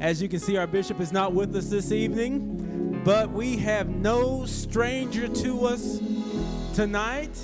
As 0.00 0.22
you 0.22 0.28
can 0.28 0.38
see, 0.38 0.56
our 0.56 0.68
bishop 0.68 1.00
is 1.00 1.10
not 1.10 1.32
with 1.32 1.56
us 1.56 1.66
this 1.66 1.90
evening, 1.90 3.02
but 3.04 3.30
we 3.30 3.56
have 3.56 3.88
no 3.88 4.44
stranger 4.46 5.26
to 5.26 5.66
us 5.66 6.00
tonight. 6.72 7.36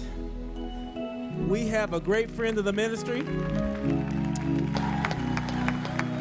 We 1.48 1.66
have 1.66 1.94
a 1.94 2.00
great 2.00 2.30
friend 2.30 2.56
of 2.56 2.64
the 2.64 2.72
ministry, 2.72 3.22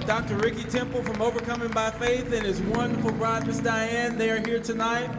Dr. 0.08 0.36
Ricky 0.38 0.64
Temple 0.64 1.04
from 1.04 1.21
Overcoming 1.21 1.70
by 1.70 1.91
Faith 1.91 2.34
and 2.34 2.43
his 2.43 2.59
wonderful 2.61 3.11
bride, 3.11 3.45
Miss 3.45 3.59
Diane. 3.59 4.18
They 4.18 4.31
are 4.31 4.39
here 4.39 4.59
tonight. 4.59 5.11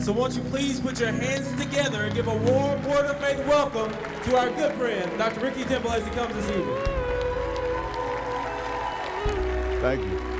So 0.00 0.12
won't 0.12 0.36
you 0.36 0.42
please 0.44 0.78
put 0.78 1.00
your 1.00 1.10
hands 1.10 1.52
together 1.60 2.04
and 2.04 2.14
give 2.14 2.28
a 2.28 2.36
warm 2.36 2.82
word 2.84 3.06
of 3.06 3.20
faith 3.20 3.44
welcome 3.46 3.90
to 4.22 4.36
our 4.36 4.48
good 4.50 4.72
friend, 4.74 5.18
Dr. 5.18 5.40
Ricky 5.40 5.64
Temple, 5.64 5.90
as 5.90 6.04
he 6.04 6.10
comes 6.12 6.32
this 6.34 6.48
evening. 6.48 6.78
Thank 9.80 10.04
you. 10.04 10.39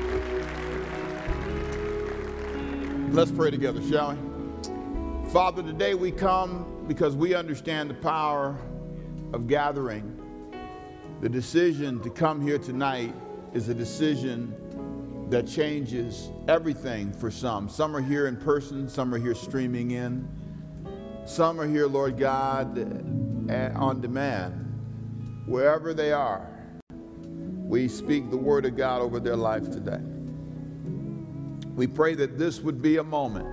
Let's 3.13 3.33
pray 3.33 3.51
together, 3.51 3.83
shall 3.83 4.13
we? 4.13 5.31
Father, 5.33 5.65
today 5.65 5.95
we 5.95 6.13
come 6.13 6.85
because 6.87 7.17
we 7.17 7.35
understand 7.35 7.91
the 7.91 7.95
power 7.95 8.57
of 9.33 9.49
gathering. 9.49 10.17
The 11.21 11.29
decision 11.29 11.99
to 12.03 12.11
come 12.11 12.41
here 12.41 12.57
tonight 12.57 13.13
is 13.53 13.69
a 13.69 13.75
decision 13.75 14.55
that 15.29 15.49
changes 15.49 16.31
everything 16.47 17.13
for 17.13 17.33
some. 17.33 17.69
Some 17.69 17.97
are 17.97 18.01
here 18.01 18.29
in 18.29 18.37
person, 18.37 18.89
some 18.89 19.13
are 19.13 19.19
here 19.19 19.35
streaming 19.35 19.91
in. 19.91 20.29
Some 21.27 21.61
are 21.61 21.67
here, 21.67 21.89
Lord 21.89 22.17
God, 22.17 22.79
on 23.75 24.01
demand. 24.01 25.45
Wherever 25.47 25.93
they 25.93 26.13
are, 26.13 26.49
we 26.89 27.89
speak 27.89 28.31
the 28.31 28.37
word 28.37 28.67
of 28.67 28.77
God 28.77 29.03
over 29.03 29.19
their 29.19 29.37
life 29.37 29.69
today. 29.69 30.01
We 31.81 31.87
pray 31.87 32.15
that 32.17 32.37
this 32.37 32.61
would 32.61 32.83
be 32.83 32.99
a 32.99 33.03
moment 33.03 33.49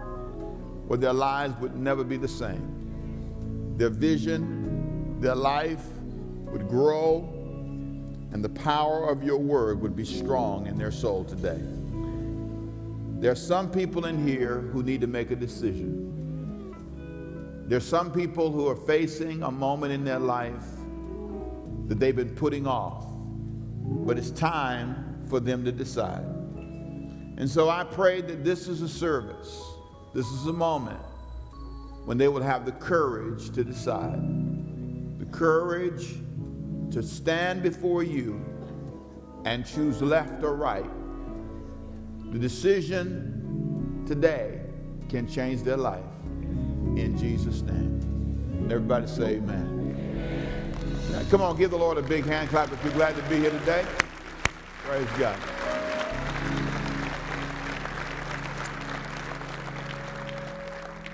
where 0.86 1.00
their 1.00 1.14
lives 1.14 1.58
would 1.62 1.78
never 1.78 2.04
be 2.04 2.18
the 2.18 2.28
same. 2.28 3.78
Their 3.78 3.88
vision, 3.88 5.22
their 5.22 5.34
life 5.34 5.86
would 6.52 6.68
grow, 6.68 7.20
and 8.34 8.44
the 8.44 8.50
power 8.50 9.08
of 9.08 9.24
your 9.24 9.38
word 9.38 9.80
would 9.82 9.96
be 9.96 10.04
strong 10.04 10.68
in 10.68 10.78
their 10.78 10.92
soul 10.92 11.24
today. 11.24 11.62
There 13.22 13.32
are 13.32 13.36
some 13.36 13.72
people 13.72 14.08
in 14.08 14.28
here 14.28 14.60
who 14.74 14.84
need 14.84 15.00
to 15.00 15.08
make 15.08 15.32
a 15.32 15.36
decision. 15.38 16.12
There 17.70 17.78
are 17.78 17.80
some 17.80 18.12
people 18.12 18.52
who 18.52 18.68
are 18.68 18.76
facing 18.76 19.42
a 19.44 19.52
moment 19.52 19.94
in 19.94 20.04
their 20.04 20.20
life 20.20 20.68
that 21.88 21.98
they've 21.98 22.14
been 22.14 22.36
putting 22.36 22.68
off, 22.68 23.06
but 24.06 24.18
it's 24.18 24.32
time 24.32 25.24
for 25.30 25.40
them 25.40 25.64
to 25.64 25.72
decide. 25.72 26.37
And 27.38 27.50
so 27.50 27.70
I 27.70 27.84
pray 27.84 28.22
that 28.22 28.44
this 28.44 28.68
is 28.68 28.82
a 28.82 28.90
service, 28.90 29.62
this 30.14 30.26
is 30.28 30.48
a 30.48 30.54
moment 30.54 31.00
when 32.06 32.18
they 32.18 32.28
will 32.28 32.42
have 32.42 32.66
the 32.66 32.72
courage 32.74 33.52
to 33.52 33.64
decide, 33.64 34.20
the 35.20 35.26
courage 35.26 36.16
to 36.92 37.04
stand 37.04 37.62
before 37.62 38.02
you 38.02 38.44
and 39.46 39.66
choose 39.66 40.02
left 40.02 40.44
or 40.44 40.56
right. 40.56 40.90
The 42.32 42.40
decision 42.40 44.04
today 44.08 44.62
can 45.10 45.28
change 45.28 45.64
their 45.64 45.78
life. 45.78 46.04
In 46.24 47.16
Jesus' 47.18 47.62
name. 47.62 48.68
Everybody 48.72 49.08
say 49.08 49.36
amen. 49.36 49.76
Now, 51.12 51.24
come 51.30 51.42
on, 51.42 51.56
give 51.58 51.72
the 51.72 51.78
Lord 51.78 51.98
a 51.98 52.02
big 52.02 52.26
hand 52.26 52.50
clap 52.50 52.72
if 52.72 52.84
you're 52.84 52.94
glad 52.94 53.16
to 53.16 53.22
be 53.24 53.38
here 53.38 53.52
today. 53.52 53.86
Praise 54.84 55.08
God. 55.18 55.77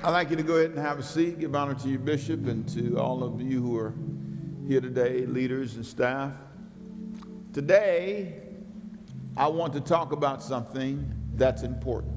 I'd 0.05 0.09
like 0.09 0.31
you 0.31 0.35
to 0.35 0.43
go 0.43 0.55
ahead 0.57 0.71
and 0.71 0.79
have 0.79 0.99
a 0.99 1.03
seat. 1.03 1.39
Give 1.39 1.55
honor 1.55 1.75
to 1.75 1.87
your 1.87 1.99
bishop 1.99 2.45
and 2.47 2.67
to 2.73 2.99
all 2.99 3.23
of 3.23 3.41
you 3.41 3.61
who 3.61 3.77
are 3.77 3.93
here 4.67 4.81
today, 4.81 5.25
leaders 5.25 5.77
and 5.77 5.85
staff. 5.85 6.33
Today, 7.53 8.41
I 9.37 9.47
want 9.47 9.71
to 9.71 9.79
talk 9.79 10.11
about 10.11 10.43
something 10.43 11.09
that's 11.35 11.63
important. 11.63 12.11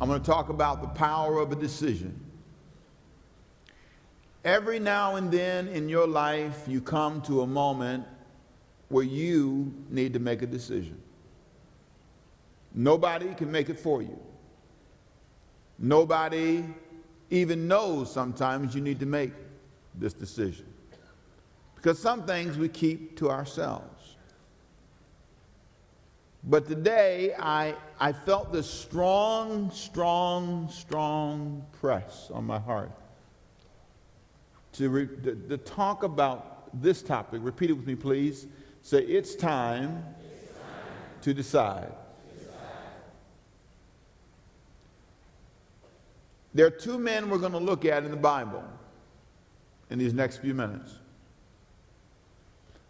I'm 0.00 0.08
going 0.08 0.22
to 0.22 0.26
talk 0.26 0.48
about 0.48 0.80
the 0.80 0.88
power 0.88 1.38
of 1.38 1.52
a 1.52 1.56
decision. 1.56 2.18
Every 4.42 4.78
now 4.78 5.16
and 5.16 5.30
then 5.30 5.68
in 5.68 5.90
your 5.90 6.06
life, 6.06 6.64
you 6.66 6.80
come 6.80 7.20
to 7.22 7.42
a 7.42 7.46
moment 7.46 8.06
where 8.88 9.04
you 9.04 9.74
need 9.90 10.14
to 10.14 10.18
make 10.18 10.40
a 10.40 10.46
decision. 10.46 10.98
Nobody 12.72 13.34
can 13.34 13.52
make 13.52 13.68
it 13.68 13.78
for 13.78 14.00
you. 14.00 14.18
Nobody 15.78 16.64
even 17.30 17.66
knows 17.66 18.12
sometimes 18.12 18.74
you 18.74 18.80
need 18.80 19.00
to 19.00 19.06
make 19.06 19.32
this 19.94 20.12
decision. 20.12 20.66
Because 21.74 21.98
some 21.98 22.24
things 22.24 22.56
we 22.56 22.68
keep 22.68 23.16
to 23.18 23.30
ourselves. 23.30 24.16
But 26.46 26.68
today, 26.68 27.34
I, 27.38 27.74
I 27.98 28.12
felt 28.12 28.52
this 28.52 28.68
strong, 28.68 29.70
strong, 29.70 30.68
strong 30.70 31.64
press 31.80 32.30
on 32.32 32.44
my 32.44 32.58
heart 32.58 32.90
to, 34.74 34.90
re, 34.90 35.06
to, 35.06 35.34
to 35.48 35.56
talk 35.56 36.02
about 36.02 36.82
this 36.82 37.02
topic. 37.02 37.40
Repeat 37.42 37.70
it 37.70 37.74
with 37.74 37.86
me, 37.86 37.94
please. 37.94 38.46
Say, 38.82 39.02
it's 39.02 39.34
time, 39.34 40.04
it's 40.20 40.52
time. 40.52 40.62
to 41.22 41.34
decide. 41.34 41.92
There 46.54 46.66
are 46.66 46.70
two 46.70 46.98
men 46.98 47.28
we're 47.28 47.38
going 47.38 47.52
to 47.52 47.58
look 47.58 47.84
at 47.84 48.04
in 48.04 48.10
the 48.10 48.16
Bible 48.16 48.64
in 49.90 49.98
these 49.98 50.14
next 50.14 50.38
few 50.38 50.54
minutes. 50.54 50.98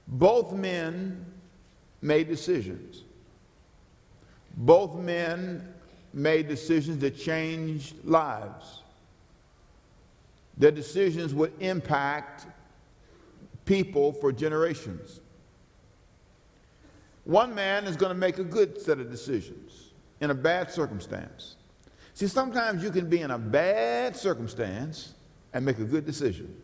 Both 0.07 0.53
men 0.53 1.25
made 2.03 2.29
decisions. 2.29 3.05
Both 4.57 4.95
men 4.95 5.75
made 6.13 6.47
decisions 6.47 6.99
that 6.99 7.19
changed 7.19 8.05
lives. 8.05 8.83
Their 10.59 10.71
decisions 10.71 11.35
would 11.35 11.53
impact 11.61 12.47
people 13.65 14.13
for 14.13 14.31
generations. 14.31 15.21
One 17.25 17.55
man 17.55 17.87
is 17.87 17.97
going 17.97 18.11
to 18.11 18.19
make 18.19 18.39
a 18.39 18.45
good 18.45 18.81
set 18.81 19.01
of 19.01 19.11
decisions 19.11 19.91
in 20.21 20.31
a 20.31 20.35
bad 20.35 20.71
circumstance. 20.71 21.57
See, 22.15 22.29
sometimes 22.29 22.83
you 22.83 22.91
can 22.91 23.09
be 23.09 23.21
in 23.21 23.33
a 23.33 23.39
bad 23.39 24.17
circumstance 24.17 25.15
and 25.53 25.65
make 25.65 25.81
a 25.81 25.85
good 25.85 26.07
decision. 26.07 26.55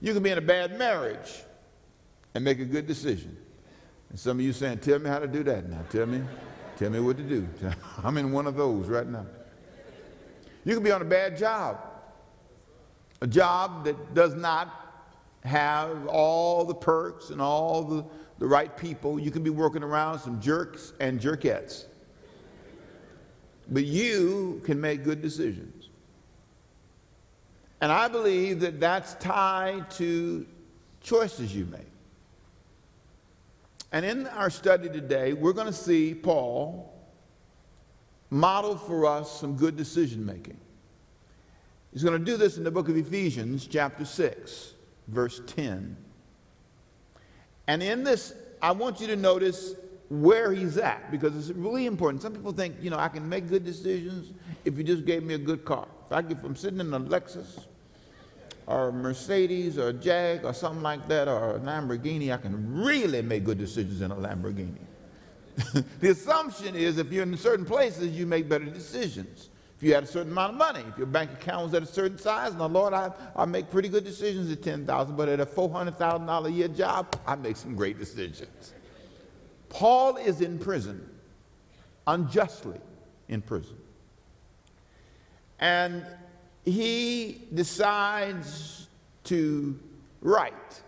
You 0.00 0.14
can 0.14 0.22
be 0.22 0.30
in 0.30 0.38
a 0.38 0.42
bad 0.42 0.78
marriage 0.78 1.42
and 2.34 2.42
make 2.42 2.58
a 2.58 2.64
good 2.64 2.86
decision. 2.86 3.36
And 4.08 4.18
some 4.18 4.38
of 4.38 4.44
you 4.44 4.54
saying, 4.54 4.78
Tell 4.78 4.98
me 4.98 5.10
how 5.10 5.18
to 5.18 5.26
do 5.26 5.42
that 5.44 5.68
now. 5.68 5.80
Tell 5.90 6.06
me, 6.06 6.22
tell 6.78 6.90
me 6.90 7.00
what 7.00 7.18
to 7.18 7.22
do. 7.22 7.46
I'm 8.02 8.16
in 8.16 8.32
one 8.32 8.46
of 8.46 8.56
those 8.56 8.86
right 8.88 9.06
now. 9.06 9.26
You 10.64 10.74
can 10.74 10.82
be 10.82 10.90
on 10.90 11.02
a 11.02 11.06
bad 11.06 11.36
job, 11.36 11.78
a 13.20 13.26
job 13.26 13.84
that 13.84 14.14
does 14.14 14.34
not 14.34 15.02
have 15.44 16.06
all 16.06 16.64
the 16.64 16.74
perks 16.74 17.28
and 17.28 17.42
all 17.42 17.82
the, 17.82 18.04
the 18.38 18.46
right 18.46 18.74
people. 18.74 19.20
You 19.20 19.30
can 19.30 19.42
be 19.42 19.50
working 19.50 19.82
around 19.82 20.20
some 20.20 20.40
jerks 20.40 20.94
and 20.98 21.20
jerkettes. 21.20 21.84
But 23.70 23.84
you 23.84 24.60
can 24.64 24.80
make 24.80 25.04
good 25.04 25.22
decisions. 25.22 25.88
And 27.80 27.90
I 27.92 28.08
believe 28.08 28.60
that 28.60 28.80
that's 28.80 29.14
tied 29.14 29.90
to 29.92 30.46
choices 31.02 31.54
you 31.54 31.66
make. 31.66 31.80
And 33.92 34.04
in 34.04 34.26
our 34.28 34.50
study 34.50 34.88
today, 34.88 35.34
we're 35.34 35.52
going 35.52 35.66
to 35.66 35.72
see 35.72 36.14
Paul 36.14 36.92
model 38.30 38.76
for 38.76 39.06
us 39.06 39.40
some 39.40 39.56
good 39.56 39.76
decision 39.76 40.26
making. 40.26 40.58
He's 41.92 42.02
going 42.02 42.18
to 42.18 42.24
do 42.24 42.36
this 42.36 42.58
in 42.58 42.64
the 42.64 42.70
book 42.72 42.88
of 42.88 42.96
Ephesians, 42.96 43.68
chapter 43.68 44.04
6, 44.04 44.74
verse 45.06 45.40
10. 45.46 45.96
And 47.68 47.82
in 47.82 48.02
this, 48.02 48.34
I 48.60 48.72
want 48.72 49.00
you 49.00 49.06
to 49.06 49.16
notice 49.16 49.74
where 50.22 50.52
he's 50.52 50.76
at 50.76 51.10
because 51.10 51.36
it's 51.36 51.56
really 51.56 51.86
important. 51.86 52.22
Some 52.22 52.32
people 52.32 52.52
think, 52.52 52.76
you 52.80 52.90
know, 52.90 52.98
I 52.98 53.08
can 53.08 53.28
make 53.28 53.48
good 53.48 53.64
decisions 53.64 54.32
if 54.64 54.76
you 54.76 54.84
just 54.84 55.04
gave 55.04 55.22
me 55.22 55.34
a 55.34 55.38
good 55.38 55.64
car. 55.64 55.86
If, 56.06 56.12
I, 56.12 56.18
if 56.28 56.44
I'm 56.44 56.56
sitting 56.56 56.80
in 56.80 56.92
a 56.92 57.00
Lexus 57.00 57.64
or 58.66 58.88
a 58.88 58.92
Mercedes 58.92 59.78
or 59.78 59.88
a 59.88 59.92
Jag 59.92 60.44
or 60.44 60.52
something 60.52 60.82
like 60.82 61.06
that 61.08 61.28
or 61.28 61.56
a 61.56 61.60
Lamborghini, 61.60 62.32
I 62.32 62.36
can 62.36 62.82
really 62.82 63.22
make 63.22 63.44
good 63.44 63.58
decisions 63.58 64.00
in 64.00 64.10
a 64.10 64.16
Lamborghini. 64.16 64.78
the 66.00 66.10
assumption 66.10 66.74
is 66.74 66.98
if 66.98 67.12
you're 67.12 67.22
in 67.22 67.36
certain 67.36 67.64
places, 67.64 68.16
you 68.16 68.26
make 68.26 68.48
better 68.48 68.64
decisions. 68.64 69.50
If 69.76 69.82
you 69.82 69.94
had 69.94 70.04
a 70.04 70.06
certain 70.06 70.32
amount 70.32 70.52
of 70.52 70.58
money, 70.58 70.84
if 70.88 70.96
your 70.96 71.06
bank 71.06 71.32
account 71.32 71.64
was 71.64 71.74
at 71.74 71.82
a 71.82 71.86
certain 71.86 72.18
size, 72.18 72.54
now 72.54 72.66
Lord, 72.66 72.94
I, 72.94 73.10
I 73.36 73.44
make 73.44 73.70
pretty 73.70 73.88
good 73.88 74.04
decisions 74.04 74.50
at 74.50 74.62
10000 74.62 75.16
but 75.16 75.28
at 75.28 75.40
a 75.40 75.46
$400,000 75.46 76.46
a 76.46 76.50
year 76.50 76.68
job, 76.68 77.14
I 77.26 77.34
make 77.34 77.56
some 77.56 77.74
great 77.74 77.98
decisions. 77.98 78.72
Paul 79.74 80.16
is 80.18 80.40
in 80.40 80.60
prison, 80.60 81.04
unjustly 82.06 82.78
in 83.28 83.42
prison. 83.42 83.76
And 85.58 86.06
he 86.64 87.42
decides 87.52 88.86
to 89.24 89.76
write. 90.22 90.82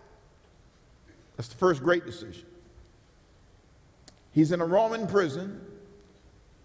That's 1.36 1.48
the 1.48 1.56
first 1.56 1.82
great 1.82 2.06
decision. 2.06 2.46
He's 4.30 4.52
in 4.52 4.60
a 4.60 4.66
Roman 4.66 5.08
prison 5.08 5.60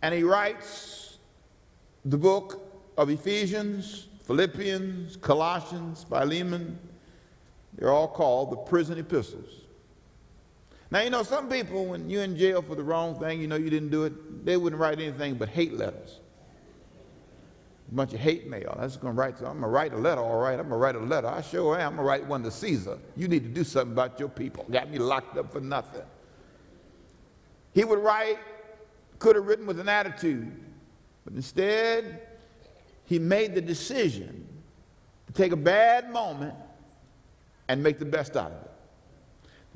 and 0.03 0.13
he 0.13 0.21
writes 0.21 1.18
the 2.06 2.18
book 2.18 2.62
of 2.97 3.09
Ephesians, 3.09 4.07
Philippians, 4.25 5.15
Colossians, 5.18 6.06
Philemon. 6.07 6.77
They're 7.77 7.91
all 7.91 8.07
called 8.07 8.51
the 8.51 8.57
prison 8.57 9.00
epistles. 9.00 9.60
Now, 10.91 10.99
you 11.01 11.09
know, 11.09 11.23
some 11.23 11.47
people, 11.47 11.85
when 11.85 12.09
you're 12.09 12.23
in 12.23 12.38
jail 12.38 12.61
for 12.61 12.75
the 12.75 12.83
wrong 12.83 13.17
thing, 13.17 13.39
you 13.39 13.47
know 13.47 13.55
you 13.55 13.69
didn't 13.69 13.91
do 13.91 14.03
it, 14.03 14.45
they 14.45 14.57
wouldn't 14.57 14.79
write 14.79 14.99
anything 14.99 15.35
but 15.35 15.47
hate 15.47 15.73
letters. 15.73 16.19
A 17.89 17.95
bunch 17.95 18.13
of 18.13 18.19
hate 18.19 18.47
mail. 18.47 18.75
That's 18.77 18.97
going 18.97 19.15
to 19.15 19.19
write, 19.19 19.38
I'm 19.38 19.45
going 19.45 19.61
to 19.61 19.67
write 19.67 19.93
a 19.93 19.97
letter, 19.97 20.21
all 20.21 20.41
right. 20.41 20.59
I'm 20.59 20.67
going 20.67 20.71
to 20.71 20.75
write 20.75 20.95
a 20.95 20.99
letter. 20.99 21.27
I 21.27 21.41
sure 21.41 21.79
am. 21.79 21.91
I'm 21.91 21.95
going 21.95 21.97
to 21.97 22.03
write 22.03 22.25
one 22.27 22.43
to 22.43 22.51
Caesar. 22.51 22.97
You 23.15 23.29
need 23.29 23.43
to 23.43 23.49
do 23.49 23.63
something 23.63 23.93
about 23.93 24.19
your 24.19 24.27
people. 24.27 24.65
Got 24.69 24.89
me 24.89 24.97
locked 24.97 25.38
up 25.38 25.51
for 25.51 25.61
nothing. 25.61 26.03
He 27.73 27.85
would 27.85 27.99
write, 27.99 28.39
could 29.17 29.37
have 29.37 29.45
written 29.45 29.65
with 29.65 29.79
an 29.79 29.87
attitude, 29.87 30.51
but 31.23 31.33
instead, 31.33 32.27
he 33.05 33.17
made 33.17 33.55
the 33.55 33.61
decision 33.61 34.45
to 35.27 35.33
take 35.33 35.53
a 35.53 35.57
bad 35.57 36.11
moment 36.11 36.55
and 37.69 37.81
make 37.81 37.97
the 37.97 38.05
best 38.05 38.35
out 38.35 38.51
of 38.51 38.61
it. 38.63 38.70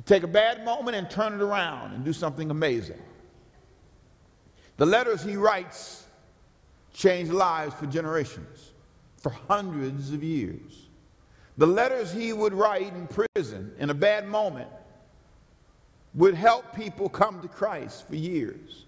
Take 0.04 0.24
a 0.24 0.28
bad 0.28 0.66
moment 0.66 0.98
and 0.98 1.10
turn 1.10 1.34
it 1.34 1.42
around 1.42 1.94
and 1.94 2.04
do 2.04 2.12
something 2.12 2.52
amazing. 2.52 3.02
The 4.78 4.86
letters 4.86 5.24
he 5.24 5.38
writes 5.38 6.06
change 6.94 7.30
lives 7.30 7.74
for 7.76 7.86
generations, 7.86 8.74
for 9.18 9.30
hundreds 9.30 10.12
of 10.12 10.22
years. 10.22 10.88
The 11.58 11.68
letters 11.68 12.12
he 12.12 12.34
would 12.34 12.54
write 12.54 12.94
in 12.94 13.08
prison 13.08 13.74
in 13.80 13.90
a 13.90 13.94
bad 13.94 14.28
moment 14.28 14.70
would 16.14 16.36
help 16.36 16.76
people 16.76 17.08
come 17.08 17.42
to 17.42 17.48
Christ 17.48 18.08
for 18.08 18.16
years. 18.16 18.86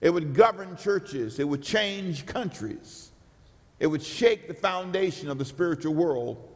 It 0.00 0.10
would 0.10 0.34
govern 0.34 0.76
churches, 0.76 1.38
it 1.38 1.48
would 1.48 1.62
change 1.62 2.26
countries, 2.26 3.10
it 3.80 3.86
would 3.86 4.02
shake 4.02 4.46
the 4.46 4.54
foundation 4.54 5.28
of 5.28 5.38
the 5.38 5.44
spiritual 5.44 5.94
world 5.94 6.48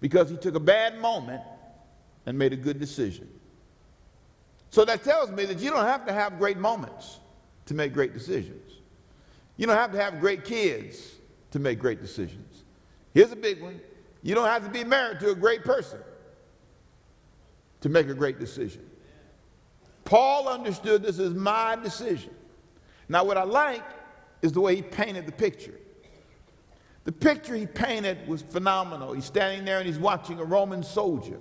because 0.00 0.28
he 0.30 0.36
took 0.36 0.54
a 0.54 0.60
bad 0.60 0.98
moment 0.98 1.42
and 2.26 2.36
made 2.36 2.52
a 2.52 2.56
good 2.56 2.78
decision. 2.78 3.28
So 4.70 4.84
that 4.84 5.02
tells 5.04 5.30
me 5.30 5.44
that 5.46 5.58
you 5.58 5.70
don't 5.70 5.84
have 5.84 6.06
to 6.06 6.12
have 6.12 6.38
great 6.38 6.58
moments 6.58 7.20
to 7.66 7.74
make 7.74 7.92
great 7.92 8.12
decisions. 8.12 8.72
You 9.56 9.66
don't 9.66 9.76
have 9.76 9.92
to 9.92 10.02
have 10.02 10.20
great 10.20 10.44
kids 10.44 11.12
to 11.52 11.58
make 11.58 11.78
great 11.78 12.00
decisions. 12.00 12.64
Here's 13.14 13.32
a 13.32 13.36
big 13.36 13.62
one 13.62 13.80
you 14.22 14.34
don't 14.34 14.48
have 14.48 14.64
to 14.64 14.70
be 14.70 14.82
married 14.82 15.20
to 15.20 15.30
a 15.30 15.34
great 15.34 15.62
person 15.62 16.00
to 17.80 17.88
make 17.88 18.08
a 18.08 18.14
great 18.14 18.40
decision. 18.40 18.84
Paul 20.04 20.48
understood 20.48 21.02
this 21.02 21.18
is 21.18 21.32
my 21.32 21.76
decision. 21.76 22.34
Now, 23.08 23.24
what 23.24 23.36
I 23.36 23.44
like 23.44 23.84
is 24.42 24.52
the 24.52 24.60
way 24.60 24.76
he 24.76 24.82
painted 24.82 25.26
the 25.26 25.32
picture. 25.32 25.74
The 27.04 27.12
picture 27.12 27.54
he 27.54 27.66
painted 27.66 28.26
was 28.26 28.42
phenomenal. 28.42 29.12
He's 29.12 29.24
standing 29.24 29.64
there 29.64 29.78
and 29.78 29.86
he's 29.86 29.98
watching 29.98 30.40
a 30.40 30.44
Roman 30.44 30.82
soldier. 30.82 31.38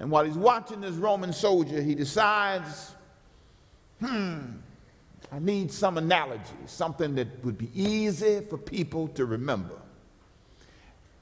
And 0.00 0.10
while 0.10 0.24
he's 0.24 0.36
watching 0.36 0.80
this 0.80 0.94
Roman 0.94 1.32
soldier, 1.32 1.80
he 1.82 1.94
decides, 1.94 2.94
hmm, 4.00 4.38
I 5.30 5.38
need 5.38 5.70
some 5.70 5.98
analogy, 5.98 6.42
something 6.64 7.14
that 7.16 7.44
would 7.44 7.58
be 7.58 7.70
easy 7.74 8.40
for 8.40 8.56
people 8.56 9.08
to 9.08 9.26
remember. 9.26 9.76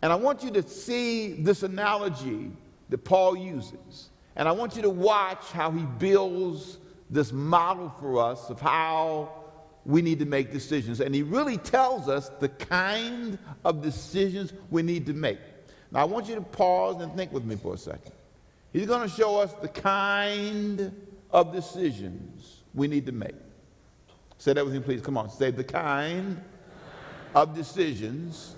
And 0.00 0.12
I 0.12 0.14
want 0.14 0.44
you 0.44 0.52
to 0.52 0.62
see 0.62 1.32
this 1.32 1.64
analogy 1.64 2.52
that 2.88 2.98
Paul 2.98 3.36
uses. 3.36 4.10
And 4.36 4.48
I 4.48 4.52
want 4.52 4.76
you 4.76 4.82
to 4.82 4.90
watch 4.90 5.50
how 5.50 5.72
he 5.72 5.84
builds 5.98 6.78
this 7.10 7.32
model 7.32 7.92
for 7.98 8.22
us 8.22 8.48
of 8.48 8.60
how 8.60 9.32
we 9.84 10.02
need 10.02 10.20
to 10.20 10.26
make 10.26 10.52
decisions. 10.52 11.00
And 11.00 11.12
he 11.12 11.24
really 11.24 11.56
tells 11.56 12.08
us 12.08 12.30
the 12.38 12.48
kind 12.48 13.38
of 13.64 13.82
decisions 13.82 14.52
we 14.70 14.82
need 14.82 15.04
to 15.06 15.14
make. 15.14 15.40
Now, 15.90 16.00
I 16.00 16.04
want 16.04 16.28
you 16.28 16.36
to 16.36 16.42
pause 16.42 17.02
and 17.02 17.12
think 17.16 17.32
with 17.32 17.44
me 17.44 17.56
for 17.56 17.74
a 17.74 17.78
second. 17.78 18.12
He's 18.78 18.86
going 18.86 19.02
to 19.02 19.12
show 19.12 19.40
us 19.40 19.52
the 19.54 19.66
kind 19.66 20.92
of 21.32 21.52
decisions 21.52 22.62
we 22.72 22.86
need 22.86 23.06
to 23.06 23.12
make. 23.12 23.34
Say 24.38 24.52
that 24.52 24.64
with 24.64 24.72
me, 24.72 24.78
please. 24.78 25.00
Come 25.02 25.18
on. 25.18 25.30
Say 25.30 25.50
the 25.50 25.64
kind 25.64 26.40
of 27.34 27.56
decisions 27.56 28.54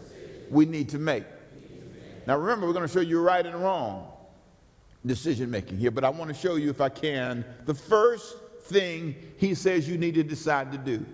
we 0.50 0.67
need 0.67 0.90
to 0.90 0.99
make. 0.99 1.25
Now, 2.26 2.37
remember, 2.37 2.67
we're 2.67 2.75
going 2.75 2.87
to 2.87 2.93
show 2.93 3.00
you 3.00 3.22
right 3.22 3.46
and 3.46 3.62
wrong 3.62 4.12
decision 5.06 5.50
making 5.50 5.78
here, 5.78 5.90
but 5.90 6.05
I 6.05 6.11
want 6.11 6.28
to 6.28 6.34
show 6.34 6.56
you, 6.56 6.69
if 6.69 6.82
I 6.82 6.90
can, 6.90 7.43
the 7.64 7.72
first 7.72 8.37
thing 8.64 9.14
he 9.38 9.55
says 9.55 9.88
you 9.88 9.96
need 9.96 10.17
to 10.17 10.22
decide 10.22 10.70
to 10.72 10.76
do. 10.76 11.06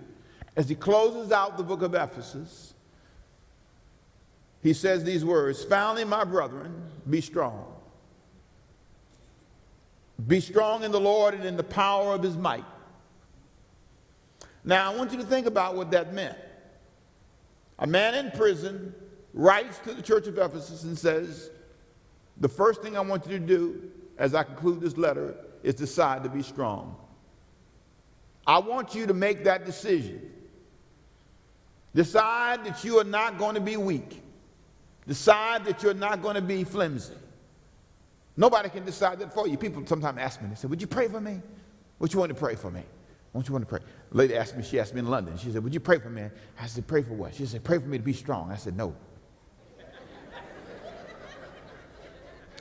As 0.57 0.67
he 0.67 0.75
closes 0.75 1.31
out 1.31 1.55
the 1.55 1.63
book 1.63 1.81
of 1.81 1.95
Ephesus, 1.95 2.73
he 4.61 4.73
says 4.73 5.05
these 5.05 5.23
words 5.23 5.63
Finally, 5.63 6.03
my 6.03 6.25
brethren, 6.25 6.73
be 7.09 7.21
strong. 7.21 7.76
Be 10.25 10.39
strong 10.39 10.83
in 10.83 10.91
the 10.91 10.99
Lord 10.99 11.35
and 11.35 11.45
in 11.45 11.57
the 11.57 11.63
power 11.63 12.13
of 12.13 12.23
his 12.23 12.35
might. 12.35 12.65
Now, 14.63 14.91
I 14.91 14.95
want 14.95 15.11
you 15.11 15.17
to 15.17 15.23
think 15.23 15.45
about 15.45 15.75
what 15.75 15.91
that 15.91 16.13
meant. 16.13 16.37
A 17.79 17.87
man 17.87 18.15
in 18.15 18.31
prison 18.31 18.93
writes 19.33 19.77
to 19.79 19.93
the 19.93 20.01
church 20.01 20.27
of 20.27 20.37
Ephesus 20.37 20.83
and 20.83 20.97
says, 20.97 21.51
the 22.39 22.49
first 22.49 22.81
thing 22.81 22.97
I 22.97 23.01
want 23.01 23.25
you 23.27 23.37
to 23.37 23.45
do 23.45 23.91
as 24.17 24.33
I 24.33 24.43
conclude 24.43 24.81
this 24.81 24.97
letter 24.97 25.35
is 25.63 25.75
decide 25.75 26.23
to 26.23 26.29
be 26.29 26.41
strong. 26.41 26.95
I 28.45 28.59
want 28.59 28.95
you 28.95 29.05
to 29.05 29.13
make 29.13 29.43
that 29.43 29.65
decision. 29.65 30.31
Decide 31.93 32.65
that 32.65 32.83
you 32.83 32.99
are 32.99 33.03
not 33.03 33.37
going 33.37 33.55
to 33.55 33.61
be 33.61 33.77
weak. 33.77 34.21
Decide 35.07 35.65
that 35.65 35.83
you're 35.83 35.93
not 35.93 36.21
going 36.21 36.35
to 36.35 36.41
be 36.41 36.63
flimsy. 36.63 37.13
Nobody 38.37 38.69
can 38.69 38.85
decide 38.85 39.19
that 39.19 39.33
for 39.33 39.47
you. 39.47 39.57
People 39.57 39.83
sometimes 39.85 40.19
ask 40.19 40.41
me, 40.41 40.49
they 40.49 40.55
say, 40.55 40.67
Would 40.67 40.79
you 40.79 40.87
pray 40.87 41.07
for 41.07 41.19
me? 41.19 41.41
What 41.97 42.13
you 42.13 42.19
want 42.19 42.29
to 42.29 42.35
pray 42.35 42.55
for 42.55 42.69
me? 42.69 42.83
What 43.31 43.47
you 43.47 43.53
want 43.53 43.67
to 43.67 43.69
pray? 43.69 43.79
A 43.79 44.17
lady 44.17 44.35
asked 44.35 44.55
me, 44.55 44.63
she 44.63 44.79
asked 44.79 44.93
me 44.93 44.99
in 44.99 45.07
London. 45.07 45.37
She 45.37 45.51
said, 45.51 45.63
Would 45.63 45.73
you 45.73 45.79
pray 45.79 45.99
for 45.99 46.09
me? 46.09 46.23
I 46.59 46.67
said, 46.67 46.87
Pray 46.87 47.01
for 47.01 47.13
what? 47.13 47.33
She 47.33 47.45
said, 47.47 47.63
Pray 47.63 47.79
for 47.79 47.87
me 47.87 47.97
to 47.97 48.03
be 48.03 48.13
strong. 48.13 48.51
I 48.51 48.55
said, 48.55 48.77
No. 48.77 48.95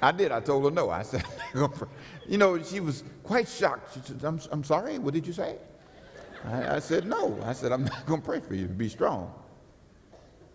I 0.02 0.12
did. 0.12 0.32
I 0.32 0.40
told 0.40 0.64
her 0.64 0.70
no. 0.70 0.90
I 0.90 1.02
said, 1.02 1.24
you 2.28 2.38
know, 2.38 2.62
she 2.62 2.80
was 2.80 3.02
quite 3.22 3.48
shocked. 3.48 3.94
She 3.94 4.00
said, 4.00 4.22
I'm, 4.24 4.40
I'm 4.50 4.64
sorry. 4.64 4.98
What 4.98 5.14
did 5.14 5.26
you 5.26 5.32
say? 5.32 5.56
I, 6.44 6.76
I 6.76 6.78
said, 6.80 7.06
no. 7.06 7.38
I 7.44 7.52
said, 7.52 7.72
I'm 7.72 7.84
not 7.84 8.06
going 8.06 8.20
to 8.20 8.26
pray 8.26 8.40
for 8.40 8.54
you. 8.54 8.66
To 8.66 8.72
be 8.72 8.88
strong. 8.88 9.32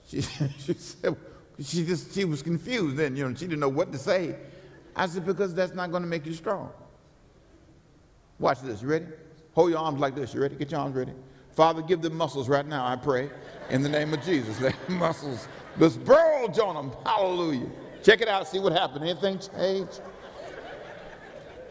She, 0.07 0.21
she 0.59 0.73
said, 0.73 1.15
she 1.59 1.85
just, 1.85 2.13
she 2.13 2.25
was 2.25 2.41
confused 2.41 2.97
then, 2.97 3.15
you 3.15 3.27
know, 3.27 3.33
she 3.35 3.45
didn't 3.47 3.59
know 3.59 3.69
what 3.69 3.91
to 3.91 3.97
say. 3.97 4.35
I 4.95 5.07
said, 5.07 5.25
because 5.25 5.53
that's 5.53 5.73
not 5.73 5.91
going 5.91 6.03
to 6.03 6.09
make 6.09 6.25
you 6.25 6.33
strong. 6.33 6.71
Watch 8.39 8.61
this. 8.61 8.81
You 8.81 8.89
ready? 8.89 9.05
Hold 9.53 9.71
your 9.71 9.79
arms 9.79 9.99
like 9.99 10.15
this. 10.15 10.33
You 10.33 10.41
ready? 10.41 10.55
Get 10.55 10.71
your 10.71 10.79
arms 10.79 10.95
ready. 10.95 11.13
Father, 11.51 11.81
give 11.81 12.01
them 12.01 12.15
muscles 12.15 12.47
right 12.47 12.65
now, 12.65 12.85
I 12.85 12.95
pray. 12.95 13.29
In 13.69 13.83
the 13.83 13.89
name 13.89 14.13
of 14.13 14.23
Jesus. 14.23 14.59
Let 14.61 14.75
muscles 14.89 15.47
bulge 15.77 16.59
on 16.59 16.75
them. 16.75 16.91
Hallelujah. 17.05 17.69
Check 18.03 18.21
it 18.21 18.27
out, 18.27 18.47
see 18.47 18.59
what 18.59 18.73
happened. 18.73 19.05
Anything 19.05 19.39
change? 19.39 19.89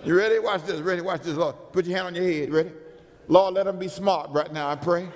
You 0.05 0.17
ready? 0.17 0.39
Watch 0.39 0.65
this. 0.65 0.81
Ready? 0.81 1.03
Watch 1.03 1.23
this, 1.23 1.37
Lord. 1.37 1.57
Put 1.73 1.87
your 1.87 1.97
hand 1.97 2.09
on 2.09 2.15
your 2.15 2.25
head. 2.25 2.53
Ready? 2.53 2.71
Lord, 3.29 3.55
let 3.55 3.67
them 3.67 3.79
be 3.79 3.89
smart 3.89 4.31
right 4.31 4.53
now, 4.53 4.69
I 4.69 4.77
pray. 4.77 5.09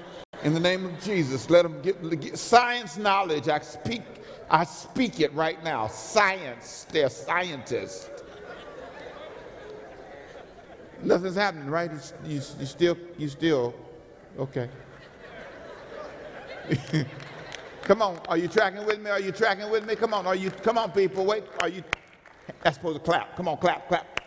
In 0.42 0.52
the 0.52 0.60
name 0.60 0.84
of 0.84 1.02
Jesus, 1.02 1.48
let 1.48 1.62
them 1.62 1.80
get, 1.80 2.20
get 2.20 2.38
science 2.38 2.96
knowledge. 2.96 3.48
I 3.48 3.60
speak, 3.60 4.02
I 4.50 4.64
speak 4.64 5.20
it 5.20 5.32
right 5.34 5.62
now. 5.64 5.86
Science. 5.88 6.86
They're 6.90 7.10
scientists. 7.10 8.10
Nothing's 11.02 11.36
happening, 11.36 11.68
right? 11.68 11.90
You, 12.24 12.40
you 12.58 12.66
still, 12.66 12.96
you 13.18 13.28
still, 13.28 13.74
okay. 14.38 14.68
Come 17.82 18.00
on, 18.02 18.18
are 18.28 18.38
you 18.38 18.48
tracking 18.48 18.86
with 18.86 19.00
me? 19.00 19.10
Are 19.10 19.20
you 19.20 19.32
tracking 19.32 19.70
with 19.70 19.86
me? 19.86 19.94
Come 19.96 20.14
on, 20.14 20.26
are 20.26 20.34
you? 20.34 20.50
Come 20.50 20.78
on, 20.78 20.90
people. 20.92 21.24
Wait, 21.26 21.44
are 21.60 21.68
you? 21.68 21.84
That's 22.62 22.76
supposed 22.76 22.96
to 22.98 23.04
clap. 23.04 23.36
Come 23.36 23.48
on, 23.48 23.58
clap, 23.58 23.88
clap. 23.88 24.20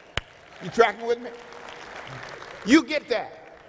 You 0.64 0.70
tracking 0.70 1.08
with 1.08 1.20
me? 1.20 1.32
You 2.66 2.84
get 2.84 3.08
that. 3.10 3.60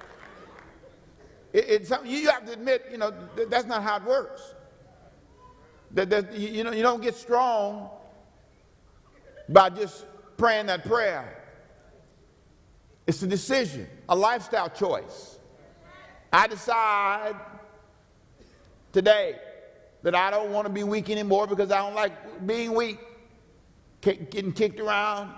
It, 1.54 1.64
it's 1.68 1.88
something 1.88 2.10
you 2.10 2.28
have 2.28 2.44
to 2.46 2.52
admit. 2.52 2.86
You 2.90 2.98
know 2.98 3.12
that's 3.48 3.66
not 3.66 3.82
how 3.82 3.96
it 3.96 4.04
works. 4.04 4.54
That, 5.92 6.10
that 6.10 6.34
you 6.34 6.64
know 6.64 6.72
you 6.72 6.82
don't 6.82 7.02
get 7.02 7.14
strong 7.14 7.90
by 9.48 9.70
just 9.70 10.04
praying 10.36 10.66
that 10.66 10.84
prayer. 10.84 11.34
It's 13.06 13.22
a 13.22 13.26
decision, 13.26 13.88
a 14.08 14.14
lifestyle 14.14 14.68
choice. 14.68 15.38
I 16.30 16.46
decide 16.46 17.34
today 18.92 19.36
that 20.02 20.14
I 20.14 20.30
don't 20.30 20.52
want 20.52 20.66
to 20.66 20.72
be 20.72 20.84
weak 20.84 21.08
anymore 21.08 21.46
because 21.46 21.70
I 21.70 21.78
don't 21.78 21.94
like 21.94 22.46
being 22.46 22.74
weak, 22.74 22.98
getting 24.02 24.52
kicked 24.52 24.78
around. 24.78 25.32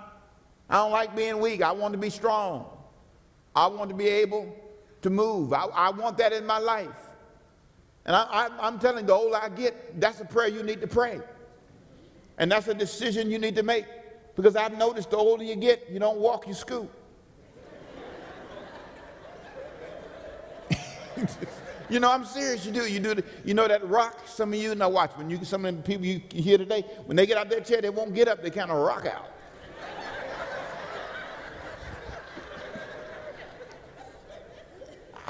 I 0.69 0.75
don't 0.75 0.91
like 0.91 1.15
being 1.15 1.39
weak. 1.39 1.61
I 1.61 1.71
want 1.71 1.93
to 1.93 1.97
be 1.97 2.09
strong. 2.09 2.65
I 3.55 3.67
want 3.67 3.89
to 3.89 3.95
be 3.95 4.07
able 4.07 4.55
to 5.01 5.09
move. 5.09 5.53
I, 5.53 5.65
I 5.65 5.89
want 5.91 6.17
that 6.17 6.33
in 6.33 6.45
my 6.45 6.59
life. 6.59 6.89
And 8.05 8.15
I, 8.15 8.49
am 8.61 8.79
telling 8.79 9.03
you, 9.03 9.07
the 9.07 9.13
older 9.13 9.37
I 9.37 9.49
get, 9.49 9.99
that's 9.99 10.19
a 10.21 10.25
prayer 10.25 10.47
you 10.47 10.63
need 10.63 10.81
to 10.81 10.87
pray. 10.87 11.19
And 12.37 12.51
that's 12.51 12.67
a 12.67 12.73
decision 12.73 13.29
you 13.29 13.37
need 13.37 13.55
to 13.55 13.63
make. 13.63 13.85
Because 14.35 14.55
I've 14.55 14.77
noticed 14.77 15.11
the 15.11 15.17
older 15.17 15.43
you 15.43 15.55
get, 15.55 15.87
you 15.89 15.99
don't 15.99 16.17
walk, 16.17 16.47
you 16.47 16.53
scoot. 16.53 16.89
you 21.89 21.99
know, 21.99 22.11
I'm 22.11 22.25
serious. 22.25 22.65
You 22.65 22.71
do. 22.71 22.89
You 22.89 22.99
do. 22.99 23.15
The, 23.15 23.23
you 23.45 23.53
know 23.53 23.67
that 23.67 23.87
rock. 23.87 24.27
Some 24.27 24.53
of 24.53 24.59
you 24.59 24.73
now 24.75 24.89
watch 24.89 25.11
when 25.15 25.29
you 25.29 25.43
some 25.43 25.65
of 25.65 25.75
the 25.75 25.83
people 25.83 26.05
you 26.05 26.21
hear 26.31 26.57
today 26.57 26.83
when 27.05 27.17
they 27.17 27.25
get 27.25 27.37
out 27.37 27.49
their 27.49 27.61
chair, 27.61 27.81
they 27.81 27.89
won't 27.89 28.13
get 28.13 28.27
up. 28.27 28.41
They 28.41 28.49
kind 28.49 28.71
of 28.71 28.77
rock 28.77 29.05
out. 29.05 29.29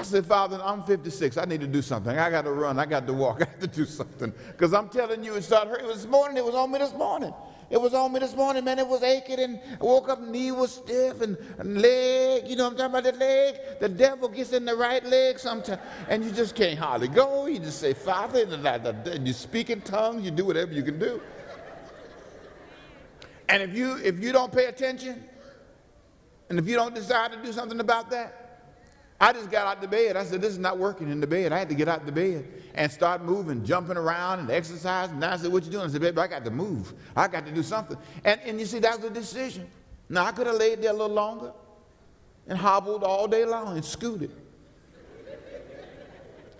I 0.02 0.04
said, 0.04 0.26
Father, 0.26 0.60
I'm 0.64 0.82
56. 0.82 1.38
I 1.38 1.44
need 1.44 1.60
to 1.60 1.68
do 1.68 1.80
something. 1.80 2.18
I 2.18 2.28
got 2.28 2.42
to 2.42 2.50
run. 2.50 2.76
I 2.76 2.86
got 2.86 3.06
to 3.06 3.12
walk. 3.12 3.40
I 3.42 3.44
have 3.44 3.60
to 3.60 3.68
do 3.68 3.84
something. 3.84 4.32
Because 4.48 4.74
I'm 4.74 4.88
telling 4.88 5.22
you, 5.22 5.36
it 5.36 5.42
started 5.42 5.70
hurting. 5.70 5.84
It 5.84 5.88
was 5.88 6.02
this 6.02 6.10
morning. 6.10 6.36
It 6.38 6.44
was 6.44 6.56
on 6.56 6.72
me 6.72 6.80
this 6.80 6.92
morning. 6.92 7.32
It 7.70 7.80
was 7.80 7.94
on 7.94 8.12
me 8.12 8.18
this 8.18 8.34
morning, 8.34 8.64
man. 8.64 8.80
It 8.80 8.88
was 8.88 9.04
aching, 9.04 9.38
and 9.38 9.60
I 9.80 9.84
woke 9.84 10.08
up, 10.08 10.20
knee 10.20 10.50
was 10.50 10.74
stiff, 10.74 11.20
and, 11.20 11.38
and 11.58 11.80
leg, 11.80 12.48
you 12.48 12.56
know 12.56 12.64
what 12.64 12.72
I'm 12.72 12.90
talking 12.90 12.98
about 12.98 13.18
the 13.18 13.24
leg? 13.24 13.54
The 13.78 13.88
devil 13.88 14.28
gets 14.28 14.52
in 14.52 14.64
the 14.64 14.74
right 14.74 15.04
leg 15.06 15.38
sometimes, 15.38 15.80
and 16.08 16.24
you 16.24 16.32
just 16.32 16.56
can't 16.56 16.76
hardly 16.76 17.06
go. 17.06 17.46
You 17.46 17.60
just 17.60 17.78
say, 17.78 17.94
Father, 17.94 18.42
and 18.42 19.26
you 19.26 19.32
speak 19.32 19.70
in 19.70 19.82
tongues, 19.82 20.24
you 20.24 20.32
do 20.32 20.44
whatever 20.44 20.72
you 20.72 20.82
can 20.82 20.98
do. 20.98 21.22
And 23.48 23.62
if 23.62 23.72
you 23.72 23.98
if 23.98 24.18
you 24.18 24.32
don't 24.32 24.52
pay 24.52 24.66
attention, 24.66 25.22
and 26.50 26.58
if 26.58 26.66
you 26.66 26.74
don't 26.74 26.94
decide 26.94 27.32
to 27.32 27.40
do 27.40 27.52
something 27.52 27.78
about 27.78 28.10
that, 28.10 28.41
I 29.22 29.32
just 29.32 29.52
got 29.52 29.68
out 29.68 29.80
the 29.80 29.86
bed. 29.86 30.16
I 30.16 30.24
said, 30.24 30.40
This 30.40 30.50
is 30.50 30.58
not 30.58 30.78
working 30.78 31.08
in 31.08 31.20
the 31.20 31.28
bed. 31.28 31.52
I 31.52 31.58
had 31.60 31.68
to 31.68 31.76
get 31.76 31.86
out 31.86 32.04
the 32.04 32.10
bed 32.10 32.44
and 32.74 32.90
start 32.90 33.22
moving, 33.22 33.64
jumping 33.64 33.96
around 33.96 34.40
and 34.40 34.50
exercising. 34.50 35.14
And 35.14 35.24
I 35.24 35.36
said, 35.36 35.52
What 35.52 35.64
you 35.64 35.70
doing? 35.70 35.84
I 35.84 35.92
said, 35.92 36.00
Baby, 36.00 36.18
I 36.18 36.26
got 36.26 36.44
to 36.44 36.50
move. 36.50 36.92
I 37.14 37.28
got 37.28 37.46
to 37.46 37.52
do 37.52 37.62
something. 37.62 37.96
And, 38.24 38.40
and 38.44 38.58
you 38.58 38.66
see, 38.66 38.80
that 38.80 38.96
was 38.96 39.08
a 39.08 39.14
decision. 39.14 39.70
Now, 40.08 40.24
I 40.24 40.32
could 40.32 40.48
have 40.48 40.56
laid 40.56 40.82
there 40.82 40.90
a 40.90 40.92
little 40.92 41.14
longer 41.14 41.52
and 42.48 42.58
hobbled 42.58 43.04
all 43.04 43.28
day 43.28 43.44
long 43.44 43.76
and 43.76 43.84
scooted. 43.84 44.32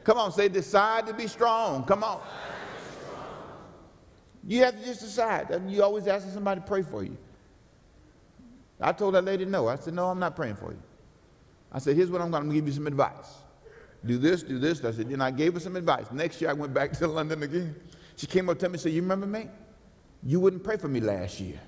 Come 0.04 0.18
on, 0.18 0.30
say, 0.30 0.48
decide 0.48 1.08
to 1.08 1.14
be 1.14 1.26
strong. 1.26 1.82
Come 1.82 2.04
on. 2.04 2.20
You 4.46 4.62
have 4.62 4.78
to 4.78 4.84
just 4.84 5.00
decide. 5.00 5.48
You 5.66 5.82
always 5.82 6.06
asking 6.06 6.30
somebody 6.30 6.60
to 6.60 6.66
pray 6.66 6.82
for 6.82 7.02
you. 7.02 7.16
I 8.80 8.92
told 8.92 9.14
that 9.14 9.24
lady 9.24 9.46
no. 9.46 9.66
I 9.66 9.74
said, 9.74 9.94
No, 9.94 10.08
I'm 10.10 10.20
not 10.20 10.36
praying 10.36 10.56
for 10.56 10.70
you. 10.70 10.82
I 11.72 11.78
said, 11.78 11.96
here's 11.96 12.10
what 12.10 12.20
I'm 12.20 12.30
going 12.30 12.48
to 12.48 12.54
give 12.54 12.66
you 12.66 12.72
some 12.72 12.86
advice. 12.86 13.38
Do 14.04 14.18
this, 14.18 14.42
do 14.42 14.58
this. 14.58 14.84
I 14.84 14.92
said, 14.92 15.06
and 15.06 15.22
I 15.22 15.30
gave 15.30 15.54
her 15.54 15.60
some 15.60 15.76
advice. 15.76 16.06
Next 16.12 16.40
year 16.40 16.50
I 16.50 16.52
went 16.52 16.74
back 16.74 16.92
to 16.92 17.06
London 17.08 17.42
again. 17.42 17.74
She 18.16 18.26
came 18.26 18.48
up 18.48 18.58
to 18.58 18.68
me 18.68 18.74
and 18.74 18.80
said, 18.80 18.92
you 18.92 19.00
remember 19.00 19.26
me? 19.26 19.48
You 20.22 20.38
wouldn't 20.38 20.62
pray 20.62 20.76
for 20.76 20.88
me 20.88 21.00
last 21.00 21.40
year. 21.40 21.58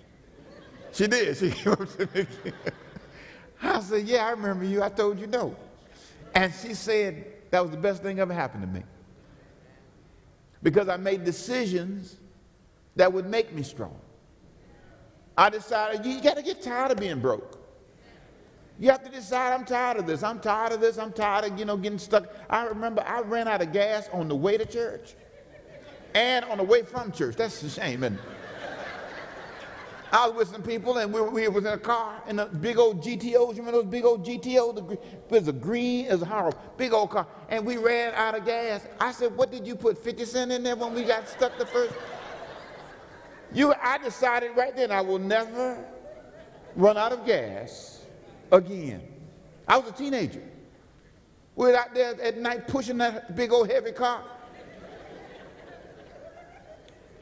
She 0.93 1.07
did. 1.07 1.37
She 1.37 1.51
came 1.53 1.73
up 1.73 1.97
to 1.97 2.09
me 2.15 2.21
again. 2.21 2.55
I 3.63 3.81
said, 3.81 4.07
yeah, 4.07 4.27
I 4.27 4.31
remember 4.33 4.65
you. 4.65 4.83
I 4.83 4.91
told 4.91 5.19
you 5.19 5.27
no. 5.27 5.57
And 6.35 6.53
she 6.53 6.75
said, 6.75 7.25
that 7.51 7.63
was 7.63 7.71
the 7.71 7.77
best 7.77 8.03
thing 8.03 8.19
ever 8.19 8.35
happened 8.35 8.63
to 8.63 8.69
me. 8.69 8.83
Because 10.63 10.89
I 10.89 10.97
made 10.97 11.25
decisions 11.25 12.17
that 12.97 13.13
would 13.13 13.27
make 13.27 13.53
me 13.53 13.63
strong. 13.63 13.97
I 15.37 15.51
decided 15.51 16.05
you 16.05 16.21
got 16.21 16.37
to 16.37 16.43
get 16.43 16.63
tired 16.63 16.93
of 16.93 16.99
being 16.99 17.21
broke. 17.21 17.64
You 18.79 18.91
have 18.91 19.05
to 19.05 19.11
decide, 19.11 19.53
I'm 19.53 19.65
tired 19.65 19.99
of 19.99 20.07
this. 20.07 20.23
I'm 20.23 20.41
tired 20.41 20.73
of 20.73 20.81
this. 20.81 20.99
I'm 20.99 21.13
tired 21.13 21.45
of, 21.45 21.59
you 21.59 21.65
know, 21.65 21.77
getting 21.77 21.99
stuck. 21.99 22.27
I 22.51 22.65
remember 22.65 23.03
I 23.07 23.21
ran 23.21 23.47
out 23.47 23.63
of 23.63 23.73
gas 23.73 24.09
on 24.13 24.29
the 24.29 24.35
way 24.35 24.57
to 24.57 24.67
church 24.67 25.15
and 26.15 26.45
on 26.47 26.59
the 26.59 26.65
way 26.65 26.83
from 26.83 27.13
church. 27.13 27.37
That's 27.37 27.63
a 27.63 27.71
shame, 27.71 28.03
isn't? 28.03 28.21
I 30.13 30.29
was 30.29 30.37
with 30.37 30.49
some 30.49 30.63
people 30.63 30.99
and 30.99 31.13
we, 31.13 31.21
we 31.23 31.49
was 31.49 31.65
in 31.65 31.73
a 31.73 31.79
car 31.79 32.23
in 32.29 32.39
a 32.39 32.47
big 32.47 32.79
old 32.79 33.03
GTOs. 33.03 33.33
You 33.33 33.63
remember 33.63 33.83
those 33.83 33.87
big 33.87 34.05
old 34.05 34.25
GTOs? 34.25 34.93
it 34.93 35.01
was 35.29 35.49
a 35.49 35.53
green, 35.53 36.09
was 36.09 36.23
a 36.23 36.27
horrible, 36.27 36.61
big 36.77 36.93
old 36.93 37.11
car. 37.11 37.27
And 37.49 37.67
we 37.67 37.79
ran 37.79 38.13
out 38.15 38.37
of 38.37 38.45
gas. 38.45 38.87
I 39.01 39.11
said, 39.11 39.37
what 39.37 39.51
did 39.51 39.67
you 39.67 39.75
put, 39.75 39.99
50 39.99 40.25
cent 40.25 40.53
in 40.53 40.63
there 40.63 40.77
when 40.77 40.95
we 40.95 41.03
got 41.03 41.29
stuck 41.29 41.59
the 41.59 41.67
first? 41.67 41.95
You, 43.53 43.75
I 43.83 43.99
decided 43.99 44.57
right 44.57 44.75
then 44.77 44.93
I 44.93 45.01
will 45.01 45.19
never 45.19 45.85
run 46.77 46.97
out 46.97 47.13
of 47.13 47.27
gas 47.27 48.04
again. 48.55 49.03
I 49.67 49.79
was 49.79 49.91
a 49.91 49.93
teenager. 49.93 50.43
We 51.57 51.67
were 51.67 51.77
out 51.77 51.95
there 51.95 52.21
at 52.21 52.39
night 52.39 52.67
pushing 52.67 52.99
that 52.99 53.37
big 53.37 53.53
old 53.53 53.71
heavy 53.71 53.93
car. 53.93 54.23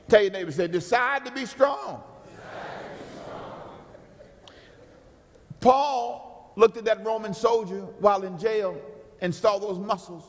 Tell 0.09 0.23
your 0.23 0.31
neighbor, 0.31 0.53
say, 0.53 0.67
decide 0.67 1.25
to 1.25 1.33
be 1.33 1.47
strong. 1.47 2.03
Paul 5.61 6.53
looked 6.57 6.77
at 6.77 6.85
that 6.87 7.05
Roman 7.05 7.33
soldier 7.33 7.81
while 8.01 8.23
in 8.25 8.39
jail 8.39 8.81
and 9.21 9.35
saw 9.35 9.59
those 9.59 9.79
muscles, 9.79 10.25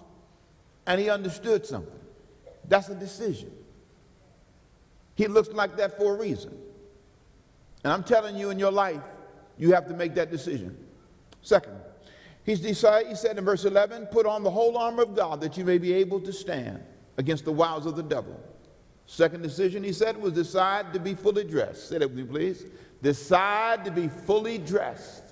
and 0.85 1.01
he 1.01 1.09
understood 1.09 1.65
something. 1.65 1.99
That's 2.67 2.87
a 2.89 2.95
decision. 2.95 3.51
He 5.15 5.27
looks 5.27 5.49
like 5.49 5.75
that 5.77 5.97
for 5.97 6.15
a 6.15 6.17
reason. 6.19 6.57
And 7.83 7.91
I'm 7.91 8.03
telling 8.03 8.37
you 8.37 8.51
in 8.51 8.59
your 8.59 8.71
life, 8.71 9.01
you 9.57 9.73
have 9.73 9.87
to 9.87 9.93
make 9.93 10.15
that 10.15 10.31
decision. 10.31 10.77
Second, 11.43 11.75
he's 12.43 12.61
decided, 12.61 13.09
he 13.09 13.15
said 13.15 13.37
in 13.37 13.45
verse 13.45 13.65
11, 13.65 14.07
put 14.07 14.25
on 14.25 14.43
the 14.43 14.49
whole 14.49 14.77
armor 14.77 15.03
of 15.03 15.15
God 15.15 15.41
that 15.41 15.57
you 15.57 15.65
may 15.65 15.77
be 15.77 15.93
able 15.93 16.19
to 16.21 16.33
stand 16.33 16.81
against 17.17 17.45
the 17.45 17.51
wiles 17.51 17.85
of 17.85 17.95
the 17.95 18.03
devil. 18.03 18.39
Second 19.05 19.43
decision, 19.43 19.83
he 19.83 19.93
said, 19.93 20.19
was 20.19 20.33
decide 20.33 20.93
to 20.93 20.99
be 20.99 21.13
fully 21.13 21.43
dressed. 21.43 21.89
Say 21.89 21.97
that 21.97 22.07
with 22.07 22.17
me, 22.17 22.23
please. 22.23 22.65
Decide 23.01 23.83
to 23.83 23.91
be 23.91 24.07
fully 24.07 24.57
dressed. 24.57 25.23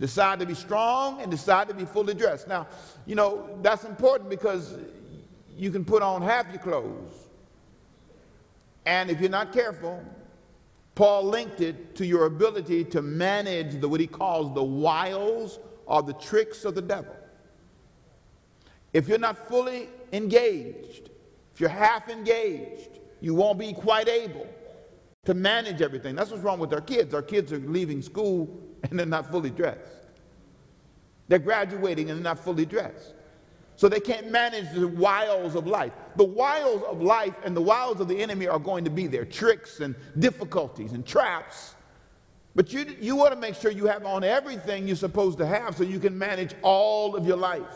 Decide 0.00 0.40
to 0.40 0.46
be 0.46 0.54
strong 0.54 1.20
and 1.20 1.30
decide 1.30 1.68
to 1.68 1.74
be 1.74 1.84
fully 1.84 2.14
dressed. 2.14 2.48
Now, 2.48 2.66
you 3.06 3.14
know, 3.14 3.58
that's 3.62 3.84
important 3.84 4.28
because 4.28 4.74
you 5.56 5.70
can 5.70 5.84
put 5.84 6.02
on 6.02 6.22
half 6.22 6.48
your 6.50 6.58
clothes. 6.58 7.28
And 8.86 9.10
if 9.10 9.20
you're 9.20 9.30
not 9.30 9.52
careful, 9.52 10.02
Paul 10.94 11.24
linked 11.24 11.60
it 11.60 11.94
to 11.96 12.06
your 12.06 12.26
ability 12.26 12.84
to 12.84 13.02
manage 13.02 13.80
the, 13.80 13.88
what 13.88 14.00
he 14.00 14.06
calls 14.06 14.54
the 14.54 14.62
wiles 14.62 15.58
or 15.86 16.02
the 16.02 16.12
tricks 16.14 16.64
of 16.64 16.74
the 16.74 16.82
devil. 16.82 17.14
If 18.92 19.08
you're 19.08 19.18
not 19.18 19.48
fully 19.48 19.88
engaged, 20.12 21.10
if 21.52 21.60
you're 21.60 21.68
half 21.70 22.08
engaged, 22.08 22.98
you 23.20 23.34
won't 23.34 23.58
be 23.58 23.72
quite 23.72 24.08
able 24.08 24.46
to 25.24 25.34
manage 25.34 25.82
everything. 25.82 26.16
That's 26.16 26.30
what's 26.30 26.42
wrong 26.42 26.58
with 26.58 26.72
our 26.72 26.80
kids. 26.80 27.14
Our 27.14 27.22
kids 27.22 27.52
are 27.52 27.58
leaving 27.58 28.02
school 28.02 28.60
and 28.82 28.98
they're 28.98 29.06
not 29.06 29.30
fully 29.30 29.50
dressed. 29.50 30.08
They're 31.28 31.38
graduating 31.38 32.10
and 32.10 32.18
they're 32.18 32.34
not 32.34 32.42
fully 32.42 32.66
dressed. 32.66 33.14
So 33.80 33.88
they 33.88 33.98
can't 33.98 34.30
manage 34.30 34.74
the 34.74 34.86
wiles 34.86 35.54
of 35.54 35.66
life. 35.66 35.94
The 36.16 36.24
wiles 36.24 36.82
of 36.82 37.00
life 37.00 37.32
and 37.44 37.56
the 37.56 37.62
wiles 37.62 37.98
of 37.98 38.08
the 38.08 38.20
enemy 38.20 38.46
are 38.46 38.58
going 38.58 38.84
to 38.84 38.90
be 38.90 39.06
there 39.06 39.24
tricks 39.24 39.80
and 39.80 39.94
difficulties 40.18 40.92
and 40.92 41.06
traps. 41.06 41.76
But 42.54 42.74
you, 42.74 42.84
you 43.00 43.16
want 43.16 43.32
to 43.32 43.40
make 43.40 43.54
sure 43.54 43.70
you 43.70 43.86
have 43.86 44.04
on 44.04 44.22
everything 44.22 44.86
you're 44.86 44.96
supposed 44.96 45.38
to 45.38 45.46
have 45.46 45.78
so 45.78 45.82
you 45.82 45.98
can 45.98 46.18
manage 46.18 46.52
all 46.60 47.16
of 47.16 47.26
your 47.26 47.38
life. 47.38 47.74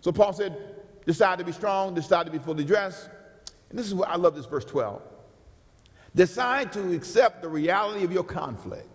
So 0.00 0.10
Paul 0.10 0.32
said, 0.32 0.58
decide 1.06 1.38
to 1.38 1.44
be 1.44 1.52
strong, 1.52 1.94
decide 1.94 2.26
to 2.26 2.32
be 2.32 2.40
fully 2.40 2.64
dressed. 2.64 3.08
And 3.68 3.78
this 3.78 3.86
is 3.86 3.94
what 3.94 4.08
I 4.08 4.16
love 4.16 4.34
this 4.34 4.46
verse 4.46 4.64
12. 4.64 5.00
Decide 6.16 6.72
to 6.72 6.92
accept 6.92 7.42
the 7.42 7.48
reality 7.48 8.02
of 8.02 8.10
your 8.10 8.24
conflict. 8.24 8.88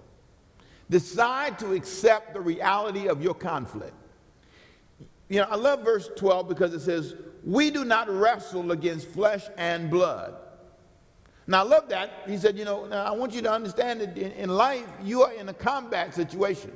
Decide 0.89 1.57
to 1.59 1.71
accept 1.71 2.33
the 2.33 2.41
reality 2.41 3.07
of 3.07 3.23
your 3.23 3.33
conflict. 3.33 3.93
You 5.29 5.41
know, 5.41 5.47
I 5.49 5.55
love 5.55 5.83
verse 5.83 6.09
12 6.15 6.47
because 6.47 6.73
it 6.73 6.81
says, 6.81 7.15
We 7.43 7.71
do 7.71 7.83
not 7.83 8.09
wrestle 8.09 8.71
against 8.71 9.07
flesh 9.07 9.45
and 9.57 9.89
blood. 9.89 10.35
Now, 11.47 11.59
I 11.59 11.63
love 11.63 11.89
that. 11.89 12.23
He 12.27 12.37
said, 12.37 12.57
You 12.57 12.65
know, 12.65 12.85
I 12.91 13.11
want 13.11 13.33
you 13.33 13.41
to 13.41 13.51
understand 13.51 14.01
that 14.01 14.17
in, 14.17 14.31
in 14.33 14.49
life, 14.49 14.87
you 15.03 15.23
are 15.23 15.33
in 15.33 15.49
a 15.49 15.53
combat 15.53 16.13
situation. 16.13 16.71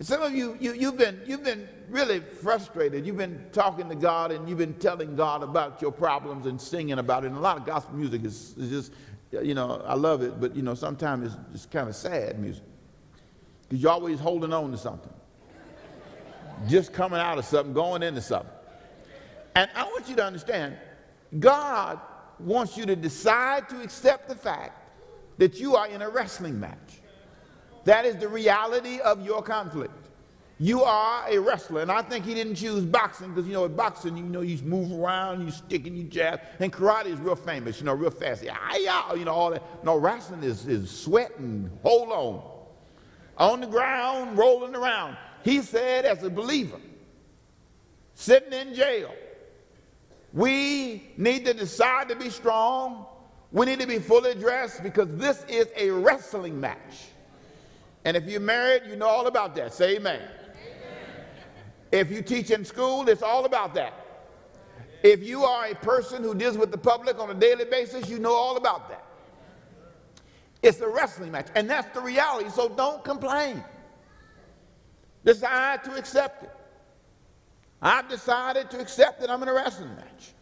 Some 0.00 0.22
of 0.22 0.34
you, 0.34 0.56
you, 0.60 0.74
you've, 0.74 0.96
been, 0.96 1.20
you've 1.24 1.44
been 1.44 1.68
really 1.88 2.18
frustrated. 2.18 3.06
You've 3.06 3.16
been 3.16 3.46
talking 3.52 3.88
to 3.88 3.94
God 3.94 4.32
and 4.32 4.48
you've 4.48 4.58
been 4.58 4.74
telling 4.74 5.14
God 5.14 5.44
about 5.44 5.80
your 5.80 5.92
problems 5.92 6.46
and 6.46 6.60
singing 6.60 6.98
about 6.98 7.24
it. 7.24 7.28
And 7.28 7.36
a 7.36 7.40
lot 7.40 7.58
of 7.58 7.64
gospel 7.64 7.94
music 7.94 8.24
is, 8.24 8.56
is 8.58 8.70
just, 8.70 8.92
you 9.30 9.54
know, 9.54 9.82
I 9.86 9.94
love 9.94 10.22
it, 10.22 10.40
but, 10.40 10.56
you 10.56 10.62
know, 10.62 10.74
sometimes 10.74 11.26
it's 11.26 11.52
just 11.52 11.70
kind 11.70 11.88
of 11.88 11.94
sad 11.94 12.40
music. 12.40 12.64
because 13.62 13.82
you're 13.82 13.92
always 13.92 14.18
holding 14.18 14.52
on 14.52 14.72
to 14.72 14.78
something. 14.78 15.12
Just 16.68 16.92
coming 16.92 17.20
out 17.20 17.38
of 17.38 17.44
something, 17.44 17.72
going 17.74 18.02
into 18.02 18.20
something. 18.20 18.50
And 19.56 19.70
I 19.74 19.84
want 19.84 20.08
you 20.08 20.16
to 20.16 20.24
understand 20.24 20.76
God 21.38 22.00
wants 22.38 22.76
you 22.76 22.86
to 22.86 22.96
decide 22.96 23.68
to 23.68 23.80
accept 23.82 24.28
the 24.28 24.34
fact 24.34 24.80
that 25.38 25.58
you 25.58 25.76
are 25.76 25.86
in 25.88 26.02
a 26.02 26.08
wrestling 26.08 26.58
match. 26.58 27.00
That 27.84 28.04
is 28.04 28.16
the 28.16 28.28
reality 28.28 29.00
of 29.00 29.24
your 29.24 29.42
conflict. 29.42 29.92
You 30.58 30.84
are 30.84 31.28
a 31.28 31.38
wrestler, 31.38 31.82
and 31.82 31.90
I 31.90 32.00
think 32.02 32.24
he 32.24 32.32
didn't 32.32 32.54
choose 32.54 32.84
boxing 32.84 33.30
because 33.30 33.46
you 33.46 33.52
know, 33.52 33.62
with 33.62 33.76
boxing, 33.76 34.16
you 34.16 34.22
know, 34.22 34.40
you 34.40 34.56
move 34.62 34.92
around, 34.92 35.44
you 35.44 35.50
stick 35.50 35.86
and 35.86 35.98
you 35.98 36.04
jab, 36.04 36.40
and 36.60 36.72
karate 36.72 37.06
is 37.06 37.18
real 37.18 37.34
famous, 37.34 37.80
you 37.80 37.86
know, 37.86 37.92
real 37.92 38.10
fast. 38.10 38.44
Yeah, 38.44 38.56
you 39.14 39.24
know, 39.24 39.32
all 39.32 39.50
that. 39.50 39.84
No, 39.84 39.96
wrestling 39.96 40.44
is, 40.44 40.66
is 40.66 40.90
sweat 40.90 41.36
and 41.38 41.70
hold 41.82 42.10
on. 42.10 42.50
On 43.36 43.60
the 43.60 43.66
ground, 43.66 44.38
rolling 44.38 44.76
around. 44.76 45.16
He 45.44 45.60
said, 45.60 46.06
as 46.06 46.22
a 46.22 46.30
believer, 46.30 46.80
sitting 48.14 48.52
in 48.52 48.74
jail, 48.74 49.14
we 50.32 51.12
need 51.18 51.44
to 51.44 51.52
decide 51.52 52.08
to 52.08 52.16
be 52.16 52.30
strong. 52.30 53.04
We 53.52 53.66
need 53.66 53.78
to 53.80 53.86
be 53.86 53.98
fully 53.98 54.34
dressed 54.34 54.82
because 54.82 55.14
this 55.16 55.44
is 55.46 55.68
a 55.76 55.90
wrestling 55.90 56.58
match. 56.58 57.08
And 58.06 58.16
if 58.16 58.24
you're 58.24 58.40
married, 58.40 58.82
you 58.88 58.96
know 58.96 59.06
all 59.06 59.26
about 59.26 59.54
that. 59.56 59.74
Say 59.74 59.96
amen. 59.96 60.20
amen. 60.20 60.30
If 61.92 62.10
you 62.10 62.22
teach 62.22 62.50
in 62.50 62.64
school, 62.64 63.08
it's 63.08 63.22
all 63.22 63.44
about 63.44 63.74
that. 63.74 63.92
If 65.02 65.22
you 65.22 65.44
are 65.44 65.66
a 65.66 65.74
person 65.74 66.22
who 66.22 66.34
deals 66.34 66.56
with 66.56 66.70
the 66.70 66.78
public 66.78 67.18
on 67.18 67.30
a 67.30 67.34
daily 67.34 67.66
basis, 67.66 68.08
you 68.08 68.18
know 68.18 68.32
all 68.32 68.56
about 68.56 68.88
that. 68.88 69.04
It's 70.62 70.80
a 70.80 70.88
wrestling 70.88 71.30
match, 71.30 71.48
and 71.54 71.68
that's 71.68 71.92
the 71.94 72.00
reality. 72.00 72.48
So 72.48 72.70
don't 72.70 73.04
complain. 73.04 73.62
Decide 75.24 75.84
to 75.84 75.94
accept 75.96 76.44
it. 76.44 76.50
I've 77.80 78.08
decided 78.08 78.70
to 78.70 78.80
accept 78.80 79.20
that 79.20 79.30
I'm 79.30 79.42
in 79.42 79.48
a 79.48 79.52
wrestling 79.52 79.94
match. 79.96 80.32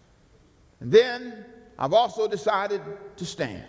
And 0.81 0.91
then 0.91 1.45
I've 1.79 1.93
also 1.93 2.29
decided 2.29 2.81
to 3.17 3.25
stand. 3.25 3.65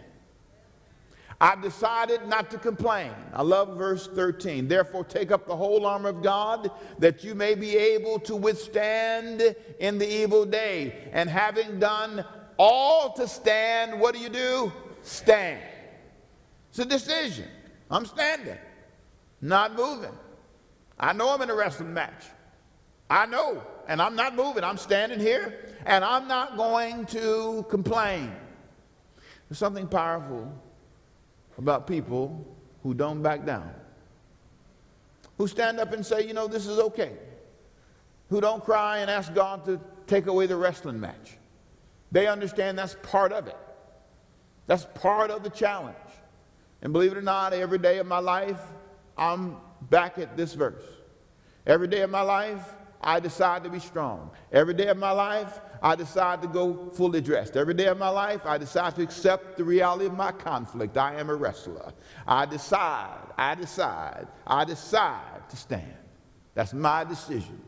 I've 1.42 1.62
decided 1.62 2.28
not 2.28 2.50
to 2.52 2.58
complain. 2.58 3.12
I 3.34 3.42
love 3.42 3.78
verse 3.78 4.08
13. 4.08 4.68
Therefore, 4.68 5.04
take 5.04 5.32
up 5.32 5.46
the 5.46 5.56
whole 5.56 5.86
armor 5.86 6.10
of 6.10 6.22
God 6.22 6.72
that 7.00 7.24
you 7.24 7.36
may 7.36 7.56
be 7.56 7.76
able 7.76 8.20
to 8.20 8.36
withstand 8.36 9.56
in 9.80 9.98
the 9.98 10.10
evil 10.10 10.46
day. 10.46 11.10
And 11.12 11.30
having 11.30 11.80
done 11.80 12.24
all 12.58 13.14
to 13.14 13.28
stand, 13.28 14.00
what 14.00 14.16
do 14.16 14.22
you 14.22 14.30
do? 14.30 14.72
Stand. 15.02 15.62
It's 16.70 16.80
a 16.80 16.86
decision. 16.86 17.48
I'm 17.92 18.06
standing, 18.06 18.58
not 19.42 19.76
moving. 19.76 20.18
I 21.00 21.14
know 21.14 21.34
I'm 21.34 21.42
in 21.42 21.50
a 21.50 21.56
wrestling 21.56 21.94
match. 21.94 22.24
I 23.10 23.26
know, 23.26 23.64
and 23.88 24.02
I'm 24.02 24.16
not 24.16 24.36
moving. 24.36 24.64
I'm 24.64 24.78
standing 24.78 25.20
here, 25.20 25.76
and 25.86 26.04
I'm 26.04 26.28
not 26.28 26.58
going 26.58 27.06
to 27.08 27.66
complain. 27.70 28.34
There's 29.50 29.60
something 29.60 29.88
powerful 29.88 30.52
about 31.58 31.86
people 31.86 32.46
who 32.82 32.94
don't 32.94 33.22
back 33.22 33.46
down, 33.46 33.72
who 35.38 35.48
stand 35.48 35.80
up 35.80 35.94
and 35.94 36.06
say, 36.06 36.26
you 36.26 36.34
know, 36.34 36.48
this 36.48 36.66
is 36.66 36.80
okay, 36.80 37.12
who 38.30 38.42
don't 38.42 38.64
cry 38.64 39.00
and 39.00 39.12
ask 39.12 39.34
God 39.34 39.66
to 39.66 39.80
take 40.08 40.28
away 40.28 40.48
the 40.48 40.56
wrestling 40.56 41.00
match. 41.00 41.38
They 42.12 42.28
understand 42.28 42.78
that's 42.78 42.96
part 43.04 43.32
of 43.32 43.48
it, 43.48 43.58
that's 44.66 44.88
part 44.96 45.30
of 45.30 45.44
the 45.44 45.50
challenge. 45.50 45.96
And 46.82 46.92
believe 46.92 47.12
it 47.12 47.18
or 47.18 47.22
not, 47.22 47.54
every 47.54 47.78
day 47.78 48.00
of 48.00 48.08
my 48.08 48.20
life, 48.20 48.60
I'm 49.18 49.58
back 49.90 50.18
at 50.18 50.36
this 50.38 50.54
verse. 50.54 50.84
Every 51.66 51.88
day 51.88 52.02
of 52.02 52.10
my 52.10 52.22
life, 52.22 52.74
I 53.02 53.20
decide 53.20 53.64
to 53.66 53.70
be 53.70 53.80
strong. 53.80 54.32
Every 54.52 54.74
day 54.74 54.88
of 54.88 54.98
my 54.98 55.12
life, 55.12 55.60
I 55.82 55.96
decide 55.96 56.42
to 56.42 56.48
go 56.48 56.90
fully 56.92 57.20
dressed. 57.20 57.58
Every 57.58 57.74
day 57.74 57.88
of 57.88 57.98
my 57.98 58.08
life, 58.10 58.46
I 58.46 58.58
decide 58.58 58.96
to 58.96 59.02
accept 59.02 59.58
the 59.58 59.64
reality 59.64 60.06
of 60.06 60.14
my 60.14 60.32
conflict. 60.32 60.98
I 60.98 61.20
am 61.20 61.30
a 61.30 61.36
wrestler. 61.36 61.92
I 62.26 62.46
decide, 62.46 63.20
I 63.38 63.56
decide, 63.56 64.28
I 64.48 64.64
decide 64.64 65.50
to 65.50 65.58
stand. 65.58 65.94
That's 66.54 66.74
my 66.74 67.04
decision. 67.04 67.62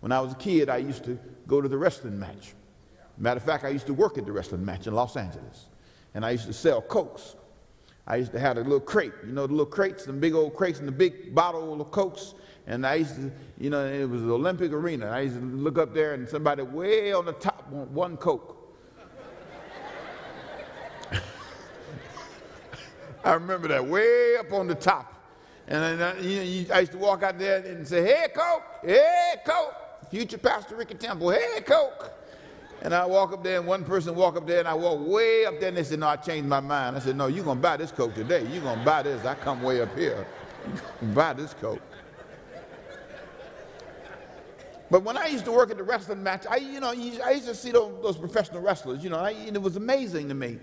When 0.00 0.12
I 0.12 0.20
was 0.20 0.32
a 0.32 0.36
kid, 0.36 0.68
I 0.68 0.76
used 0.76 1.04
to 1.04 1.18
go 1.48 1.60
to 1.60 1.68
the 1.68 1.78
wrestling 1.78 2.18
match. 2.18 2.54
Matter 3.18 3.38
of 3.38 3.44
fact, 3.44 3.64
I 3.64 3.70
used 3.70 3.86
to 3.86 3.94
work 3.94 4.18
at 4.18 4.26
the 4.26 4.32
wrestling 4.32 4.64
match 4.64 4.86
in 4.86 4.94
Los 4.94 5.16
Angeles. 5.16 5.66
And 6.14 6.24
I 6.24 6.30
used 6.30 6.46
to 6.46 6.52
sell 6.52 6.82
Cokes. 6.82 7.34
I 8.06 8.16
used 8.16 8.32
to 8.32 8.38
have 8.38 8.56
a 8.56 8.60
little 8.60 8.78
crate, 8.78 9.12
you 9.26 9.32
know, 9.32 9.46
the 9.46 9.52
little 9.52 9.66
crates, 9.66 10.04
the 10.04 10.12
big 10.12 10.34
old 10.34 10.54
crates 10.54 10.78
and 10.78 10.86
the 10.86 10.92
big 10.92 11.34
bottle 11.34 11.80
of 11.80 11.90
Cokes. 11.90 12.34
And 12.68 12.86
I 12.86 12.96
used 12.96 13.16
to, 13.16 13.32
you 13.58 13.70
know, 13.70 13.84
it 13.84 14.08
was 14.08 14.22
the 14.22 14.32
Olympic 14.32 14.72
arena. 14.72 15.06
I 15.08 15.22
used 15.22 15.36
to 15.36 15.44
look 15.44 15.78
up 15.78 15.92
there 15.92 16.14
and 16.14 16.28
somebody 16.28 16.62
way 16.62 17.12
on 17.12 17.24
the 17.24 17.32
top 17.32 17.68
want 17.70 17.90
one 17.90 18.16
Coke. 18.16 18.56
I 23.24 23.32
remember 23.34 23.66
that 23.68 23.84
way 23.84 24.36
up 24.38 24.52
on 24.52 24.68
the 24.68 24.74
top. 24.74 25.14
And 25.68 26.02
I, 26.02 26.10
uh, 26.10 26.14
you 26.20 26.68
know, 26.68 26.74
I 26.74 26.80
used 26.80 26.92
to 26.92 26.98
walk 26.98 27.24
out 27.24 27.38
there 27.40 27.58
and 27.58 27.86
say, 27.86 28.02
hey, 28.02 28.26
Coke, 28.34 28.62
hey, 28.84 29.34
Coke. 29.44 29.74
Future 30.10 30.38
Pastor 30.38 30.76
Ricky 30.76 30.94
Temple, 30.94 31.30
hey, 31.30 31.60
Coke. 31.62 32.12
And 32.86 32.94
I 32.94 33.04
walk 33.04 33.32
up 33.32 33.42
there, 33.42 33.58
and 33.58 33.66
one 33.66 33.82
person 33.82 34.14
walk 34.14 34.36
up 34.36 34.46
there, 34.46 34.60
and 34.60 34.68
I 34.68 34.74
walk 34.74 35.04
way 35.04 35.44
up 35.44 35.58
there, 35.58 35.70
and 35.70 35.76
they 35.76 35.82
said, 35.82 35.98
no, 35.98 36.06
I 36.06 36.14
changed 36.14 36.48
my 36.48 36.60
mind. 36.60 36.94
I 36.94 37.00
said, 37.00 37.16
no, 37.16 37.26
you're 37.26 37.42
going 37.42 37.56
to 37.58 37.60
buy 37.60 37.76
this 37.76 37.90
Coke 37.90 38.14
today. 38.14 38.46
You're 38.52 38.62
going 38.62 38.78
to 38.78 38.84
buy 38.84 39.02
this. 39.02 39.24
I 39.24 39.34
come 39.34 39.60
way 39.64 39.80
up 39.80 39.92
here. 39.98 40.24
buy 41.12 41.32
this 41.32 41.52
Coke. 41.52 41.82
But 44.88 45.02
when 45.02 45.16
I 45.16 45.26
used 45.26 45.44
to 45.46 45.50
work 45.50 45.72
at 45.72 45.78
the 45.78 45.82
wrestling 45.82 46.22
match, 46.22 46.46
I, 46.48 46.58
you 46.58 46.78
know, 46.78 46.90
I 46.90 47.32
used 47.32 47.46
to 47.46 47.56
see 47.56 47.72
those, 47.72 47.92
those 48.04 48.16
professional 48.16 48.60
wrestlers, 48.60 49.02
you 49.02 49.10
know, 49.10 49.18
I, 49.18 49.30
and 49.32 49.56
it 49.56 49.62
was 49.62 49.74
amazing 49.74 50.28
to 50.28 50.34
me 50.34 50.60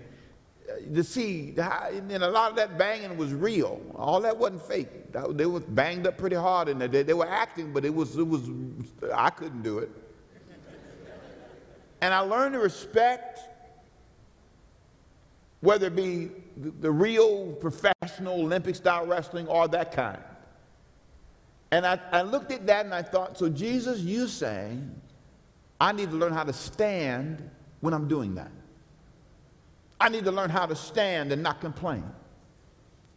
uh, 0.66 0.94
to 0.94 1.04
see, 1.04 1.52
how, 1.58 1.90
and 1.90 2.10
a 2.10 2.30
lot 2.30 2.48
of 2.48 2.56
that 2.56 2.78
banging 2.78 3.18
was 3.18 3.34
real. 3.34 3.82
All 3.96 4.22
that 4.22 4.34
wasn't 4.34 4.62
fake. 4.62 5.12
They 5.12 5.44
were 5.44 5.60
banged 5.60 6.06
up 6.06 6.16
pretty 6.16 6.36
hard, 6.36 6.70
and 6.70 6.80
they, 6.80 7.02
they 7.02 7.12
were 7.12 7.28
acting, 7.28 7.74
but 7.74 7.84
it 7.84 7.94
was, 7.94 8.16
it 8.16 8.26
was, 8.26 8.48
I 9.12 9.28
couldn't 9.28 9.60
do 9.60 9.80
it. 9.80 9.90
And 12.04 12.12
I 12.12 12.18
learned 12.18 12.52
to 12.52 12.58
respect 12.58 13.40
whether 15.60 15.86
it 15.86 15.96
be 15.96 16.28
the, 16.58 16.90
real 16.90 17.52
professional 17.52 18.42
Olympic 18.42 18.76
style 18.76 19.06
wrestling 19.06 19.48
or 19.48 19.68
that 19.68 19.90
kind. 19.90 20.22
And 21.70 21.86
I, 21.86 21.98
I 22.12 22.20
looked 22.20 22.52
at 22.52 22.66
that 22.66 22.84
and 22.84 22.94
I 22.94 23.00
thought, 23.00 23.38
so 23.38 23.48
Jesus, 23.48 24.00
you 24.00 24.28
saying 24.28 24.94
I 25.80 25.92
need 25.92 26.10
to 26.10 26.16
learn 26.16 26.34
how 26.34 26.44
to 26.44 26.52
stand 26.52 27.48
when 27.80 27.94
I'm 27.94 28.06
doing 28.06 28.34
that. 28.34 28.52
I 29.98 30.10
need 30.10 30.24
to 30.24 30.30
learn 30.30 30.50
how 30.50 30.66
to 30.66 30.76
stand 30.76 31.32
and 31.32 31.42
not 31.42 31.62
complain. 31.62 32.04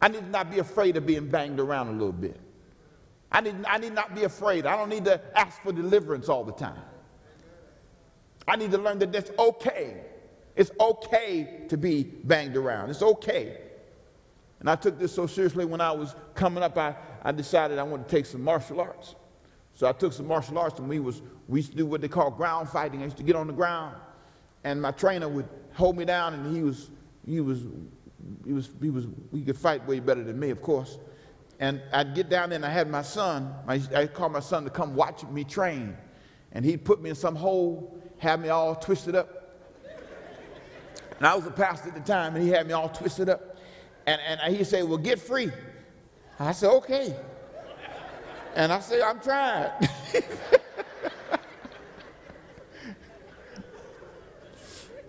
I 0.00 0.08
need 0.08 0.20
to 0.20 0.30
not 0.30 0.50
be 0.50 0.60
afraid 0.60 0.96
of 0.96 1.04
being 1.04 1.28
banged 1.28 1.60
around 1.60 1.88
a 1.88 1.92
little 1.92 2.10
bit. 2.10 2.40
I 3.30 3.42
need, 3.42 3.54
I 3.68 3.76
need 3.76 3.92
not 3.92 4.14
be 4.14 4.24
afraid. 4.24 4.64
I 4.64 4.78
don't 4.78 4.88
need 4.88 5.04
to 5.04 5.20
ask 5.38 5.60
for 5.60 5.72
deliverance 5.72 6.30
all 6.30 6.42
the 6.42 6.52
time. 6.52 6.80
I 8.48 8.56
need 8.56 8.70
to 8.72 8.78
learn 8.78 8.98
that 9.00 9.12
that's 9.12 9.30
okay. 9.38 9.98
It's 10.56 10.70
okay 10.80 11.66
to 11.68 11.76
be 11.76 12.02
banged 12.02 12.56
around. 12.56 12.90
It's 12.90 13.02
okay. 13.02 13.58
And 14.60 14.68
I 14.68 14.74
took 14.74 14.98
this 14.98 15.14
so 15.14 15.26
seriously 15.26 15.64
when 15.64 15.80
I 15.80 15.92
was 15.92 16.16
coming 16.34 16.64
up. 16.64 16.76
I, 16.76 16.96
I 17.22 17.30
decided 17.30 17.78
I 17.78 17.82
wanted 17.84 18.08
to 18.08 18.16
take 18.16 18.26
some 18.26 18.42
martial 18.42 18.80
arts. 18.80 19.14
So 19.74 19.86
I 19.86 19.92
took 19.92 20.12
some 20.12 20.26
martial 20.26 20.58
arts 20.58 20.80
and 20.80 20.88
we, 20.88 20.98
was, 20.98 21.22
we 21.46 21.60
used 21.60 21.70
to 21.70 21.76
do 21.76 21.86
what 21.86 22.00
they 22.00 22.08
call 22.08 22.30
ground 22.30 22.68
fighting. 22.68 23.02
I 23.02 23.04
used 23.04 23.18
to 23.18 23.22
get 23.22 23.36
on 23.36 23.46
the 23.46 23.52
ground 23.52 23.94
and 24.64 24.82
my 24.82 24.90
trainer 24.90 25.28
would 25.28 25.48
hold 25.74 25.96
me 25.96 26.04
down 26.04 26.34
and 26.34 26.56
he 26.56 26.62
was, 26.62 26.90
he 27.24 27.40
was, 27.40 27.64
he 28.44 28.52
was, 28.52 28.70
he 28.80 28.90
was, 28.90 29.06
he 29.32 29.42
could 29.42 29.56
fight 29.56 29.86
way 29.86 30.00
better 30.00 30.24
than 30.24 30.40
me, 30.40 30.50
of 30.50 30.60
course. 30.60 30.98
And 31.60 31.80
I'd 31.92 32.14
get 32.14 32.28
down 32.28 32.50
there 32.50 32.56
and 32.56 32.66
I 32.66 32.70
had 32.70 32.90
my 32.90 33.02
son, 33.02 33.54
I, 33.66 33.80
I 33.94 34.06
called 34.06 34.32
my 34.32 34.40
son 34.40 34.64
to 34.64 34.70
come 34.70 34.96
watch 34.96 35.24
me 35.26 35.44
train. 35.44 35.96
And 36.52 36.64
he'd 36.64 36.84
put 36.84 37.00
me 37.00 37.10
in 37.10 37.16
some 37.16 37.36
hole, 37.36 37.97
have 38.18 38.40
me 38.40 38.48
all 38.48 38.74
twisted 38.74 39.14
up. 39.14 39.38
And 41.18 41.26
I 41.26 41.34
was 41.34 41.46
a 41.46 41.50
pastor 41.50 41.88
at 41.88 41.94
the 41.94 42.00
time 42.00 42.36
and 42.36 42.44
he 42.44 42.50
had 42.50 42.66
me 42.66 42.72
all 42.72 42.88
twisted 42.88 43.28
up. 43.28 43.56
And, 44.06 44.20
and 44.20 44.56
he 44.56 44.64
said, 44.64 44.84
well, 44.84 44.98
get 44.98 45.18
free. 45.20 45.50
I 46.38 46.52
said, 46.52 46.70
okay. 46.70 47.16
And 48.54 48.72
I 48.72 48.80
said, 48.80 49.00
I'm 49.02 49.20
trying. 49.20 49.70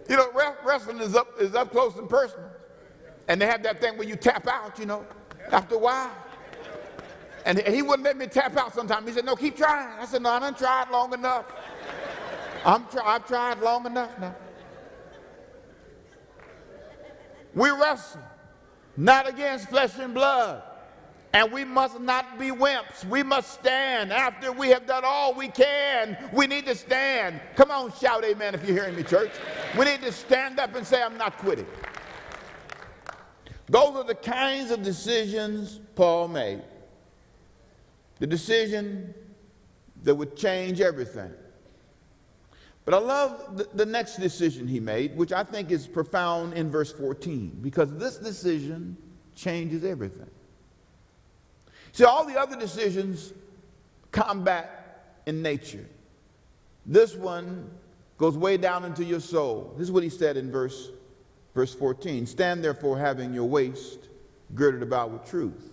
you 0.09 0.17
know, 0.17 0.29
wrestling 0.65 0.99
is 0.99 1.15
up, 1.15 1.29
is 1.39 1.55
up 1.55 1.71
close 1.71 1.95
and 1.95 2.09
personal. 2.09 2.49
And 3.27 3.39
they 3.39 3.45
have 3.45 3.63
that 3.63 3.79
thing 3.79 3.97
where 3.97 4.07
you 4.07 4.15
tap 4.15 4.47
out, 4.47 4.79
you 4.79 4.85
know, 4.85 5.05
after 5.51 5.75
a 5.75 5.79
while. 5.79 6.11
And 7.45 7.59
he 7.59 7.81
wouldn't 7.81 8.03
let 8.03 8.17
me 8.17 8.27
tap 8.27 8.57
out 8.57 8.73
sometimes. 8.73 9.07
He 9.07 9.13
said, 9.13 9.25
no, 9.25 9.35
keep 9.35 9.55
trying. 9.55 9.99
I 9.99 10.05
said, 10.05 10.21
no, 10.21 10.31
I 10.31 10.39
done 10.39 10.55
tried 10.55 10.89
long 10.91 11.13
enough. 11.13 11.45
I'm 12.65 12.85
try- 12.87 13.15
I've 13.15 13.27
tried 13.27 13.59
long 13.61 13.85
enough 13.85 14.17
now. 14.19 14.35
We 17.55 17.69
wrestle, 17.71 18.21
not 18.95 19.27
against 19.27 19.69
flesh 19.69 19.97
and 19.99 20.13
blood, 20.13 20.63
And 21.31 21.51
we 21.51 21.63
must 21.63 21.99
not 21.99 22.39
be 22.39 22.49
wimps. 22.49 23.05
We 23.05 23.21
must 23.21 23.53
stand. 23.53 24.11
After 24.11 24.51
we 24.51 24.69
have 24.69 24.87
done 24.87 25.03
all 25.05 25.35
we 25.35 25.47
can, 25.47 26.17
we 26.33 26.47
need 26.47 26.65
to 26.65 26.73
stand. 26.73 27.39
Come 27.55 27.69
on, 27.69 27.93
shout 27.93 28.23
amen 28.25 28.55
if 28.55 28.67
you're 28.67 28.75
hearing 28.75 28.95
me, 28.95 29.03
church. 29.03 29.29
We 29.77 29.85
need 29.85 30.01
to 30.01 30.11
stand 30.11 30.59
up 30.59 30.73
and 30.73 30.85
say, 30.85 31.03
I'm 31.03 31.19
not 31.19 31.37
quitting. 31.37 31.67
Those 33.67 33.95
are 33.97 34.03
the 34.03 34.15
kinds 34.15 34.71
of 34.71 34.81
decisions 34.81 35.79
Paul 35.93 36.29
made. 36.29 36.63
The 38.17 38.25
decision 38.25 39.13
that 40.01 40.15
would 40.15 40.35
change 40.35 40.81
everything. 40.81 41.31
But 42.89 43.03
I 43.03 43.05
love 43.05 43.55
the, 43.55 43.67
the, 43.75 43.85
next 43.85 44.15
decision 44.15 44.67
he 44.67 44.79
made, 44.79 45.15
which 45.15 45.31
I 45.31 45.43
think 45.43 45.69
is 45.69 45.85
profound 45.85 46.55
in 46.55 46.71
verse 46.71 46.91
14, 46.91 47.59
because 47.61 47.95
this 47.97 48.17
decision 48.17 48.97
changes 49.35 49.83
everything. 49.85 50.31
See, 51.91 52.03
all 52.03 52.25
the 52.25 52.35
other 52.35 52.55
decisions 52.55 53.31
combat 54.11 55.19
in 55.27 55.43
nature. 55.43 55.85
This 56.83 57.13
one 57.13 57.69
goes 58.17 58.35
way 58.35 58.57
down 58.57 58.83
into 58.85 59.03
your 59.03 59.19
soul. 59.19 59.71
This 59.77 59.83
is 59.83 59.91
what 59.91 60.01
he 60.01 60.09
said 60.09 60.35
in 60.35 60.51
verse, 60.51 60.89
verse 61.53 61.75
14 61.75 62.25
Stand 62.25 62.63
therefore, 62.63 62.97
having 62.97 63.35
your 63.35 63.45
waist 63.45 63.99
girded 64.55 64.81
about 64.81 65.11
with 65.11 65.29
truth. 65.29 65.69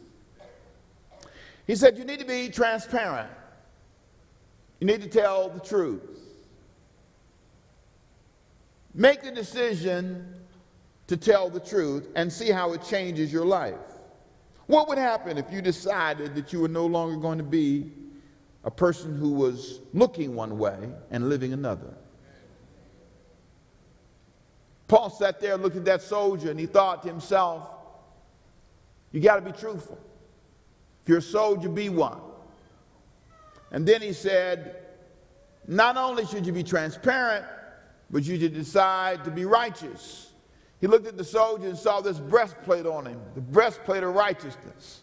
He 1.67 1.77
said, 1.77 1.97
You 1.97 2.05
need 2.05 2.19
to 2.19 2.27
be 2.27 2.51
transparent, 2.51 3.31
you 4.81 4.87
need 4.87 5.01
to 5.01 5.09
tell 5.09 5.49
the 5.49 5.61
truth. 5.61 6.16
Make 8.97 9.23
the 9.23 9.31
decision 9.31 10.35
to 11.07 11.19
tell 11.19 11.51
the 11.51 11.61
truth 11.61 12.09
and 12.17 12.33
see 12.33 12.51
how 12.51 12.73
it 12.73 12.83
changes 12.83 13.31
your 13.31 13.45
life. 13.45 13.75
What 14.69 14.89
would 14.89 14.97
happen 14.97 15.37
if 15.37 15.53
you 15.53 15.61
decided 15.61 16.35
that 16.35 16.53
you 16.53 16.61
were 16.61 16.69
no 16.69 16.87
longer 16.87 17.17
going 17.17 17.37
to 17.37 17.45
be 17.45 17.93
a 18.65 18.71
person 18.71 19.17
who 19.17 19.33
was 19.33 19.81
looking 19.93 20.35
one 20.35 20.59
way 20.59 20.89
and 21.11 21.29
living 21.29 21.53
another? 21.53 21.95
Paul 24.89 25.11
sat 25.11 25.41
there, 25.41 25.55
and 25.55 25.63
looked 25.63 25.77
at 25.77 25.85
that 25.85 26.01
soldier, 26.01 26.51
and 26.51 26.59
he 26.59 26.67
thought 26.67 27.03
to 27.03 27.09
himself, 27.09 27.69
You 29.13 29.21
got 29.21 29.37
to 29.37 29.43
be 29.43 29.53
truthful. 29.53 29.99
If 31.03 31.09
you're 31.09 31.19
a 31.19 31.23
soldier, 31.23 31.69
be 31.69 31.91
one. 31.91 32.21
And 33.73 33.87
then 33.87 34.01
he 34.01 34.15
said, 34.15 34.77
Not 35.69 35.99
only 35.99 36.25
should 36.25 36.47
you 36.47 36.53
be 36.53 36.63
transparent, 36.63 37.45
but 38.11 38.25
you 38.25 38.39
should 38.39 38.55
decide 38.55 39.25
to 39.25 39.31
be 39.31 39.45
righteous. 39.45 40.33
He 40.81 40.87
looked 40.87 41.07
at 41.07 41.17
the 41.17 41.25
soldier 41.25 41.69
and 41.69 41.77
saw 41.77 42.01
this 42.01 42.19
breastplate 42.19 42.87
on 42.87 43.07
him, 43.07 43.21
the 43.35 43.41
breastplate 43.41 44.03
of 44.03 44.15
righteousness. 44.15 45.03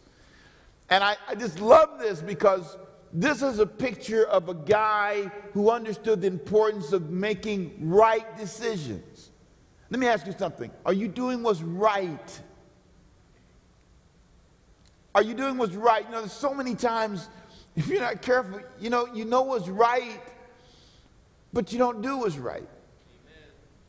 And 0.90 1.04
I, 1.04 1.18
I 1.28 1.36
just 1.36 1.60
love 1.60 2.00
this 2.00 2.22
because 2.22 2.78
this 3.12 3.42
is 3.42 3.60
a 3.60 3.66
picture 3.66 4.26
of 4.26 4.50
a 4.50 4.54
guy 4.54 5.32
who 5.54 5.70
understood 5.70 6.22
the 6.22 6.28
importance 6.28 6.94
of 6.94 7.10
making 7.10 7.76
right 7.80 8.38
decisions. 8.38 9.32
Let 9.90 10.00
me 10.00 10.08
ask 10.08 10.26
you 10.26 10.34
something. 10.38 10.72
Are 10.86 10.94
you 10.94 11.08
doing 11.08 11.44
what's 11.44 11.62
right? 11.62 12.42
Are 15.16 15.22
you 15.22 15.34
doing 15.34 15.58
what's 15.58 15.76
right? 15.76 16.06
You 16.06 16.12
know, 16.12 16.20
there's 16.22 16.32
so 16.32 16.54
many 16.54 16.74
times, 16.74 17.30
if 17.76 17.88
you're 17.88 18.02
not 18.02 18.22
careful, 18.22 18.62
you 18.80 18.90
know, 18.90 19.08
you 19.14 19.26
know 19.26 19.44
what's 19.44 19.68
right, 19.68 20.22
but 21.52 21.72
you 21.72 21.78
don't 21.78 22.02
do 22.02 22.18
what's 22.18 22.38
right. 22.38 22.68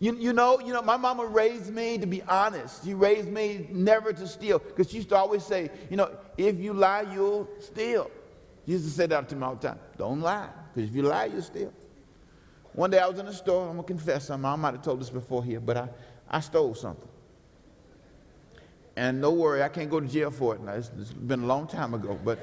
You, 0.05 0.15
you 0.17 0.33
know, 0.35 0.61
you 0.61 0.75
know, 0.75 0.83
my 0.83 0.99
mama 0.99 1.25
raised 1.25 1.73
me 1.73 1.97
to 1.97 2.07
be 2.07 2.21
honest. 2.25 2.85
She 2.85 2.93
raised 2.93 3.27
me 3.27 3.67
never 3.71 4.13
to 4.13 4.29
steal. 4.29 4.59
Because 4.59 4.91
she 4.91 4.99
used 4.99 5.09
to 5.09 5.17
always 5.17 5.43
say, 5.43 5.71
you 5.89 5.97
know, 5.97 6.11
if 6.37 6.61
you 6.61 6.75
lie, 6.75 7.07
you'll 7.11 7.49
steal. 7.59 8.11
She 8.67 8.73
used 8.73 8.85
to 8.85 8.91
say 8.91 9.07
that 9.07 9.31
to 9.31 9.35
me 9.35 9.45
all 9.45 9.55
the 9.55 9.69
time. 9.69 9.79
Don't 9.97 10.21
lie. 10.21 10.51
Because 10.75 10.91
if 10.91 10.95
you 10.95 11.05
lie, 11.05 11.25
you'll 11.25 11.41
steal. 11.41 11.73
One 12.75 12.91
day 12.91 12.99
I 12.99 13.07
was 13.07 13.19
in 13.19 13.27
a 13.27 13.33
store, 13.33 13.63
I'm 13.67 13.77
gonna 13.77 13.85
confess 13.85 14.27
something. 14.27 14.45
I 14.45 14.55
might 14.57 14.75
have 14.75 14.83
told 14.83 15.01
this 15.01 15.09
before 15.09 15.43
here, 15.43 15.59
but 15.59 15.79
I, 15.79 15.89
I 16.29 16.41
stole 16.41 16.75
something. 16.75 17.09
And 18.97 19.23
no 19.23 19.31
worry, 19.31 19.63
I 19.63 19.71
can't 19.71 19.89
go 19.89 20.01
to 20.01 20.07
jail 20.07 20.31
for 20.31 20.55
it. 20.55 20.61
Now, 20.61 20.73
it's, 20.73 20.91
it's 21.01 21.13
been 21.13 21.45
a 21.45 21.47
long 21.47 21.67
time 21.67 21.95
ago, 21.95 22.19
but 22.23 22.39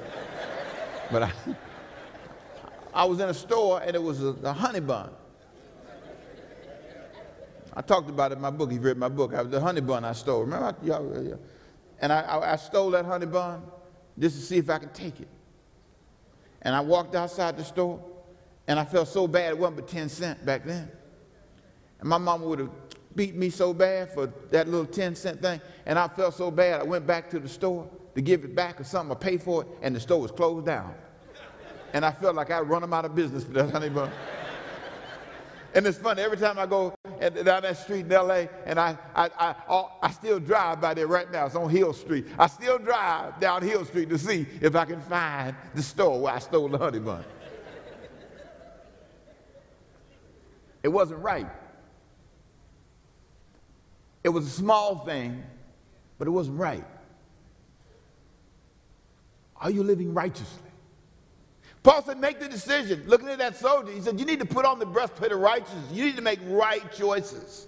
but 1.11 1.21
I, 1.21 1.31
I 2.95 3.05
was 3.05 3.19
in 3.19 3.29
a 3.29 3.35
store 3.35 3.83
and 3.83 3.93
it 3.93 4.01
was 4.01 4.23
a, 4.23 4.29
a 4.45 4.51
honey 4.51 4.79
bun. 4.79 5.11
I 7.73 7.81
talked 7.81 8.09
about 8.09 8.31
it 8.31 8.35
in 8.35 8.41
my 8.41 8.49
book. 8.49 8.71
You've 8.71 8.83
read 8.83 8.97
my 8.97 9.09
book. 9.09 9.33
I, 9.33 9.43
the 9.43 9.59
honey 9.59 9.81
bun 9.81 10.03
I 10.03 10.13
stole. 10.13 10.41
Remember? 10.41 10.75
I, 10.83 11.37
and 11.99 12.11
I, 12.11 12.53
I 12.53 12.55
stole 12.57 12.91
that 12.91 13.05
honey 13.05 13.25
bun 13.25 13.63
just 14.19 14.37
to 14.37 14.41
see 14.41 14.57
if 14.57 14.69
I 14.69 14.79
could 14.79 14.93
take 14.93 15.19
it. 15.21 15.29
And 16.61 16.75
I 16.75 16.81
walked 16.81 17.15
outside 17.15 17.57
the 17.57 17.63
store, 17.63 18.03
and 18.67 18.79
I 18.79 18.85
felt 18.85 19.07
so 19.07 19.27
bad. 19.27 19.51
It 19.51 19.57
wasn't 19.57 19.77
but 19.77 19.87
10 19.87 20.09
cents 20.09 20.41
back 20.43 20.65
then. 20.65 20.91
And 21.99 22.09
my 22.09 22.17
mama 22.17 22.45
would 22.45 22.59
have 22.59 22.69
beat 23.15 23.35
me 23.35 23.49
so 23.49 23.73
bad 23.73 24.13
for 24.13 24.27
that 24.51 24.67
little 24.67 24.85
10 24.85 25.15
cent 25.15 25.41
thing. 25.41 25.61
And 25.85 25.97
I 25.97 26.07
felt 26.07 26.35
so 26.35 26.51
bad, 26.51 26.81
I 26.81 26.83
went 26.83 27.07
back 27.07 27.29
to 27.31 27.39
the 27.39 27.49
store 27.49 27.89
to 28.15 28.21
give 28.21 28.43
it 28.43 28.55
back 28.55 28.79
or 28.79 28.83
something, 28.83 29.11
or 29.11 29.19
pay 29.19 29.37
for 29.37 29.63
it, 29.63 29.67
and 29.81 29.95
the 29.95 29.99
store 29.99 30.21
was 30.21 30.31
closed 30.31 30.65
down. 30.65 30.93
And 31.93 32.05
I 32.05 32.11
felt 32.11 32.35
like 32.35 32.51
I'd 32.51 32.61
run 32.61 32.81
them 32.81 32.93
out 32.93 33.05
of 33.05 33.15
business 33.15 33.43
for 33.43 33.51
that 33.53 33.69
honey 33.69 33.89
bun. 33.89 34.11
And 35.73 35.87
it's 35.87 35.97
funny, 35.97 36.21
every 36.21 36.37
time 36.37 36.59
I 36.59 36.65
go 36.65 36.93
down 37.19 37.61
that 37.63 37.77
street 37.77 38.05
in 38.05 38.09
LA, 38.09 38.45
and 38.65 38.79
I, 38.79 38.97
I, 39.15 39.29
I, 39.37 39.85
I 40.01 40.11
still 40.11 40.39
drive 40.39 40.81
by 40.81 40.93
there 40.93 41.07
right 41.07 41.31
now. 41.31 41.45
It's 41.45 41.55
on 41.55 41.69
Hill 41.69 41.93
Street. 41.93 42.25
I 42.37 42.47
still 42.47 42.77
drive 42.77 43.39
down 43.39 43.61
Hill 43.61 43.85
Street 43.85 44.09
to 44.09 44.17
see 44.17 44.45
if 44.59 44.75
I 44.75 44.85
can 44.85 45.01
find 45.01 45.55
the 45.73 45.81
store 45.81 46.19
where 46.19 46.33
I 46.33 46.39
stole 46.39 46.67
the 46.67 46.77
honey 46.77 46.99
bun. 46.99 47.23
It 50.83 50.89
wasn't 50.89 51.21
right. 51.21 51.47
It 54.23 54.29
was 54.29 54.45
a 54.45 54.49
small 54.49 55.05
thing, 55.05 55.43
but 56.17 56.27
it 56.27 56.31
wasn't 56.31 56.59
right. 56.59 56.85
Are 59.55 59.69
you 59.69 59.83
living 59.83 60.13
righteously? 60.13 60.70
Paul 61.83 62.03
said, 62.03 62.19
make 62.19 62.39
the 62.39 62.47
decision. 62.47 63.03
Looking 63.07 63.29
at 63.29 63.39
that 63.39 63.55
soldier, 63.57 63.91
he 63.91 64.01
said, 64.01 64.19
you 64.19 64.25
need 64.25 64.39
to 64.39 64.45
put 64.45 64.65
on 64.65 64.77
the 64.77 64.85
breastplate 64.85 65.31
of 65.31 65.39
righteousness. 65.39 65.85
You 65.91 66.05
need 66.05 66.15
to 66.15 66.21
make 66.21 66.39
right 66.45 66.91
choices. 66.93 67.65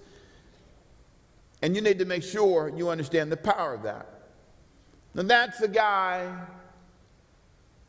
And 1.62 1.74
you 1.74 1.82
need 1.82 1.98
to 1.98 2.04
make 2.04 2.22
sure 2.22 2.72
you 2.76 2.90
understand 2.90 3.32
the 3.32 3.36
power 3.36 3.74
of 3.74 3.82
that. 3.82 4.06
And 5.14 5.28
that's 5.28 5.60
a 5.62 5.68
guy 5.68 6.32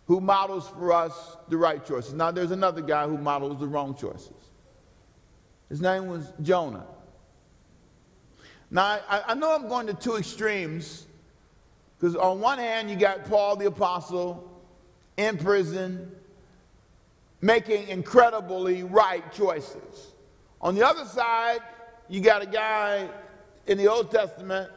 who 0.08 0.20
models 0.22 0.68
for 0.70 0.94
us 0.94 1.38
the 1.50 1.58
right 1.58 1.86
choices. 1.86 2.14
Now, 2.14 2.32
there's 2.32 2.52
another 2.52 2.82
guy 2.82 3.08
who 3.08 3.18
models 3.18 3.60
the 3.60 3.68
wrong 3.68 3.96
choices. 3.96 4.32
His 5.70 5.82
name 5.82 6.08
was 6.08 6.32
Jonah. 6.42 6.86
Now, 8.72 9.00
I, 9.10 9.24
I 9.28 9.34
know 9.36 9.54
I'm 9.54 9.68
going 9.68 9.88
to 9.88 9.94
two 9.94 10.16
extremes 10.16 11.06
because 11.98 12.16
on 12.16 12.40
one 12.40 12.58
hand, 12.58 12.90
you 12.90 12.96
got 12.96 13.26
Paul 13.26 13.56
the 13.56 13.68
Apostle 13.68 14.52
in 15.18 15.38
prison, 15.38 16.12
making 17.42 17.88
incredibly 17.88 18.84
right 18.84 19.32
choices. 19.32 20.14
On 20.62 20.76
the 20.76 20.86
other 20.86 21.06
side, 21.06 21.60
you 22.10 22.22
got 22.22 22.42
a 22.42 22.46
guy 22.46 23.10
in 23.68 23.78
the 23.78 23.88
Old 23.88 24.12
Testament 24.12 24.72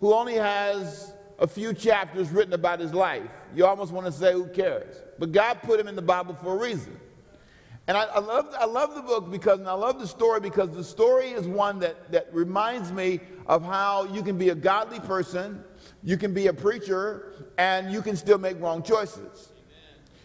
who 0.00 0.12
only 0.14 0.34
has 0.34 1.12
a 1.38 1.46
few 1.46 1.72
chapters 1.72 2.30
written 2.30 2.52
about 2.52 2.80
his 2.80 2.92
life. 2.92 3.30
You 3.54 3.66
almost 3.66 3.92
want 3.92 4.06
to 4.06 4.12
say, 4.12 4.32
who 4.32 4.46
cares? 4.46 4.96
But 5.18 5.32
God 5.32 5.60
put 5.62 5.78
him 5.78 5.88
in 5.88 5.96
the 5.96 6.02
Bible 6.02 6.34
for 6.34 6.54
a 6.54 6.58
reason. 6.58 6.98
And 7.86 7.96
I, 7.96 8.04
I, 8.04 8.18
love, 8.18 8.54
I 8.58 8.66
love 8.66 8.94
the 8.94 9.02
book 9.02 9.30
because, 9.30 9.60
and 9.60 9.68
I 9.68 9.72
love 9.72 9.98
the 9.98 10.06
story 10.06 10.40
because 10.40 10.70
the 10.70 10.84
story 10.84 11.30
is 11.30 11.46
one 11.46 11.78
that, 11.78 12.12
that 12.12 12.32
reminds 12.34 12.92
me 12.92 13.20
of 13.46 13.64
how 13.64 14.04
you 14.04 14.22
can 14.22 14.36
be 14.36 14.50
a 14.50 14.54
godly 14.54 15.00
person, 15.00 15.64
you 16.02 16.18
can 16.18 16.34
be 16.34 16.48
a 16.48 16.52
preacher, 16.52 17.47
and 17.58 17.92
you 17.92 18.00
can 18.00 18.16
still 18.16 18.38
make 18.38 18.58
wrong 18.60 18.82
choices. 18.82 19.50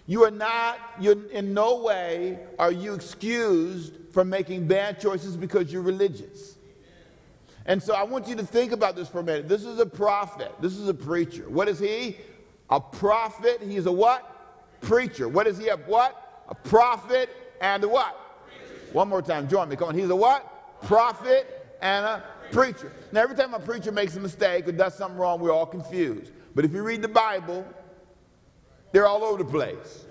You 0.06 0.24
are 0.24 0.32
not, 0.32 0.80
you're, 1.00 1.30
in 1.32 1.54
no 1.54 1.82
way 1.82 2.40
are 2.60 2.72
you 2.72 2.94
excused 2.94 3.94
from 4.12 4.30
making 4.30 4.68
bad 4.68 5.00
choices 5.00 5.36
because 5.36 5.74
you're 5.74 5.82
religious. 5.82 6.56
And 7.66 7.82
so 7.82 7.96
I 7.96 8.04
want 8.04 8.28
you 8.28 8.36
to 8.36 8.46
think 8.46 8.74
about 8.74 8.96
this 8.96 9.08
for 9.08 9.20
a 9.20 9.24
minute. 9.24 9.48
This 9.48 9.64
is 9.64 9.80
a 9.80 9.86
prophet. 9.86 10.52
This 10.62 10.74
is 10.74 10.88
a 10.88 10.94
preacher. 10.94 11.50
What 11.50 11.68
is 11.70 11.80
he? 11.80 12.18
A 12.70 12.80
prophet. 12.80 13.62
He's 13.66 13.86
a 13.86 13.92
what? 13.92 14.82
Preacher. 14.82 15.30
What 15.30 15.48
is 15.48 15.58
he? 15.58 15.70
A 15.70 15.78
what? 15.78 16.44
A 16.50 16.56
prophet 16.56 17.30
and 17.62 17.84
a 17.86 17.88
what? 17.88 18.46
Preacher. 18.46 18.94
One 18.94 19.08
more 19.08 19.22
time. 19.22 19.48
Join 19.48 19.70
me. 19.70 19.78
Come 19.78 19.90
on. 19.90 19.96
He's 19.96 20.10
a 20.10 20.16
what? 20.16 20.82
Prophet 20.84 21.78
and 21.82 22.06
a 22.06 22.24
preacher. 22.52 22.92
Now, 23.14 23.22
every 23.22 23.38
time 23.38 23.54
a 23.54 23.60
preacher 23.60 23.94
makes 23.94 24.18
a 24.18 24.20
mistake 24.20 24.68
or 24.68 24.74
does 24.74 24.96
something 24.96 25.18
wrong, 25.18 25.40
we're 25.40 25.54
all 25.54 25.66
confused. 25.66 26.32
But 26.56 26.66
if 26.66 26.72
you 26.72 26.84
read 26.84 27.02
the 27.02 27.08
Bible, 27.08 27.66
they're 28.92 29.08
all 29.08 29.24
over 29.24 29.44
the 29.44 29.50
place. 29.50 30.06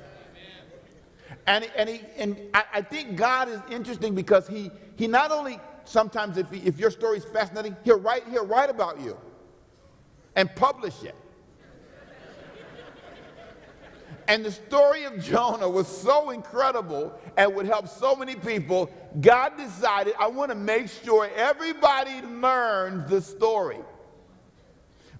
And, 1.46 1.68
and, 1.76 1.88
he, 1.88 2.00
and 2.16 2.36
I, 2.54 2.64
I 2.74 2.82
think 2.82 3.16
God 3.16 3.48
is 3.48 3.60
interesting 3.70 4.14
because 4.14 4.46
he, 4.46 4.70
he 4.96 5.08
not 5.08 5.30
only 5.32 5.58
sometimes 5.84 6.36
if, 6.36 6.50
he, 6.50 6.58
if 6.60 6.78
your 6.78 6.90
story 6.90 7.18
is 7.18 7.24
fascinating, 7.24 7.76
he'll 7.84 7.98
write, 7.98 8.22
he'll 8.28 8.46
write 8.46 8.70
about 8.70 9.00
you 9.00 9.16
and 10.36 10.54
publish 10.54 11.02
it. 11.02 11.14
and 14.28 14.44
the 14.44 14.52
story 14.52 15.04
of 15.04 15.22
Jonah 15.22 15.68
was 15.68 15.88
so 15.88 16.30
incredible 16.30 17.12
and 17.36 17.54
would 17.54 17.66
help 17.66 17.88
so 17.88 18.14
many 18.14 18.36
people, 18.36 18.90
God 19.20 19.56
decided, 19.56 20.14
I 20.18 20.28
want 20.28 20.50
to 20.50 20.54
make 20.54 20.88
sure 20.88 21.28
everybody 21.34 22.22
learns 22.22 23.10
the 23.10 23.20
story. 23.20 23.78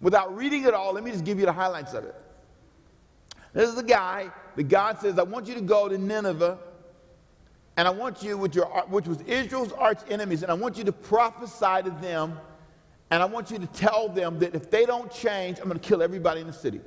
Without 0.03 0.37
reading 0.37 0.65
it 0.65 0.75
all, 0.75 0.93
let 0.93 1.05
me 1.05 1.13
just 1.13 1.25
give 1.25 1.39
you 1.39 1.47
the 1.47 1.53
highlights 1.53 1.95
of 1.95 2.05
it. 2.05 2.15
This 3.55 3.69
is 3.69 3.77
the 3.77 3.83
guy 3.83 4.31
that 4.57 4.65
God 4.65 4.99
says, 4.99 5.19
I 5.19 5.23
want 5.23 5.47
you 5.47 5.55
to 5.55 5.61
go 5.61 5.89
to 5.89 5.97
Nineveh, 5.97 6.59
and 7.77 7.89
I 7.89 7.91
want 7.91 8.23
you, 8.23 8.37
with 8.37 8.55
your, 8.55 8.67
which 8.89 9.07
was 9.07 9.21
Israel's 9.23 9.73
arch 9.73 10.01
enemies, 10.09 10.43
and 10.43 10.51
I 10.51 10.55
want 10.55 10.77
you 10.77 10.85
to 10.85 10.93
prophesy 10.93 11.89
to 11.89 11.97
them, 12.03 12.39
and 13.11 13.23
I 13.23 13.27
want 13.27 13.51
you 13.51 13.59
to 13.59 13.67
tell 13.69 14.09
them 14.09 14.39
that 14.41 14.55
if 14.55 14.71
they 14.71 14.85
don't 14.85 15.11
change, 15.11 15.59
I'm 15.59 15.69
going 15.69 15.79
to 15.79 15.89
kill 15.89 16.03
everybody 16.03 16.41
in 16.41 16.47
the 16.49 16.53
city. 16.53 16.81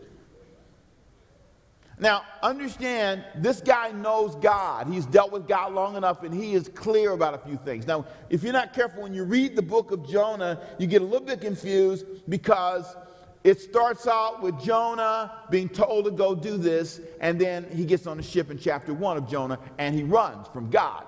Now, 1.97 2.23
understand, 2.43 3.23
this 3.37 3.61
guy 3.61 3.91
knows 3.91 4.35
God. 4.35 4.87
He's 4.87 5.05
dealt 5.05 5.31
with 5.31 5.47
God 5.47 5.73
long 5.73 5.95
enough 5.95 6.23
and 6.23 6.33
he 6.33 6.53
is 6.53 6.67
clear 6.67 7.11
about 7.11 7.35
a 7.35 7.37
few 7.37 7.55
things. 7.55 7.87
Now, 7.87 8.05
if 8.29 8.43
you're 8.43 8.51
not 8.51 8.73
careful, 8.73 9.03
when 9.03 9.13
you 9.13 9.23
read 9.23 9.55
the 9.55 9.61
book 9.61 9.91
of 9.91 10.05
Jonah, 10.05 10.59
you 10.77 10.87
get 10.87 11.01
a 11.01 11.05
little 11.05 11.25
bit 11.25 11.39
confused 11.39 12.05
because 12.27 12.97
it 13.45 13.61
starts 13.61 14.07
out 14.07 14.41
with 14.41 14.59
Jonah 14.59 15.31
being 15.51 15.69
told 15.69 16.05
to 16.05 16.11
go 16.11 16.33
do 16.33 16.57
this, 16.57 16.99
and 17.21 17.39
then 17.39 17.67
he 17.71 17.85
gets 17.85 18.07
on 18.07 18.17
the 18.17 18.23
ship 18.23 18.49
in 18.49 18.57
chapter 18.57 18.91
one 18.91 19.17
of 19.17 19.29
Jonah 19.29 19.59
and 19.77 19.93
he 19.93 20.01
runs 20.01 20.47
from 20.47 20.71
God. 20.71 21.05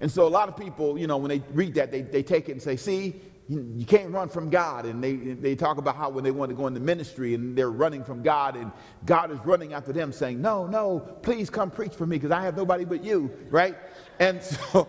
And 0.00 0.10
so 0.10 0.26
a 0.26 0.28
lot 0.28 0.48
of 0.48 0.56
people, 0.56 0.98
you 0.98 1.06
know, 1.06 1.16
when 1.16 1.28
they 1.28 1.40
read 1.52 1.74
that, 1.74 1.92
they, 1.92 2.02
they 2.02 2.24
take 2.24 2.48
it 2.48 2.52
and 2.52 2.60
say, 2.60 2.74
see, 2.74 3.14
you 3.48 3.86
can't 3.86 4.10
run 4.10 4.28
from 4.28 4.50
God. 4.50 4.86
And 4.86 5.04
they, 5.04 5.14
they 5.14 5.54
talk 5.54 5.76
about 5.76 5.94
how 5.94 6.10
when 6.10 6.24
they 6.24 6.32
want 6.32 6.48
to 6.48 6.56
go 6.56 6.66
into 6.66 6.80
ministry 6.80 7.34
and 7.34 7.56
they're 7.56 7.70
running 7.70 8.02
from 8.02 8.20
God 8.20 8.56
and 8.56 8.72
God 9.06 9.30
is 9.30 9.38
running 9.44 9.72
after 9.72 9.92
them 9.92 10.10
saying, 10.10 10.42
no, 10.42 10.66
no, 10.66 10.98
please 10.98 11.48
come 11.48 11.70
preach 11.70 11.94
for 11.94 12.06
me 12.06 12.16
because 12.16 12.32
I 12.32 12.42
have 12.42 12.56
nobody 12.56 12.84
but 12.84 13.04
you, 13.04 13.30
right? 13.50 13.76
And 14.18 14.42
so, 14.42 14.88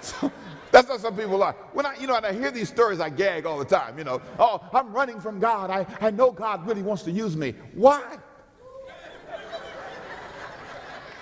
so 0.00 0.32
that's 0.70 0.88
how 0.88 0.98
some 0.98 1.16
people 1.16 1.42
are. 1.42 1.54
When 1.72 1.86
I, 1.86 1.96
you 1.96 2.06
know, 2.06 2.16
and 2.16 2.26
I 2.26 2.32
hear 2.32 2.50
these 2.50 2.68
stories, 2.68 3.00
I 3.00 3.08
gag 3.08 3.46
all 3.46 3.58
the 3.58 3.64
time, 3.64 3.98
you 3.98 4.04
know, 4.04 4.20
oh, 4.38 4.60
I'm 4.72 4.92
running 4.92 5.20
from 5.20 5.38
God. 5.38 5.70
I, 5.70 5.86
I 6.00 6.10
know 6.10 6.30
God 6.30 6.66
really 6.66 6.82
wants 6.82 7.02
to 7.04 7.10
use 7.10 7.36
me. 7.36 7.54
Why? 7.74 8.18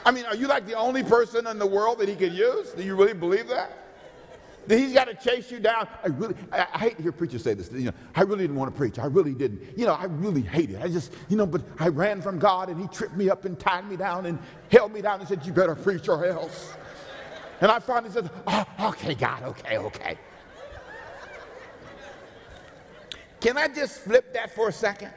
I 0.05 0.13
mean, 0.13 0.25
are 0.27 0.37
you 0.37 0.47
like 0.47 0.67
the 0.67 0.75
only 0.75 1.03
person 1.03 1.49
in 1.49 1.59
the 1.59 1.67
world 1.67 1.99
that 1.99 2.09
he 2.09 2.15
could 2.15 2.33
use? 2.33 2.71
Do 2.71 2.83
you 2.83 2.95
really 2.95 3.13
believe 3.13 3.49
that? 3.49 3.87
That 4.69 4.79
He's 4.79 4.93
got 4.93 5.05
to 5.05 5.15
chase 5.15 5.51
you 5.51 5.59
down. 5.59 5.89
I 6.03 6.09
really, 6.09 6.35
I, 6.53 6.67
I, 6.75 6.79
hate 6.79 6.97
to 6.97 7.03
hear 7.03 7.13
preachers 7.13 7.43
say 7.43 7.55
this. 7.55 7.71
You 7.73 7.87
know, 7.87 7.93
I 8.15 8.23
really 8.23 8.43
didn't 8.43 8.57
want 8.57 8.73
to 8.73 8.77
preach. 8.77 8.99
I 8.99 9.07
really 9.07 9.35
didn't. 9.35 9.79
You 9.79 9.87
know, 9.87 9.95
I 9.95 10.05
really 10.05 10.43
hate 10.43 10.71
it. 10.71 10.81
I 10.83 10.89
just, 10.89 11.13
you 11.29 11.37
know, 11.37 11.47
but 11.47 11.63
I 11.79 11.89
ran 11.89 12.21
from 12.21 12.39
God 12.39 12.69
and 12.69 12.81
He 12.81 12.89
tripped 12.89 13.17
me 13.17 13.31
up 13.31 13.45
and 13.45 13.59
tied 13.59 13.89
me 13.89 13.97
down 13.97 14.27
and 14.27 14.39
held 14.71 14.93
me 14.93 15.03
down 15.03 15.21
and 15.21 15.29
said, 15.29 15.45
"You 15.47 15.53
better 15.53 15.75
preach 15.75 16.09
or 16.09 16.25
else." 16.25 16.73
And 17.61 17.71
I 17.71 17.79
finally 17.79 18.13
said, 18.13 18.31
"Oh, 18.47 18.65
okay, 18.81 19.15
God, 19.15 19.43
okay, 19.45 19.79
okay." 19.79 20.19
Can 23.41 23.57
I 23.57 23.69
just 23.69 24.01
flip 24.01 24.33
that 24.35 24.55
for 24.55 24.69
a 24.69 24.73
second? 24.73 25.13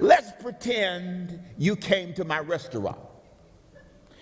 Let's 0.00 0.32
pretend 0.42 1.40
you 1.56 1.76
came 1.76 2.12
to 2.14 2.24
my 2.24 2.40
restaurant. 2.40 2.98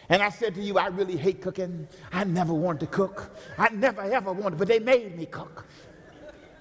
And 0.08 0.22
I 0.22 0.28
said 0.28 0.54
to 0.56 0.60
you, 0.60 0.78
I 0.78 0.88
really 0.88 1.16
hate 1.16 1.40
cooking. 1.40 1.88
I 2.12 2.24
never 2.24 2.52
wanted 2.52 2.80
to 2.80 2.86
cook. 2.88 3.34
I 3.56 3.70
never 3.70 4.02
ever 4.02 4.32
wanted, 4.32 4.58
but 4.58 4.68
they 4.68 4.78
made 4.78 5.16
me 5.16 5.26
cook. 5.26 5.64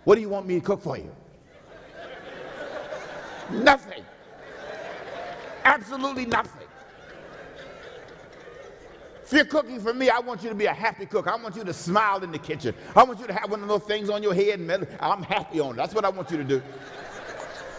What 0.06 0.16
do 0.16 0.22
you 0.22 0.30
want 0.30 0.48
me 0.48 0.56
to 0.56 0.62
cook 0.62 0.82
for 0.82 0.98
you? 0.98 1.12
nothing. 3.52 4.04
Absolutely 5.66 6.26
nothing. 6.26 6.63
If 9.34 9.38
you're 9.38 9.46
cooking 9.46 9.80
for 9.80 9.96
me, 9.96 10.12
I 10.12 10.20
want 10.20 10.44
you 10.44 10.50
to 10.50 10.54
be 10.54 10.68
a 10.68 10.74
happy 10.76 11.08
cook. 11.08 11.26
I 11.26 11.36
want 11.36 11.56
you 11.56 11.64
to 11.64 11.74
smile 11.74 12.24
in 12.24 12.32
the 12.32 12.38
kitchen. 12.38 12.76
I 12.96 13.02
want 13.02 13.20
you 13.20 13.26
to 13.26 13.34
have 13.34 13.50
one 13.50 13.64
of 13.64 13.68
those 13.68 13.82
things 13.82 14.12
on 14.12 14.22
your 14.22 14.36
head 14.36 14.60
and 14.60 14.88
I'm 15.00 15.24
happy 15.24 15.60
on 15.60 15.72
it. 15.72 15.78
That's 15.78 15.96
what 15.96 16.06
I 16.06 16.10
want 16.10 16.30
you 16.30 16.38
to 16.38 16.44
do. 16.44 16.62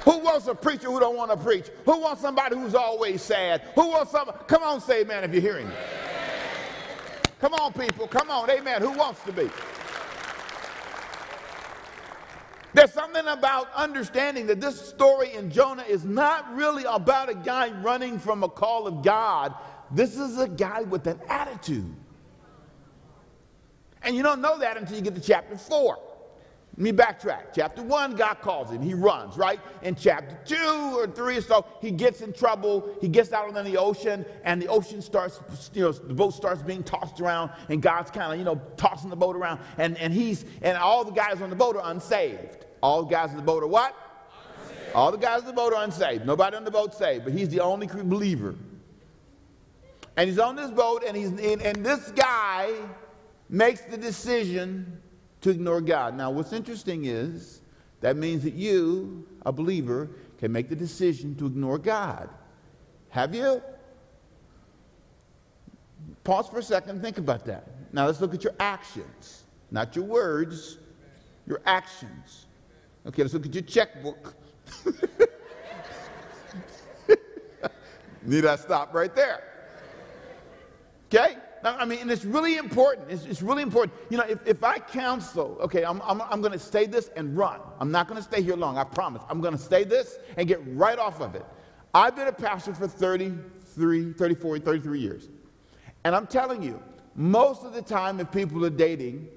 Who 0.03 0.19
wants 0.19 0.49
a 0.49 0.55
preacher 0.57 0.89
who 0.89 0.99
don't 0.99 1.15
want 1.15 1.31
to 1.31 1.37
preach? 1.37 1.67
Who 1.85 2.01
wants 2.01 2.23
somebody 2.23 2.57
who's 2.57 2.75
always 2.75 3.23
sad? 3.23 3.63
Who 3.77 3.89
wants 3.91 4.11
somebody? 4.11 4.37
Come 4.49 4.65
on, 4.65 4.81
say 4.81 5.03
amen 5.03 5.23
if 5.23 5.33
you're 5.33 5.43
hearing 5.43 5.69
me. 5.69 5.75
Come 7.39 7.55
on, 7.55 7.73
people. 7.73 8.09
Come 8.09 8.33
on, 8.33 8.51
amen. 8.51 8.83
Who 8.83 8.91
wants 8.91 9.23
to 9.23 9.31
be? 9.31 9.49
There's 12.73 12.93
something 12.93 13.29
about 13.29 13.73
understanding 13.77 14.49
that 14.49 14.61
this 14.61 14.89
story 14.89 15.33
in 15.35 15.53
Jonah 15.53 15.85
is 15.85 16.05
not 16.05 16.53
really 16.57 16.83
about 16.83 17.29
a 17.29 17.35
guy 17.37 17.71
running 17.81 18.19
from 18.19 18.43
a 18.43 18.49
call 18.49 18.89
of 18.89 19.05
God. 19.05 19.55
This 19.91 20.19
is 20.19 20.39
a 20.39 20.49
guy 20.49 20.83
with 20.83 21.07
an 21.07 21.21
attitude. 21.29 21.95
And 24.03 24.15
you 24.15 24.23
don't 24.23 24.41
know 24.41 24.59
that 24.59 24.77
until 24.77 24.97
you 24.97 25.03
get 25.03 25.15
to 25.15 25.21
chapter 25.21 25.57
4. 25.57 25.99
Let 26.77 26.83
me 26.83 26.91
backtrack. 26.91 27.55
Chapter 27.55 27.83
one, 27.83 28.17
God 28.17 28.41
calls 28.41 28.69
him. 28.69 28.83
He 28.83 28.95
runs, 28.95 29.37
right? 29.37 29.61
In 29.83 29.95
chapter 29.95 30.37
two 30.45 30.99
or 30.99 31.07
three 31.07 31.37
or 31.37 31.41
so, 31.41 31.65
he 31.81 31.93
gets 31.93 32.21
in 32.21 32.33
trouble. 32.33 32.97
He 33.01 33.07
gets 33.07 33.33
out 33.33 33.57
on 33.57 33.65
the 33.65 33.77
ocean, 33.77 34.27
and 34.43 34.61
the 34.61 34.67
ocean 34.67 35.01
starts, 35.01 35.41
you 35.73 35.83
know, 35.83 35.93
the 35.93 36.13
boat 36.13 36.35
starts 36.35 36.63
being 36.63 36.83
tossed 36.83 37.21
around, 37.21 37.53
and 37.69 37.81
God's 37.81 38.11
kind 38.11 38.33
of, 38.33 38.39
you 38.41 38.45
know, 38.45 38.61
tossing 38.77 39.09
the 39.09 39.15
boat 39.15 39.37
around. 39.37 39.61
And, 39.79 39.97
and 39.99 40.13
he's, 40.13 40.45
and 40.63 40.77
all 40.77 41.05
the 41.05 41.13
guys 41.13 41.41
on 41.41 41.49
the 41.49 41.55
boat 41.55 41.77
are 41.77 41.93
unsaved. 41.93 42.67
All 42.83 43.05
the 43.05 43.11
guys 43.11 43.31
on 43.31 43.37
the 43.37 43.43
boat 43.43 43.63
are 43.63 43.69
what? 43.69 43.95
Unsaved. 44.59 44.95
All 44.97 45.13
the 45.13 45.19
guys 45.19 45.43
on 45.43 45.47
the 45.47 45.53
boat 45.53 45.73
are 45.73 45.85
unsaved. 45.85 46.27
Nobody 46.27 46.57
on 46.57 46.65
the 46.65 46.73
boat 46.73 46.93
saved, 46.93 47.23
but 47.23 47.33
he's 47.33 47.51
the 47.51 47.61
only 47.61 47.87
believer. 47.87 48.57
And 50.17 50.29
he's 50.29 50.39
on 50.39 50.57
this 50.57 50.71
boat, 50.71 51.03
and 51.07 51.17
he's, 51.17 51.29
and, 51.29 51.61
and 51.63 51.85
this 51.85 52.13
guy 52.13 52.73
makes 53.49 53.83
the 53.83 53.97
decision 53.97 55.01
to 55.41 55.51
ignore 55.51 55.81
God. 55.81 56.17
Now, 56.17 56.31
what's 56.31 56.53
interesting 56.53 57.05
is 57.05 57.61
that 58.01 58.17
means 58.17 58.43
that 58.45 58.55
you, 58.55 59.27
a 59.45 59.53
believer, 59.53 60.09
can 60.39 60.53
make 60.53 60.69
the 60.69 60.77
decision 60.77 61.35
to 61.37 61.47
ignore 61.47 61.79
God. 61.79 62.29
Have 63.11 63.35
you? 63.35 63.63
Pause 66.23 66.49
for 66.49 66.59
a 66.59 66.63
second 66.63 67.03
think 67.03 67.19
about 67.19 67.45
that. 67.47 67.67
Now, 67.93 68.07
let's 68.07 68.21
look 68.21 68.35
at 68.35 68.45
your 68.45 68.55
actions, 68.59 69.45
not 69.71 69.95
your 69.95 70.05
words, 70.05 70.79
your 71.47 71.61
actions. 71.67 72.47
Okay, 73.07 73.23
let's 73.23 73.35
look 73.35 73.47
at 73.47 73.55
your 73.55 73.63
checkbook. 73.63 74.35
Need 78.23 78.47
I 78.47 78.57
stop 78.57 78.95
right 78.95 79.15
there? 79.15 79.54
Okay? 81.15 81.37
I 81.63 81.87
mean, 81.87 82.01
and 82.01 82.11
it's 82.11 82.25
really 82.25 82.57
important. 82.57 83.11
It's, 83.11 83.25
it's 83.25 83.41
really 83.41 83.63
important. 83.63 83.95
You 84.11 84.19
know, 84.19 84.25
if, 84.25 84.47
if 84.47 84.63
I 84.63 84.79
counsel, 84.79 85.57
okay, 85.63 85.83
I'm, 85.83 86.03
I'm, 86.03 86.21
I'm 86.23 86.41
going 86.43 86.53
to 86.53 86.59
stay 86.59 86.87
this 86.87 87.09
and 87.17 87.37
run. 87.37 87.61
I'm 87.81 87.91
not 87.91 88.07
going 88.07 88.19
to 88.19 88.23
stay 88.23 88.43
here 88.43 88.57
long, 88.57 88.77
I 88.77 88.85
promise. 88.85 89.23
I'm 89.31 89.41
going 89.41 89.57
to 89.57 89.63
stay 89.63 89.85
this 89.85 90.19
and 90.37 90.47
get 90.47 90.61
right 90.67 90.99
off 90.99 91.23
of 91.23 91.35
it. 91.35 91.45
I've 91.95 92.17
been 92.17 92.29
a 92.29 92.33
pastor 92.33 92.75
for 92.75 92.87
33, 92.87 94.13
34, 94.13 94.59
33 94.59 95.01
years. 95.01 95.29
And 96.05 96.15
I'm 96.15 96.27
telling 96.27 96.63
you, 96.63 96.83
most 97.15 97.65
of 97.65 97.73
the 97.73 97.83
time, 97.83 98.21
if 98.21 98.31
people 98.31 98.63
are 98.67 98.71
dating, 98.71 99.29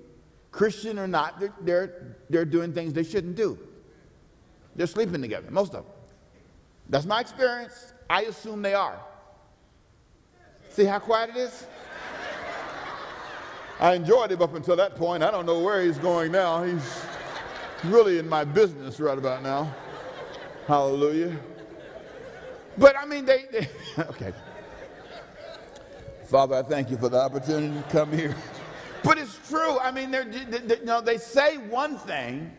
Christian 0.52 1.00
or 1.00 1.08
not, 1.08 1.40
they're, 1.40 1.54
they're, 1.62 2.18
they're 2.30 2.46
doing 2.46 2.74
things 2.74 2.92
they 2.92 3.04
shouldn't 3.04 3.36
do. 3.36 3.58
They're 4.76 4.88
sleeping 4.88 5.22
together, 5.22 5.50
most 5.50 5.74
of 5.76 5.86
them. 5.86 5.94
That's 6.90 7.06
my 7.06 7.22
experience. 7.22 7.94
I 8.10 8.24
assume 8.24 8.62
they 8.62 8.74
are. 8.74 9.00
See 10.78 10.86
how 10.86 11.00
quiet 11.00 11.32
it 11.32 11.38
is? 11.38 11.66
I 13.80 13.96
enjoyed 13.96 14.32
him 14.32 14.44
up 14.44 14.54
until 14.54 14.76
that 14.76 14.96
point. 14.96 15.24
I 15.24 15.32
don't 15.32 15.48
know 15.48 15.60
where 15.60 15.82
he's 15.84 15.98
going 15.98 16.32
now. 16.32 16.64
He's 16.64 17.02
really 17.86 18.20
in 18.20 18.30
my 18.30 18.44
business 18.44 19.00
right 19.00 19.18
about 19.18 19.42
now. 19.42 19.74
Hallelujah. 20.68 21.36
But 22.78 22.96
I 22.96 23.08
mean, 23.08 23.26
they, 23.26 23.46
they 23.52 23.68
okay. 24.04 24.32
Father, 26.26 26.54
I 26.58 26.62
thank 26.62 26.92
you 26.92 26.98
for 26.98 27.10
the 27.10 27.22
opportunity 27.22 27.74
to 27.74 27.90
come 27.90 28.12
here. 28.12 28.36
But 29.04 29.18
it's 29.18 29.40
true. 29.50 29.80
I 29.80 29.90
mean, 29.90 30.12
they're, 30.12 30.26
they, 30.26 30.78
you 30.78 30.86
know, 30.86 31.02
they 31.02 31.18
say 31.18 31.58
one 31.58 31.98
thing, 31.98 32.52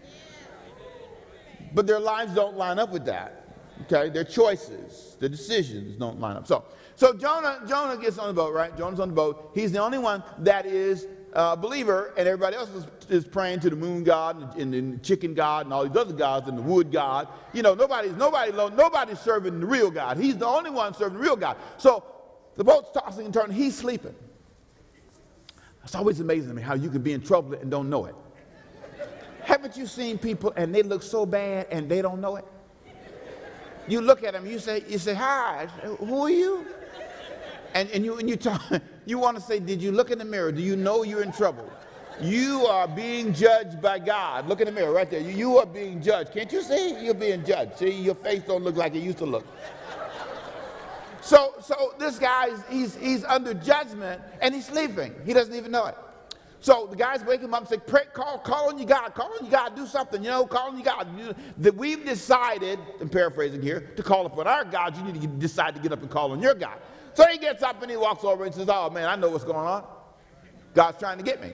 but 1.73 1.87
their 1.87 2.01
lives 2.01 2.35
don't 2.35 2.57
line 2.57 2.81
up 2.81 2.91
with 2.91 3.05
that. 3.05 3.48
Okay, 3.83 4.09
their 4.11 4.25
choices, 4.25 5.17
their 5.21 5.29
decisions 5.29 5.97
don't 5.97 6.21
line 6.21 6.37
up. 6.37 6.47
So, 6.47 6.65
so 6.97 7.15
Jonah, 7.15 7.63
Jonah 7.67 7.97
gets 7.97 8.19
on 8.19 8.29
the 8.29 8.35
boat, 8.35 8.53
right? 8.53 8.77
Jonah's 8.77 9.01
on 9.01 9.09
the 9.09 9.15
boat. 9.15 9.53
He's 9.55 9.73
the 9.73 9.79
only 9.79 9.99
one 9.99 10.23
that 10.39 10.67
is 10.67 11.07
a 11.33 11.57
believer, 11.57 12.13
and 12.17 12.27
everybody 12.27 12.57
else 12.57 12.71
is, 12.71 12.87
is 13.09 13.25
praying 13.25 13.61
to 13.61 13.71
the 13.71 13.77
moon 13.77 14.03
god 14.03 14.59
and, 14.59 14.75
and, 14.75 14.95
the 14.95 14.99
chicken 14.99 15.35
god 15.35 15.67
and 15.67 15.73
all 15.73 15.87
these 15.87 15.97
other 15.97 16.15
gods 16.15 16.49
and 16.49 16.59
the 16.59 16.63
wood 16.63 16.91
god. 16.91 17.29
You 17.53 17.63
know, 17.63 17.75
nobody's 17.75 18.13
nobody 18.13 18.53
nobody's 18.53 19.21
serving 19.21 19.61
the 19.61 19.67
real 19.67 19.91
God. 19.91 20.17
He's 20.17 20.37
the 20.37 20.47
only 20.47 20.71
one 20.71 20.95
serving 20.95 21.19
the 21.19 21.23
real 21.23 21.37
God. 21.37 21.57
So 21.77 22.03
the 22.57 22.65
boat's 22.65 22.91
tossing 22.93 23.27
and 23.27 23.35
turning. 23.35 23.57
He's 23.57 23.77
sleeping. 23.77 24.15
It's 25.85 25.95
always 25.95 26.21
amazing 26.21 26.49
to 26.49 26.55
me 26.55 26.63
how 26.63 26.75
you 26.75 26.91
can 26.91 27.03
be 27.03 27.13
in 27.13 27.23
trouble 27.23 27.55
and 27.55 27.71
don't 27.71 27.89
know 27.89 28.07
it. 28.07 28.15
Haven't 29.43 29.77
you 29.77 29.87
seen 29.87 30.19
people 30.19 30.53
and 30.57 30.75
they 30.75 30.83
look 30.83 31.03
so 31.03 31.25
bad 31.25 31.69
and 31.71 31.89
they 31.89 32.03
don't 32.03 32.21
know 32.21 32.37
it? 32.37 32.45
You 33.89 34.01
look 34.01 34.23
at 34.23 34.35
him, 34.35 34.47
you 34.47 34.59
say, 34.59 34.85
you 34.89 34.99
say, 34.99 35.15
hi, 35.15 35.67
who 35.99 36.23
are 36.23 36.31
you? 36.31 36.67
And, 37.75 37.91
and 37.91 38.05
you, 38.05 38.19
and 38.19 38.29
you, 38.29 38.37
talk, 38.37 38.63
you 39.07 39.19
want 39.19 39.37
to 39.37 39.43
say, 39.43 39.59
did 39.61 39.83
you 39.83 39.93
look 39.93 40.11
in 40.11 40.19
the 40.19 40.25
mirror? 40.25 40.53
Do 40.53 40.63
you 40.63 40.77
know 40.77 41.03
you're 41.03 41.23
in 41.23 41.33
trouble? 41.33 41.71
You 42.21 42.67
are 42.67 42.89
being 42.89 43.33
judged 43.33 43.81
by 43.81 44.01
God. 44.01 44.49
Look 44.49 44.61
in 44.61 44.67
the 44.67 44.73
mirror 44.73 44.93
right 44.93 45.09
there. 45.09 45.21
You 45.21 45.59
are 45.59 45.67
being 45.67 46.03
judged. 46.03 46.33
Can't 46.33 46.53
you 46.53 46.63
see? 46.63 47.05
You're 47.05 47.15
being 47.15 47.45
judged. 47.45 47.79
See, 47.79 47.91
your 47.91 48.17
face 48.17 48.43
don't 48.43 48.65
look 48.65 48.77
like 48.77 48.95
it 48.95 49.03
used 49.03 49.19
to 49.19 49.27
look. 49.27 49.47
So, 51.21 51.55
so 51.61 51.95
this 51.99 52.19
guy, 52.19 52.51
he's, 52.71 52.97
he's 52.97 53.25
under 53.25 53.55
judgment 53.55 54.21
and 54.41 54.55
he's 54.55 54.67
sleeping. 54.67 55.15
He 55.25 55.33
doesn't 55.33 55.55
even 55.55 55.71
know 55.71 55.87
it. 55.87 55.95
So 56.61 56.87
the 56.87 56.97
guys 56.97 57.25
wake 57.25 57.41
him 57.41 57.55
up 57.55 57.61
and 57.61 57.69
say, 57.69 57.79
Pray, 57.79 58.05
call, 58.13 58.39
call 58.39 58.69
on 58.69 58.79
your 58.79 58.87
God, 58.87 59.15
call 59.15 59.33
on 59.39 59.45
your 59.45 59.51
God, 59.51 59.77
do 59.77 59.87
something, 59.87 60.23
you 60.23 60.31
know, 60.31 60.45
call 60.45 60.71
on 60.71 60.77
your 60.77 60.85
God. 60.85 61.09
That 61.59 61.75
we've 61.77 62.05
decided, 62.05 62.79
I'm 63.01 63.09
paraphrasing 63.09 63.63
here, 63.63 63.81
to 63.97 64.03
call 64.03 64.27
upon 64.27 64.47
our 64.47 64.65
God, 64.65 64.97
you 64.97 65.05
need 65.05 65.21
to 65.21 65.27
decide 65.29 65.75
to 65.77 65.81
get 65.81 65.93
up 65.93 66.03
and 66.03 66.11
call 66.11 66.33
on 66.33 66.43
your 66.43 66.55
God. 66.55 66.79
So 67.15 67.27
he 67.27 67.39
gets 67.39 67.63
up 67.63 67.81
and 67.83 67.91
he 67.91 67.97
walks 67.97 68.25
over 68.25 68.45
and 68.45 68.55
says, 68.55 68.69
Oh 68.69 68.91
man, 68.91 69.09
I 69.09 69.17
know 69.17 69.31
what's 69.31 69.45
going 69.45 69.57
on. 69.57 69.85
God's 70.75 70.99
trying 70.99 71.19
to 71.19 71.25
get 71.25 71.41
me. 71.41 71.53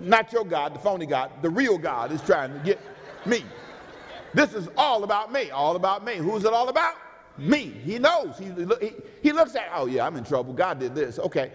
Not 0.00 0.32
your 0.32 0.44
God, 0.44 0.74
the 0.74 0.78
phony 0.78 1.06
God, 1.06 1.30
the 1.42 1.50
real 1.50 1.78
God 1.78 2.12
is 2.12 2.20
trying 2.22 2.52
to 2.52 2.58
get 2.60 2.80
me. 3.24 3.44
This 4.34 4.52
is 4.52 4.68
all 4.76 5.04
about 5.04 5.32
me, 5.32 5.50
all 5.50 5.76
about 5.76 6.04
me. 6.04 6.16
Who's 6.16 6.44
it 6.44 6.52
all 6.52 6.68
about? 6.68 6.94
Me. 7.38 7.70
He 7.84 7.98
knows. 7.98 8.38
He, 8.38 8.46
he, 8.80 8.92
he 9.22 9.32
looks 9.32 9.54
at, 9.54 9.70
oh 9.74 9.86
yeah, 9.86 10.06
I'm 10.06 10.16
in 10.16 10.24
trouble. 10.24 10.52
God 10.52 10.78
did 10.78 10.94
this. 10.94 11.18
Okay. 11.18 11.52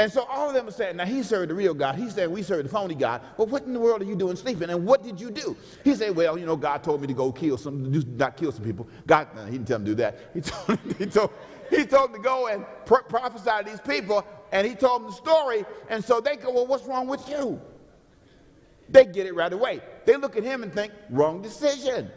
And 0.00 0.10
so 0.10 0.24
all 0.30 0.48
of 0.48 0.54
them 0.54 0.70
saying, 0.70 0.96
now 0.96 1.04
he 1.04 1.22
served 1.22 1.50
the 1.50 1.54
real 1.54 1.74
God. 1.74 1.94
He's 1.94 2.14
saying 2.14 2.30
we 2.30 2.42
serve 2.42 2.62
the 2.62 2.70
phony 2.70 2.94
God. 2.94 3.20
Well, 3.36 3.48
what 3.48 3.64
in 3.64 3.74
the 3.74 3.78
world 3.78 4.00
are 4.00 4.06
you 4.06 4.16
doing 4.16 4.34
sleeping? 4.34 4.70
And 4.70 4.86
what 4.86 5.02
did 5.02 5.20
you 5.20 5.30
do? 5.30 5.54
He 5.84 5.94
said, 5.94 6.16
well, 6.16 6.38
you 6.38 6.46
know, 6.46 6.56
God 6.56 6.82
told 6.82 7.02
me 7.02 7.06
to 7.06 7.12
go 7.12 7.30
kill 7.30 7.58
some, 7.58 7.92
not 8.16 8.38
kill 8.38 8.50
some 8.50 8.64
people. 8.64 8.88
God, 9.06 9.28
no, 9.36 9.44
he 9.44 9.52
didn't 9.52 9.68
tell 9.68 9.76
him 9.76 9.84
to 9.84 9.90
do 9.90 9.94
that. 9.96 10.18
He 10.32 10.40
told, 10.40 10.78
he 10.96 11.04
told, 11.04 11.30
he 11.68 11.84
told 11.84 12.08
him 12.08 12.16
to 12.16 12.22
go 12.22 12.46
and 12.46 12.64
pro- 12.86 13.02
prophesy 13.02 13.50
to 13.62 13.70
these 13.70 13.80
people. 13.82 14.26
And 14.52 14.66
he 14.66 14.74
told 14.74 15.02
them 15.02 15.10
the 15.10 15.16
story. 15.16 15.66
And 15.90 16.02
so 16.02 16.18
they 16.18 16.36
go, 16.36 16.50
well, 16.50 16.66
what's 16.66 16.86
wrong 16.86 17.06
with 17.06 17.28
you? 17.28 17.60
They 18.88 19.04
get 19.04 19.26
it 19.26 19.34
right 19.34 19.52
away. 19.52 19.82
They 20.06 20.16
look 20.16 20.34
at 20.34 20.44
him 20.44 20.62
and 20.62 20.72
think, 20.72 20.94
wrong 21.10 21.42
decision. 21.42 22.10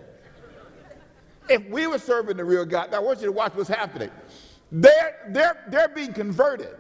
If 1.50 1.68
we 1.68 1.88
were 1.88 2.00
serving 2.00 2.38
the 2.38 2.46
real 2.46 2.64
God, 2.64 2.92
now 2.92 3.00
I 3.00 3.02
want 3.02 3.20
you 3.20 3.26
to 3.26 3.34
watch 3.34 3.56
what's 3.56 3.68
happening. 3.68 4.10
They're, 4.72 5.18
they're, 5.32 5.66
they're 5.68 5.90
being 5.90 6.14
converted. 6.14 6.78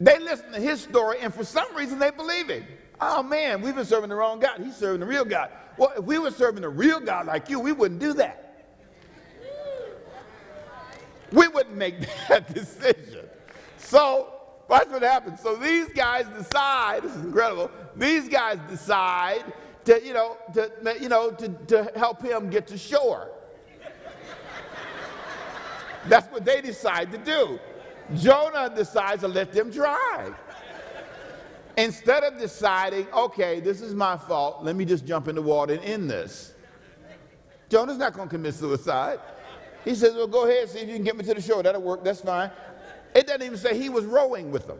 They 0.00 0.18
listen 0.18 0.52
to 0.52 0.60
his 0.60 0.80
story, 0.80 1.18
and 1.20 1.34
for 1.34 1.44
some 1.44 1.74
reason 1.74 1.98
they 1.98 2.10
believe 2.10 2.50
it. 2.50 2.62
Oh 3.00 3.22
man, 3.22 3.62
we've 3.62 3.74
been 3.74 3.84
serving 3.84 4.10
the 4.10 4.16
wrong 4.16 4.40
God. 4.40 4.60
He's 4.60 4.76
serving 4.76 5.00
the 5.00 5.06
real 5.06 5.24
God. 5.24 5.50
Well, 5.76 5.92
if 5.96 6.04
we 6.04 6.18
were 6.18 6.30
serving 6.30 6.62
the 6.62 6.68
real 6.68 7.00
God 7.00 7.26
like 7.26 7.48
you, 7.48 7.60
we 7.60 7.72
wouldn't 7.72 8.00
do 8.00 8.12
that. 8.14 8.66
We 11.32 11.46
wouldn't 11.48 11.76
make 11.76 12.00
that 12.28 12.52
decision. 12.52 13.26
So 13.76 14.32
that's 14.68 14.90
what 14.90 15.02
happens. 15.02 15.40
So 15.40 15.56
these 15.56 15.88
guys 15.88 16.26
decide, 16.36 17.02
this 17.02 17.14
is 17.14 17.24
incredible, 17.24 17.70
these 17.96 18.28
guys 18.28 18.58
decide 18.68 19.44
to, 19.84 20.04
you 20.04 20.12
know, 20.12 20.36
to, 20.54 20.70
you 21.00 21.08
know, 21.08 21.30
to, 21.30 21.48
to 21.48 21.92
help 21.96 22.22
him 22.22 22.50
get 22.50 22.66
to 22.68 22.78
shore. 22.78 23.30
That's 26.06 26.30
what 26.32 26.44
they 26.44 26.60
decide 26.60 27.12
to 27.12 27.18
do. 27.18 27.58
Jonah 28.16 28.72
decides 28.74 29.22
to 29.22 29.28
let 29.28 29.52
them 29.52 29.70
drive. 29.70 30.34
Instead 31.76 32.24
of 32.24 32.38
deciding, 32.38 33.06
okay, 33.12 33.60
this 33.60 33.80
is 33.80 33.94
my 33.94 34.16
fault, 34.16 34.64
let 34.64 34.74
me 34.74 34.84
just 34.84 35.06
jump 35.06 35.28
in 35.28 35.36
the 35.36 35.42
water 35.42 35.74
and 35.74 35.84
end 35.84 36.10
this. 36.10 36.54
Jonah's 37.68 37.98
not 37.98 38.14
going 38.14 38.28
to 38.28 38.34
commit 38.34 38.54
suicide. 38.54 39.20
He 39.84 39.94
says, 39.94 40.14
well, 40.14 40.26
go 40.26 40.46
ahead, 40.46 40.62
and 40.62 40.70
see 40.70 40.78
if 40.80 40.88
you 40.88 40.94
can 40.94 41.04
get 41.04 41.16
me 41.16 41.24
to 41.24 41.34
the 41.34 41.40
shore. 41.40 41.62
That'll 41.62 41.82
work, 41.82 42.02
that's 42.02 42.20
fine. 42.20 42.50
It 43.14 43.26
doesn't 43.26 43.42
even 43.42 43.58
say 43.58 43.78
he 43.78 43.88
was 43.88 44.04
rowing 44.04 44.50
with 44.50 44.66
them. 44.66 44.78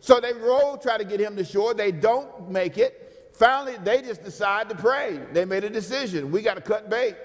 So 0.00 0.20
they 0.20 0.32
row, 0.32 0.78
try 0.80 0.96
to 0.98 1.04
get 1.04 1.20
him 1.20 1.36
to 1.36 1.44
shore. 1.44 1.74
They 1.74 1.92
don't 1.92 2.50
make 2.50 2.78
it. 2.78 3.30
Finally, 3.34 3.76
they 3.82 4.00
just 4.00 4.22
decide 4.22 4.68
to 4.68 4.74
pray. 4.74 5.20
They 5.32 5.44
made 5.44 5.64
a 5.64 5.70
decision. 5.70 6.30
We 6.30 6.40
got 6.40 6.54
to 6.54 6.60
cut 6.60 6.88
bait 6.88 7.16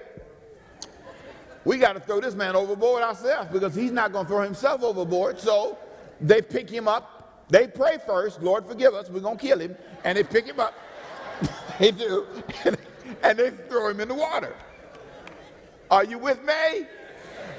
we 1.64 1.78
got 1.78 1.92
to 1.92 2.00
throw 2.00 2.20
this 2.20 2.34
man 2.34 2.56
overboard 2.56 3.02
ourselves 3.02 3.50
because 3.52 3.74
he's 3.74 3.92
not 3.92 4.12
going 4.12 4.24
to 4.26 4.28
throw 4.28 4.42
himself 4.42 4.82
overboard. 4.82 5.38
So 5.38 5.78
they 6.20 6.42
pick 6.42 6.70
him 6.70 6.88
up. 6.88 7.44
They 7.48 7.66
pray 7.66 7.98
first, 8.06 8.42
Lord, 8.42 8.66
forgive 8.66 8.94
us. 8.94 9.10
We're 9.10 9.20
going 9.20 9.38
to 9.38 9.44
kill 9.44 9.58
him. 9.58 9.76
And 10.04 10.16
they 10.16 10.24
pick 10.24 10.46
him 10.46 10.60
up. 10.60 10.74
they 11.78 11.90
do. 11.90 12.26
and 13.22 13.38
they 13.38 13.50
throw 13.50 13.88
him 13.88 14.00
in 14.00 14.08
the 14.08 14.14
water. 14.14 14.54
Are 15.90 16.04
you 16.04 16.18
with 16.18 16.42
me? 16.44 16.86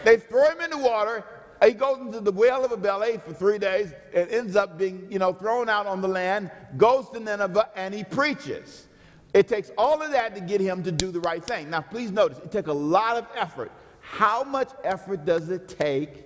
They 0.03 0.17
throw 0.17 0.49
him 0.49 0.61
in 0.61 0.69
the 0.71 0.77
water. 0.77 1.23
He 1.63 1.73
goes 1.73 1.99
into 1.99 2.21
the 2.21 2.31
whale 2.31 2.65
of 2.65 2.71
a 2.71 2.77
belly 2.77 3.19
for 3.23 3.33
three 3.33 3.59
days 3.59 3.93
and 4.15 4.27
ends 4.29 4.55
up 4.55 4.79
being, 4.79 5.05
you 5.11 5.19
know, 5.19 5.31
thrown 5.31 5.69
out 5.69 5.85
on 5.85 6.01
the 6.01 6.07
land, 6.07 6.49
goes 6.77 7.07
to 7.11 7.19
Nineveh, 7.19 7.69
and 7.75 7.93
he 7.93 8.03
preaches. 8.03 8.87
It 9.33 9.47
takes 9.47 9.69
all 9.77 10.01
of 10.01 10.11
that 10.11 10.33
to 10.35 10.41
get 10.41 10.59
him 10.59 10.81
to 10.83 10.91
do 10.91 11.11
the 11.11 11.19
right 11.19 11.43
thing. 11.43 11.69
Now, 11.69 11.81
please 11.81 12.09
notice, 12.11 12.39
it 12.39 12.51
took 12.51 12.67
a 12.67 12.73
lot 12.73 13.17
of 13.17 13.27
effort 13.35 13.71
how 14.11 14.43
much 14.43 14.69
effort 14.83 15.23
does 15.23 15.49
it 15.49 15.69
take 15.69 16.25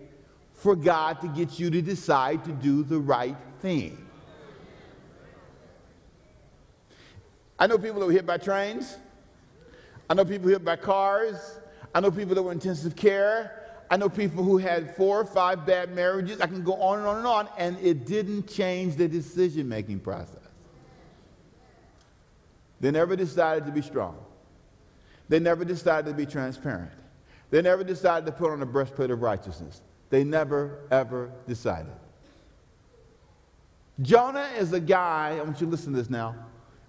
for 0.54 0.76
God 0.76 1.22
to 1.22 1.28
get 1.28 1.60
you 1.60 1.70
to 1.70 1.84
decide 1.84 2.44
to 2.46 2.52
do 2.52 2.82
the 2.82 2.98
right 2.98 3.38
thing? 3.62 4.04
I 7.60 7.68
know 7.68 7.78
people 7.78 8.00
that 8.00 8.08
were 8.08 8.12
hit 8.12 8.26
by 8.26 8.40
trains. 8.40 8.98
I 10.10 10.16
know 10.16 10.26
people 10.26 10.50
hit 10.50 10.66
by 10.66 10.78
cars. 10.78 11.60
I 11.94 12.00
know 12.00 12.10
people 12.10 12.34
that 12.34 12.42
were 12.42 12.52
in 12.52 12.58
intensive 12.58 12.96
care. 12.96 13.62
I 13.92 13.98
know 13.98 14.10
people 14.10 14.44
who 14.44 14.58
had 14.58 14.96
four 14.96 15.22
or 15.22 15.26
five 15.26 15.64
bad 15.68 15.94
marriages. 15.94 16.42
I 16.42 16.48
can 16.48 16.64
go 16.64 16.74
on 16.82 16.98
and 16.98 17.08
on 17.08 17.18
and 17.18 17.28
on, 17.28 17.50
and 17.56 17.78
it 17.80 18.08
didn't 18.08 18.48
change 18.48 18.96
the 18.96 19.08
decision 19.08 19.70
making 19.70 20.00
process. 20.00 20.40
They 22.82 22.90
never 22.90 23.16
decided 23.16 23.68
to 23.68 23.72
be 23.72 23.84
strong, 23.84 24.18
they 25.30 25.40
never 25.40 25.64
decided 25.64 26.10
to 26.10 26.16
be 26.16 26.26
transparent. 26.26 27.05
They 27.56 27.62
never 27.62 27.86
decided 27.86 28.26
to 28.26 28.34
put 28.34 28.52
on 28.52 28.62
a 28.62 28.66
breastplate 28.66 29.12
of 29.12 29.22
righteousness. 29.22 29.82
They 30.10 30.26
never, 30.26 30.80
ever 30.92 31.32
decided. 31.48 31.94
Jonah 34.02 34.50
is 34.58 34.74
a 34.74 34.80
guy, 34.82 35.38
I 35.40 35.42
want 35.42 35.62
you 35.62 35.68
to 35.68 35.72
listen 35.72 35.94
to 35.94 35.98
this 36.00 36.10
now. 36.10 36.36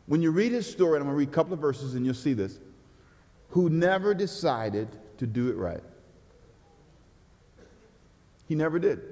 When 0.07 0.23
you 0.23 0.33
read 0.33 0.51
his 0.51 0.69
story, 0.69 0.97
and 0.97 1.03
I'm 1.03 1.07
going 1.07 1.15
to 1.15 1.19
read 1.21 1.29
a 1.29 1.33
couple 1.33 1.53
of 1.53 1.61
verses 1.61 1.95
and 1.95 2.05
you'll 2.05 2.17
see 2.17 2.33
this, 2.33 2.59
who 3.51 3.71
never 3.71 4.13
decided 4.13 4.89
to 5.19 5.27
do 5.29 5.51
it 5.51 5.57
right. 5.57 5.85
He 8.49 8.57
never 8.57 8.81
did. 8.81 9.03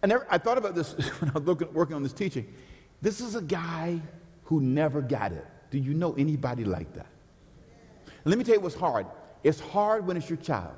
I, 0.00 0.06
never, 0.06 0.28
I 0.30 0.38
thought 0.38 0.58
about 0.58 0.76
this 0.76 0.92
when 1.20 1.30
I 1.30 1.38
was 1.38 1.42
looking, 1.42 1.72
working 1.72 1.96
on 1.96 2.04
this 2.04 2.12
teaching. 2.12 2.46
This 3.02 3.20
is 3.20 3.34
a 3.34 3.42
guy 3.42 4.00
who 4.44 4.60
never 4.60 5.02
got 5.02 5.32
it. 5.32 5.44
Do 5.72 5.78
you 5.78 5.92
know 5.92 6.14
anybody 6.16 6.64
like 6.64 6.94
that? 6.94 7.08
And 8.06 8.26
let 8.26 8.38
me 8.38 8.44
tell 8.44 8.54
you 8.54 8.60
what's 8.60 8.76
hard. 8.76 9.04
It's 9.42 9.60
hard 9.60 10.06
when 10.06 10.16
it's 10.16 10.28
your 10.28 10.38
child. 10.38 10.74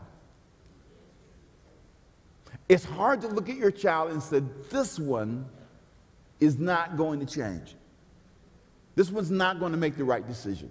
It's 2.68 2.84
hard 2.84 3.22
to 3.22 3.28
look 3.28 3.48
at 3.48 3.56
your 3.56 3.70
child 3.70 4.12
and 4.12 4.22
say, 4.22 4.42
this 4.70 4.98
one 4.98 5.46
is 6.38 6.58
not 6.58 6.96
going 6.96 7.20
to 7.20 7.26
change. 7.26 7.74
This 8.94 9.10
one's 9.10 9.30
not 9.30 9.58
going 9.58 9.72
to 9.72 9.78
make 9.78 9.96
the 9.96 10.04
right 10.04 10.26
decision. 10.26 10.70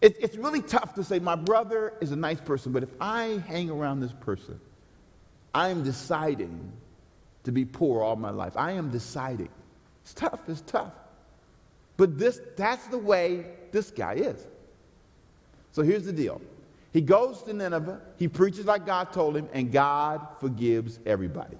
It, 0.00 0.16
it's 0.20 0.36
really 0.36 0.62
tough 0.62 0.94
to 0.94 1.04
say, 1.04 1.18
my 1.18 1.36
brother 1.36 1.94
is 2.00 2.12
a 2.12 2.16
nice 2.16 2.40
person, 2.40 2.72
but 2.72 2.82
if 2.82 2.90
I 3.00 3.42
hang 3.46 3.70
around 3.70 4.00
this 4.00 4.12
person, 4.12 4.60
I 5.54 5.68
am 5.68 5.84
deciding 5.84 6.72
to 7.44 7.52
be 7.52 7.64
poor 7.64 8.02
all 8.02 8.16
my 8.16 8.30
life. 8.30 8.56
I 8.56 8.72
am 8.72 8.90
deciding. 8.90 9.48
It's 10.02 10.14
tough, 10.14 10.40
it's 10.48 10.62
tough. 10.62 10.92
But 11.96 12.18
this, 12.18 12.40
that's 12.56 12.86
the 12.86 12.98
way 12.98 13.46
this 13.72 13.90
guy 13.90 14.14
is. 14.14 14.46
So 15.72 15.82
here's 15.82 16.04
the 16.04 16.12
deal 16.12 16.40
He 16.92 17.00
goes 17.00 17.42
to 17.44 17.52
Nineveh, 17.52 18.00
he 18.16 18.28
preaches 18.28 18.66
like 18.66 18.86
God 18.86 19.12
told 19.12 19.36
him, 19.36 19.48
and 19.52 19.72
God 19.72 20.26
forgives 20.40 20.98
everybody. 21.06 21.58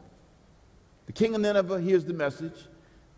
The 1.06 1.12
king 1.12 1.34
of 1.34 1.40
Nineveh 1.40 1.80
hears 1.80 2.04
the 2.04 2.14
message, 2.14 2.66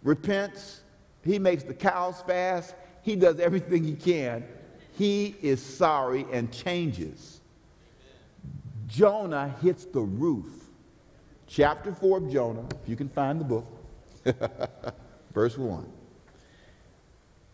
repents, 0.02 0.80
he 1.24 1.38
makes 1.38 1.62
the 1.62 1.74
cows 1.74 2.22
fast, 2.26 2.74
he 3.02 3.16
does 3.16 3.40
everything 3.40 3.84
he 3.84 3.94
can. 3.94 4.44
He 4.92 5.34
is 5.42 5.62
sorry 5.62 6.26
and 6.32 6.52
changes. 6.52 7.40
Jonah 8.86 9.54
hits 9.62 9.84
the 9.86 10.00
roof. 10.00 10.46
Chapter 11.46 11.92
4 11.92 12.18
of 12.18 12.32
Jonah, 12.32 12.66
if 12.82 12.88
you 12.88 12.96
can 12.96 13.08
find 13.08 13.40
the 13.40 13.44
book, 13.44 13.66
verse 15.34 15.58
1. 15.58 15.86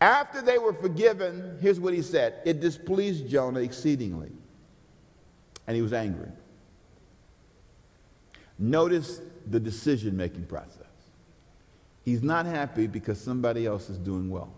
After 0.01 0.41
they 0.41 0.59
were 0.59 0.73
forgiven, 0.73 1.59
here's 1.61 1.81
what 1.81 1.93
he 1.93 2.03
said 2.03 2.41
it 2.45 2.61
displeased 2.61 3.29
Jonah 3.29 3.61
exceedingly, 3.61 4.31
and 5.67 5.77
he 5.77 5.83
was 5.83 5.93
angry. 5.93 6.31
Notice 8.59 9.21
the 9.47 9.61
decision 9.61 10.17
making 10.17 10.45
process. 10.47 10.83
He's 12.05 12.23
not 12.23 12.47
happy 12.47 12.87
because 12.87 13.21
somebody 13.21 13.67
else 13.67 13.91
is 13.91 13.99
doing 13.99 14.31
well. 14.31 14.53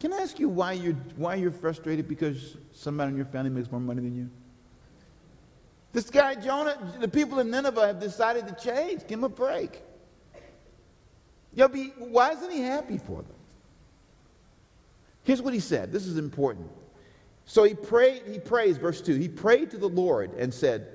Can 0.00 0.12
I 0.12 0.18
ask 0.18 0.38
you 0.38 0.48
why 0.48 0.72
you're, 0.72 0.94
why 1.16 1.36
you're 1.36 1.50
frustrated 1.50 2.08
because 2.08 2.56
somebody 2.72 3.10
in 3.10 3.16
your 3.16 3.26
family 3.26 3.50
makes 3.50 3.70
more 3.70 3.80
money 3.80 4.02
than 4.02 4.16
you? 4.16 4.30
This 5.92 6.10
guy, 6.10 6.34
Jonah, 6.34 6.76
the 7.00 7.08
people 7.08 7.38
in 7.38 7.50
Nineveh 7.50 7.86
have 7.86 8.00
decided 8.00 8.48
to 8.48 8.54
change. 8.54 9.02
Give 9.06 9.18
him 9.18 9.24
a 9.24 9.28
break. 9.28 9.80
You'll 11.54 11.68
be, 11.68 11.92
why 11.98 12.32
isn't 12.32 12.50
he 12.50 12.60
happy 12.60 12.98
for 12.98 13.22
them? 13.22 13.36
Here's 15.22 15.40
what 15.40 15.54
he 15.54 15.60
said. 15.60 15.92
This 15.92 16.06
is 16.06 16.18
important. 16.18 16.68
So 17.46 17.64
he 17.64 17.74
prayed, 17.74 18.22
he 18.26 18.38
prays, 18.38 18.76
verse 18.76 19.00
2. 19.00 19.14
He 19.14 19.28
prayed 19.28 19.70
to 19.70 19.78
the 19.78 19.88
Lord 19.88 20.32
and 20.34 20.52
said, 20.52 20.86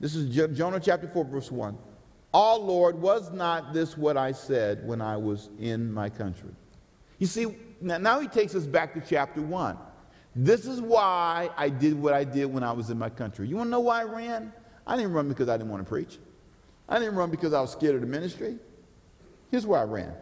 This 0.00 0.14
is 0.14 0.34
Jonah 0.56 0.80
chapter 0.80 1.08
4, 1.08 1.24
verse 1.24 1.50
1. 1.50 1.76
Oh 2.34 2.60
Lord, 2.60 3.00
was 3.00 3.32
not 3.32 3.72
this 3.72 3.96
what 3.96 4.16
I 4.16 4.32
said 4.32 4.86
when 4.86 5.00
I 5.00 5.16
was 5.16 5.48
in 5.58 5.92
my 5.92 6.08
country? 6.10 6.50
You 7.18 7.26
see, 7.26 7.56
now 7.80 8.20
he 8.20 8.28
takes 8.28 8.54
us 8.54 8.66
back 8.66 8.94
to 8.94 9.00
chapter 9.00 9.40
1. 9.40 9.78
This 10.34 10.66
is 10.66 10.82
why 10.82 11.48
I 11.56 11.70
did 11.70 11.94
what 11.94 12.12
I 12.12 12.24
did 12.24 12.46
when 12.46 12.62
I 12.62 12.72
was 12.72 12.90
in 12.90 12.98
my 12.98 13.08
country. 13.08 13.48
You 13.48 13.56
want 13.56 13.68
to 13.68 13.70
know 13.70 13.80
why 13.80 14.02
I 14.02 14.04
ran? 14.04 14.52
I 14.86 14.96
didn't 14.96 15.12
run 15.12 15.28
because 15.28 15.48
I 15.48 15.56
didn't 15.56 15.70
want 15.70 15.82
to 15.82 15.88
preach. 15.88 16.18
I 16.88 16.98
didn't 16.98 17.14
run 17.14 17.30
because 17.30 17.54
I 17.54 17.60
was 17.60 17.72
scared 17.72 17.94
of 17.94 18.02
the 18.02 18.06
ministry. 18.06 18.58
Here's 19.50 19.66
why 19.66 19.80
I 19.80 19.84
ran. 19.84 20.12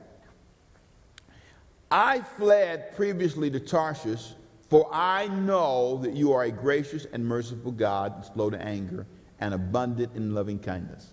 I 1.90 2.20
fled 2.20 2.94
previously 2.96 3.50
to 3.50 3.60
Tarshish, 3.60 4.32
for 4.68 4.88
I 4.92 5.28
know 5.28 5.98
that 6.02 6.14
you 6.14 6.32
are 6.32 6.44
a 6.44 6.50
gracious 6.50 7.06
and 7.12 7.24
merciful 7.24 7.72
God, 7.72 8.26
slow 8.34 8.50
to 8.50 8.60
anger, 8.60 9.06
and 9.40 9.54
abundant 9.54 10.14
in 10.14 10.34
loving 10.34 10.58
kindness. 10.58 11.12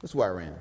That's 0.00 0.14
why 0.14 0.26
I 0.26 0.30
ran. 0.30 0.54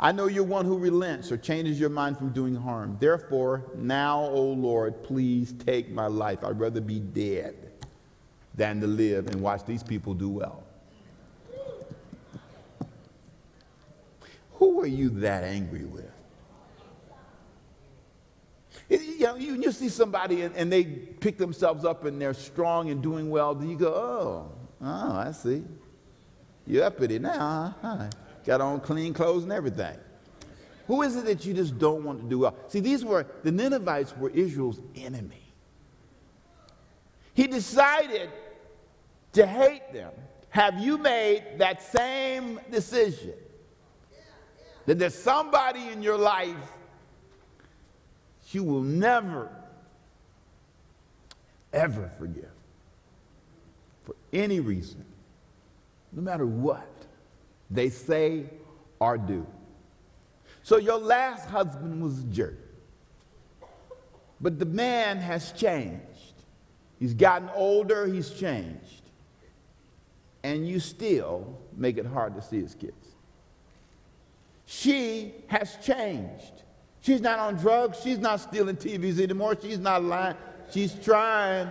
I 0.00 0.12
know 0.12 0.26
you're 0.26 0.44
one 0.44 0.64
who 0.64 0.78
relents 0.78 1.32
or 1.32 1.36
changes 1.36 1.80
your 1.80 1.90
mind 1.90 2.18
from 2.18 2.30
doing 2.30 2.54
harm. 2.54 2.96
Therefore, 3.00 3.64
now, 3.74 4.20
O 4.20 4.42
Lord, 4.42 5.02
please 5.02 5.52
take 5.66 5.90
my 5.90 6.06
life. 6.06 6.44
I'd 6.44 6.60
rather 6.60 6.80
be 6.80 7.00
dead 7.00 7.56
than 8.54 8.80
to 8.80 8.86
live 8.86 9.26
and 9.26 9.40
watch 9.40 9.64
these 9.64 9.82
people 9.82 10.14
do 10.14 10.28
well. 10.28 10.62
Who 14.58 14.80
are 14.80 14.86
you 14.86 15.10
that 15.20 15.44
angry 15.44 15.84
with? 15.84 16.10
You, 18.88 19.18
know, 19.20 19.36
you, 19.36 19.54
you 19.54 19.72
see 19.72 19.88
somebody 19.88 20.42
and, 20.42 20.54
and, 20.56 20.72
they 20.72 20.84
pick 20.84 21.36
themselves 21.36 21.84
up 21.84 22.04
and 22.04 22.20
they're 22.20 22.34
strong 22.34 22.90
and 22.90 23.02
doing 23.02 23.28
well. 23.28 23.54
Do 23.54 23.68
you 23.68 23.76
go, 23.76 23.88
oh, 23.88 24.52
oh, 24.80 25.12
I 25.16 25.32
see. 25.32 25.62
You're 26.66 26.84
uppity 26.84 27.18
now, 27.18 27.76
huh? 27.82 28.10
got 28.44 28.60
on 28.60 28.80
clean 28.80 29.12
clothes 29.12 29.42
and 29.42 29.52
everything. 29.52 29.96
Who 30.86 31.02
is 31.02 31.16
it 31.16 31.26
that 31.26 31.44
you 31.44 31.52
just 31.52 31.78
don't 31.78 32.02
want 32.02 32.22
to 32.22 32.28
do 32.28 32.40
well? 32.40 32.56
See, 32.68 32.80
these 32.80 33.04
were, 33.04 33.26
the 33.42 33.52
Ninevites 33.52 34.16
were 34.16 34.30
Israel's 34.30 34.80
enemy. 34.96 35.52
He 37.34 37.46
decided 37.46 38.30
to 39.34 39.46
hate 39.46 39.92
them. 39.92 40.12
Have 40.48 40.78
you 40.78 40.96
made 40.98 41.44
that 41.58 41.82
same 41.82 42.58
decision? 42.70 43.34
That 44.88 44.98
there's 44.98 45.14
somebody 45.14 45.90
in 45.90 46.00
your 46.00 46.16
life 46.16 46.56
you 48.52 48.64
will 48.64 48.80
never, 48.80 49.50
ever 51.74 52.10
forgive 52.18 52.48
for 54.04 54.14
any 54.32 54.60
reason, 54.60 55.04
no 56.10 56.22
matter 56.22 56.46
what 56.46 56.88
they 57.70 57.90
say 57.90 58.46
or 58.98 59.18
do. 59.18 59.46
So 60.62 60.78
your 60.78 60.96
last 60.96 61.50
husband 61.50 62.02
was 62.02 62.20
a 62.20 62.24
jerk. 62.28 62.58
But 64.40 64.58
the 64.58 64.64
man 64.64 65.18
has 65.18 65.52
changed. 65.52 66.32
He's 66.98 67.12
gotten 67.12 67.50
older, 67.54 68.06
he's 68.06 68.30
changed. 68.30 69.02
And 70.42 70.66
you 70.66 70.80
still 70.80 71.58
make 71.76 71.98
it 71.98 72.06
hard 72.06 72.34
to 72.36 72.40
see 72.40 72.62
his 72.62 72.74
kids. 72.74 73.07
She 74.70 75.32
has 75.46 75.76
changed. 75.76 76.62
She's 77.00 77.22
not 77.22 77.38
on 77.38 77.56
drugs, 77.56 78.00
she's 78.02 78.18
not 78.18 78.38
stealing 78.38 78.76
TVs 78.76 79.18
anymore, 79.18 79.56
she's 79.58 79.78
not 79.78 80.04
lying. 80.04 80.36
She's 80.70 80.92
trying 80.92 81.70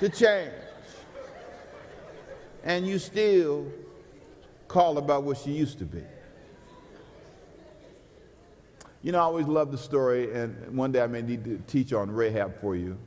to 0.00 0.08
change. 0.08 0.50
And 2.64 2.84
you 2.84 2.98
still 2.98 3.70
call 4.66 4.98
about 4.98 5.22
what 5.22 5.36
she 5.36 5.52
used 5.52 5.78
to 5.78 5.84
be. 5.84 6.02
You 9.02 9.12
know, 9.12 9.18
I 9.18 9.22
always 9.22 9.46
love 9.46 9.70
the 9.70 9.78
story, 9.78 10.34
and 10.34 10.76
one 10.76 10.90
day 10.90 11.00
I 11.00 11.06
may 11.06 11.22
need 11.22 11.44
to 11.44 11.58
teach 11.68 11.92
on 11.92 12.10
Rahab 12.10 12.60
for 12.60 12.74
you. 12.74 12.98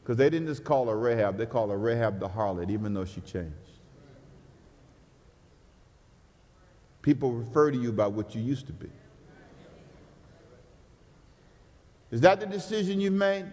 Because 0.00 0.16
they 0.16 0.30
didn't 0.30 0.46
just 0.46 0.62
call 0.62 0.86
her 0.86 0.96
Rahab, 0.96 1.38
they 1.38 1.46
called 1.46 1.70
her 1.70 1.78
Rahab 1.78 2.20
the 2.20 2.28
harlot, 2.28 2.70
even 2.70 2.94
though 2.94 3.04
she 3.04 3.20
changed. 3.22 3.63
People 7.04 7.30
refer 7.30 7.70
to 7.70 7.78
you 7.78 7.92
by 7.92 8.08
what 8.08 8.34
you 8.34 8.42
used 8.42 8.66
to 8.66 8.72
be. 8.72 8.90
Is 12.10 12.20
that 12.22 12.40
the 12.40 12.46
decision 12.46 13.00
you've 13.00 13.12
made? 13.12 13.46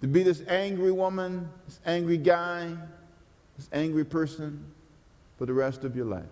To 0.00 0.06
be 0.06 0.22
this 0.22 0.42
angry 0.48 0.92
woman, 0.92 1.50
this 1.66 1.80
angry 1.84 2.16
guy, 2.16 2.74
this 3.58 3.68
angry 3.72 4.04
person? 4.04 4.64
for 5.38 5.46
the 5.46 5.52
rest 5.54 5.84
of 5.84 5.96
your 5.96 6.04
life. 6.04 6.24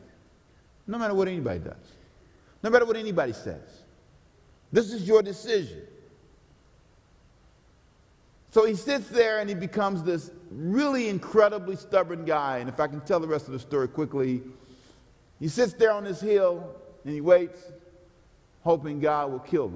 No 0.86 0.98
matter 0.98 1.14
what 1.14 1.28
anybody 1.28 1.60
does, 1.60 1.94
no 2.62 2.70
matter 2.70 2.84
what 2.84 2.96
anybody 2.96 3.32
says. 3.32 3.84
This 4.72 4.92
is 4.92 5.06
your 5.06 5.22
decision. 5.22 5.82
So 8.50 8.66
he 8.66 8.74
sits 8.74 9.08
there 9.08 9.38
and 9.38 9.48
he 9.48 9.54
becomes 9.54 10.02
this 10.02 10.30
really 10.50 11.08
incredibly 11.08 11.76
stubborn 11.76 12.24
guy. 12.24 12.58
And 12.58 12.68
if 12.68 12.80
I 12.80 12.88
can 12.88 13.00
tell 13.02 13.20
the 13.20 13.28
rest 13.28 13.46
of 13.46 13.52
the 13.52 13.58
story 13.58 13.86
quickly, 13.86 14.42
he 15.38 15.48
sits 15.48 15.72
there 15.74 15.92
on 15.92 16.04
this 16.04 16.20
hill 16.20 16.74
and 17.04 17.14
he 17.14 17.20
waits, 17.20 17.60
hoping 18.62 19.00
God 19.00 19.30
will 19.30 19.38
kill 19.38 19.68
him. 19.68 19.74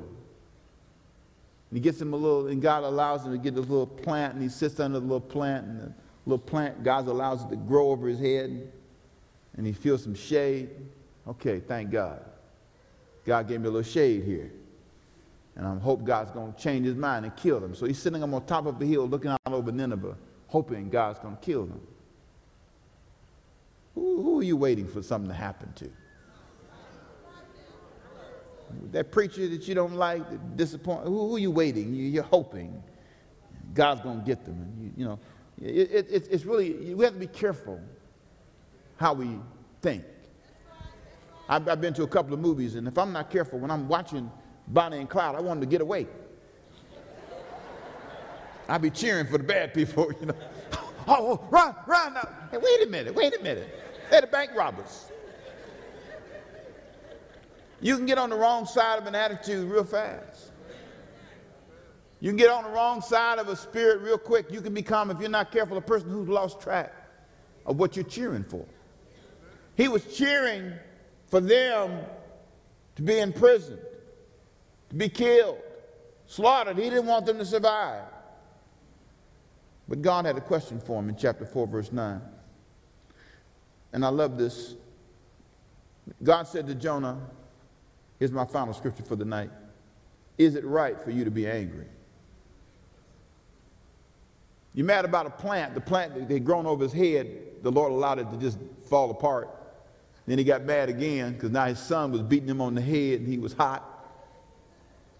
And 1.70 1.76
he 1.76 1.80
gets 1.80 2.00
him 2.00 2.12
a 2.12 2.16
little, 2.16 2.48
and 2.48 2.60
God 2.60 2.82
allows 2.82 3.24
him 3.24 3.32
to 3.32 3.38
get 3.38 3.54
this 3.54 3.68
little 3.68 3.86
plant, 3.86 4.34
and 4.34 4.42
he 4.42 4.48
sits 4.48 4.80
under 4.80 4.98
the 4.98 5.06
little 5.06 5.20
plant, 5.20 5.66
and 5.66 5.80
the 5.80 5.94
little 6.24 6.44
plant, 6.44 6.82
God 6.82 7.06
allows 7.06 7.44
it 7.44 7.50
to 7.50 7.56
grow 7.56 7.90
over 7.90 8.08
his 8.08 8.18
head 8.18 8.72
and 9.56 9.66
he 9.66 9.72
feels 9.72 10.02
some 10.02 10.14
shade. 10.14 10.70
Okay, 11.26 11.60
thank 11.60 11.90
God. 11.90 12.24
God 13.24 13.48
gave 13.48 13.60
me 13.60 13.68
a 13.68 13.70
little 13.70 13.90
shade 13.90 14.24
here. 14.24 14.50
And 15.56 15.66
I 15.66 15.78
hope 15.78 16.04
God's 16.04 16.30
going 16.30 16.52
to 16.52 16.58
change 16.58 16.86
his 16.86 16.96
mind 16.96 17.26
and 17.26 17.36
kill 17.36 17.60
them. 17.60 17.74
So 17.74 17.86
he's 17.86 17.98
sitting 17.98 18.22
on 18.22 18.46
top 18.46 18.66
of 18.66 18.78
the 18.78 18.86
hill 18.86 19.06
looking 19.06 19.30
out 19.30 19.40
over 19.46 19.70
Nineveh, 19.70 20.16
hoping 20.46 20.88
God's 20.88 21.18
going 21.18 21.36
to 21.36 21.42
kill 21.42 21.66
them. 21.66 21.80
Who, 24.00 24.22
who 24.22 24.40
are 24.40 24.42
you 24.42 24.56
waiting 24.56 24.88
for 24.88 25.02
something 25.02 25.28
to 25.28 25.36
happen 25.36 25.70
to? 25.74 25.90
That 28.92 29.12
preacher 29.12 29.46
that 29.46 29.68
you 29.68 29.74
don't 29.74 29.92
like, 29.92 30.26
that 30.30 30.56
disappoint, 30.56 31.04
who, 31.04 31.28
who 31.28 31.36
are 31.36 31.38
you 31.38 31.50
waiting? 31.50 31.92
You, 31.92 32.20
are 32.20 32.22
hoping 32.24 32.82
God's 33.74 34.00
going 34.00 34.20
to 34.20 34.24
get 34.24 34.46
them. 34.46 34.54
And 34.54 34.82
you, 34.82 34.92
you 34.96 35.04
know, 35.04 35.18
it, 35.60 36.08
it, 36.10 36.28
it's 36.30 36.46
really, 36.46 36.94
we 36.94 37.04
have 37.04 37.12
to 37.12 37.20
be 37.20 37.26
careful 37.26 37.78
how 38.96 39.12
we 39.12 39.38
think. 39.82 40.02
I've, 41.46 41.68
I've 41.68 41.82
been 41.82 41.92
to 41.94 42.02
a 42.04 42.08
couple 42.08 42.32
of 42.32 42.40
movies, 42.40 42.76
and 42.76 42.88
if 42.88 42.96
I'm 42.96 43.12
not 43.12 43.28
careful, 43.28 43.58
when 43.58 43.70
I'm 43.70 43.86
watching 43.86 44.30
Bonnie 44.68 44.96
and 44.96 45.10
Clyde, 45.10 45.34
I 45.34 45.40
want 45.40 45.60
them 45.60 45.68
to 45.68 45.70
get 45.70 45.82
away. 45.82 46.06
I'd 48.66 48.80
be 48.80 48.88
cheering 48.88 49.26
for 49.26 49.36
the 49.36 49.44
bad 49.44 49.74
people, 49.74 50.10
you 50.20 50.26
know. 50.28 50.34
Oh, 51.06 51.38
oh, 51.42 51.48
run, 51.50 51.74
run 51.86 52.14
now. 52.14 52.28
Hey, 52.50 52.56
wait 52.56 52.86
a 52.86 52.90
minute, 52.90 53.14
wait 53.14 53.38
a 53.38 53.42
minute. 53.42 53.79
They're 54.10 54.22
the 54.22 54.26
bank 54.26 54.50
robbers. 54.56 55.06
You 57.80 57.96
can 57.96 58.06
get 58.06 58.18
on 58.18 58.30
the 58.30 58.36
wrong 58.36 58.66
side 58.66 58.98
of 58.98 59.06
an 59.06 59.14
attitude 59.14 59.70
real 59.70 59.84
fast. 59.84 60.50
You 62.20 62.28
can 62.28 62.36
get 62.36 62.50
on 62.50 62.64
the 62.64 62.70
wrong 62.70 63.00
side 63.00 63.38
of 63.38 63.48
a 63.48 63.56
spirit 63.56 64.02
real 64.02 64.18
quick. 64.18 64.50
You 64.50 64.60
can 64.60 64.74
become, 64.74 65.10
if 65.10 65.20
you're 65.20 65.30
not 65.30 65.50
careful, 65.50 65.78
a 65.78 65.80
person 65.80 66.10
who's 66.10 66.28
lost 66.28 66.60
track 66.60 66.92
of 67.64 67.78
what 67.78 67.96
you're 67.96 68.04
cheering 68.04 68.44
for. 68.44 68.66
He 69.76 69.88
was 69.88 70.04
cheering 70.14 70.74
for 71.28 71.40
them 71.40 72.04
to 72.96 73.02
be 73.02 73.18
imprisoned, 73.18 73.80
to 74.90 74.94
be 74.94 75.08
killed, 75.08 75.58
slaughtered. 76.26 76.76
He 76.76 76.90
didn't 76.90 77.06
want 77.06 77.24
them 77.24 77.38
to 77.38 77.46
survive. 77.46 78.04
But 79.88 80.02
God 80.02 80.26
had 80.26 80.36
a 80.36 80.42
question 80.42 80.78
for 80.80 81.00
him 81.00 81.08
in 81.08 81.16
chapter 81.16 81.46
4, 81.46 81.66
verse 81.66 81.90
9. 81.90 82.20
And 83.92 84.04
I 84.04 84.08
love 84.08 84.38
this. 84.38 84.74
God 86.22 86.46
said 86.46 86.66
to 86.66 86.74
Jonah, 86.74 87.18
Here's 88.18 88.32
my 88.32 88.44
final 88.44 88.74
scripture 88.74 89.02
for 89.02 89.16
the 89.16 89.24
night. 89.24 89.50
Is 90.36 90.54
it 90.54 90.64
right 90.64 91.00
for 91.00 91.10
you 91.10 91.24
to 91.24 91.30
be 91.30 91.46
angry? 91.46 91.86
You're 94.74 94.86
mad 94.86 95.04
about 95.04 95.26
a 95.26 95.30
plant. 95.30 95.74
The 95.74 95.80
plant 95.80 96.14
that 96.14 96.30
had 96.30 96.44
grown 96.44 96.66
over 96.66 96.84
his 96.84 96.92
head, 96.92 97.26
the 97.62 97.72
Lord 97.72 97.92
allowed 97.92 98.18
it 98.18 98.30
to 98.30 98.36
just 98.36 98.58
fall 98.88 99.10
apart. 99.10 99.48
Then 100.26 100.38
he 100.38 100.44
got 100.44 100.64
mad 100.64 100.88
again 100.88 101.32
because 101.32 101.50
now 101.50 101.64
his 101.64 101.78
sun 101.78 102.12
was 102.12 102.20
beating 102.22 102.48
him 102.48 102.60
on 102.60 102.74
the 102.74 102.82
head 102.82 103.20
and 103.20 103.26
he 103.26 103.38
was 103.38 103.54
hot. 103.54 103.86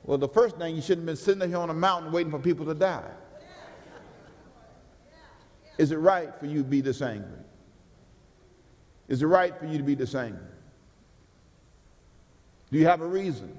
Well, 0.05 0.18
the 0.18 0.29
first 0.29 0.57
thing, 0.57 0.77
you 0.77 0.83
shouldn't 0.83 1.07
have 1.09 1.16
been 1.16 1.25
sitting 1.25 1.49
here 1.49 1.59
on 1.59 1.71
a 1.71 1.75
mountain 1.75 2.12
waiting 2.12 2.31
for 2.31 2.39
people 2.39 2.66
to 2.66 2.75
die. 2.75 3.11
Is 5.79 5.91
it 5.91 5.97
right 5.97 6.39
for 6.39 6.47
you 6.47 6.62
to 6.62 6.68
be 6.68 6.81
this 6.81 7.01
angry? 7.01 7.39
Is 9.11 9.22
it 9.22 9.26
right 9.26 9.58
for 9.58 9.66
you 9.66 9.76
to 9.76 9.84
be 9.84 9.96
the 9.96 10.06
same? 10.06 10.38
Do 12.70 12.78
you 12.78 12.86
have 12.86 13.02
a 13.02 13.06
reason? 13.06 13.58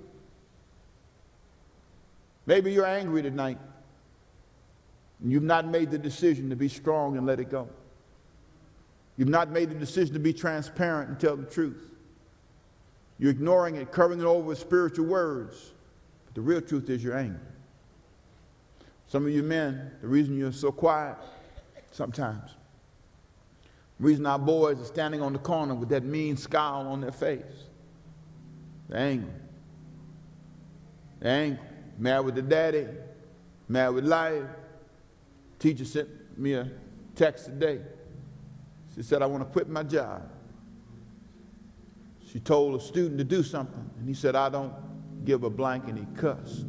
Maybe 2.45 2.71
you're 2.71 2.87
angry 2.87 3.21
tonight 3.21 3.59
and 5.21 5.31
you've 5.31 5.43
not 5.43 5.67
made 5.67 5.91
the 5.91 5.97
decision 5.97 6.49
to 6.49 6.55
be 6.55 6.69
strong 6.69 7.17
and 7.17 7.27
let 7.27 7.39
it 7.39 7.51
go. 7.51 7.67
You've 9.17 9.27
not 9.27 9.49
made 9.49 9.69
the 9.69 9.75
decision 9.75 10.13
to 10.13 10.19
be 10.19 10.33
transparent 10.33 11.09
and 11.09 11.19
tell 11.19 11.35
the 11.35 11.45
truth. 11.45 11.91
You're 13.19 13.31
ignoring 13.31 13.75
it, 13.75 13.91
covering 13.91 14.21
it 14.21 14.25
over 14.25 14.47
with 14.47 14.57
spiritual 14.57 15.05
words. 15.05 15.73
But 16.25 16.35
the 16.35 16.41
real 16.41 16.61
truth 16.61 16.89
is 16.89 17.03
you're 17.03 17.17
angry. 17.17 17.37
Some 19.09 19.25
of 19.25 19.31
you 19.33 19.43
men, 19.43 19.91
the 20.01 20.07
reason 20.07 20.37
you're 20.37 20.53
so 20.53 20.71
quiet 20.71 21.17
sometimes, 21.91 22.51
reason 24.01 24.25
our 24.25 24.39
boys 24.39 24.81
are 24.81 24.85
standing 24.85 25.21
on 25.21 25.31
the 25.31 25.39
corner 25.39 25.75
with 25.75 25.89
that 25.89 26.03
mean 26.03 26.35
scowl 26.35 26.87
on 26.87 27.01
their 27.01 27.11
face, 27.11 27.41
they're 28.89 28.99
angry. 28.99 29.31
They're 31.19 31.43
angry. 31.43 31.65
Mad 31.97 32.25
with 32.25 32.35
the 32.35 32.41
daddy, 32.41 32.87
mad 33.69 33.89
with 33.89 34.05
life. 34.05 34.43
Teacher 35.59 35.85
sent 35.85 36.09
me 36.37 36.53
a 36.53 36.69
text 37.15 37.45
today. 37.45 37.79
She 38.95 39.03
said, 39.03 39.21
I 39.21 39.27
want 39.27 39.43
to 39.43 39.49
quit 39.49 39.69
my 39.69 39.83
job. 39.83 40.27
She 42.31 42.39
told 42.39 42.79
a 42.79 42.83
student 42.83 43.19
to 43.19 43.23
do 43.23 43.43
something, 43.43 43.89
and 43.99 44.07
he 44.07 44.15
said, 44.15 44.35
I 44.35 44.49
don't 44.49 44.73
give 45.25 45.43
a 45.43 45.49
blank, 45.49 45.87
and 45.87 45.97
he 45.99 46.05
cussed. 46.15 46.65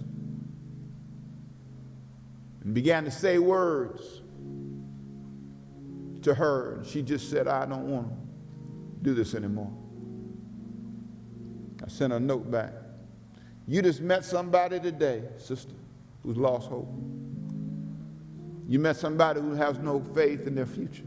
And 2.63 2.75
began 2.75 3.05
to 3.05 3.11
say 3.11 3.39
words 3.39 4.21
to 6.23 6.35
her, 6.35 6.77
and 6.77 6.87
she 6.87 7.03
just 7.03 7.31
said, 7.31 7.49
I 7.49 7.67
don't 7.67 7.89
want 7.89 8.09
to 8.09 8.15
do 9.03 9.15
this 9.15 9.35
anymore. 9.35 9.73
I 11.85 11.89
sent 11.89 12.13
a 12.13 12.21
note 12.21 12.51
back. 12.51 12.73
You 13.67 13.83
just 13.83 14.01
met 14.01 14.25
somebody 14.25 14.81
today, 14.81 15.25
sister, 15.39 15.75
who's 16.23 16.37
lost 16.37 16.69
hope. 16.69 16.93
You 18.69 18.79
met 18.79 18.97
somebody 18.97 19.41
who 19.41 19.55
has 19.55 19.79
no 19.79 20.01
faith 20.15 20.47
in 20.47 20.55
their 20.55 20.67
future. 20.67 21.05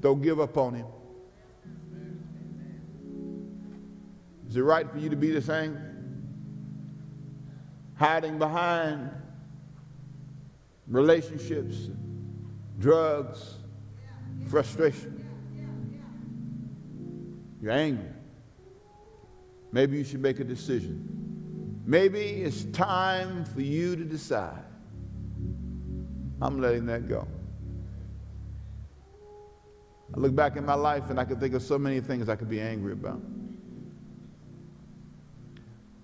Don't 0.00 0.20
give 0.22 0.40
up 0.40 0.56
on 0.56 0.74
him. 0.74 0.86
Is 4.48 4.56
it 4.56 4.62
right 4.62 4.90
for 4.90 4.98
you 4.98 5.08
to 5.08 5.16
be 5.16 5.30
the 5.30 5.40
same? 5.40 5.78
Hiding 7.94 8.38
behind 8.38 9.10
relationships, 10.88 11.88
drugs, 12.78 13.56
frustration. 14.48 15.18
You're 17.60 17.72
angry. 17.72 18.10
Maybe 19.72 19.98
you 19.98 20.04
should 20.04 20.20
make 20.20 20.40
a 20.40 20.44
decision. 20.44 21.80
Maybe 21.86 22.20
it's 22.20 22.64
time 22.66 23.44
for 23.44 23.60
you 23.60 23.96
to 23.96 24.04
decide. 24.04 24.64
I'm 26.40 26.60
letting 26.60 26.86
that 26.86 27.08
go. 27.08 27.26
I 30.14 30.18
look 30.18 30.34
back 30.34 30.56
in 30.56 30.66
my 30.66 30.74
life 30.74 31.08
and 31.08 31.18
I 31.18 31.24
can 31.24 31.40
think 31.40 31.54
of 31.54 31.62
so 31.62 31.78
many 31.78 32.00
things 32.00 32.28
I 32.28 32.36
could 32.36 32.50
be 32.50 32.60
angry 32.60 32.92
about. 32.92 33.20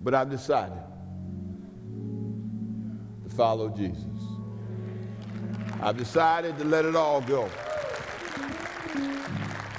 But 0.01 0.15
I've 0.15 0.29
decided 0.29 0.79
to 3.23 3.35
follow 3.35 3.69
Jesus. 3.69 4.28
I've 5.81 5.97
decided 5.97 6.57
to 6.57 6.63
let 6.63 6.85
it 6.85 6.95
all 6.95 7.21
go. 7.21 7.49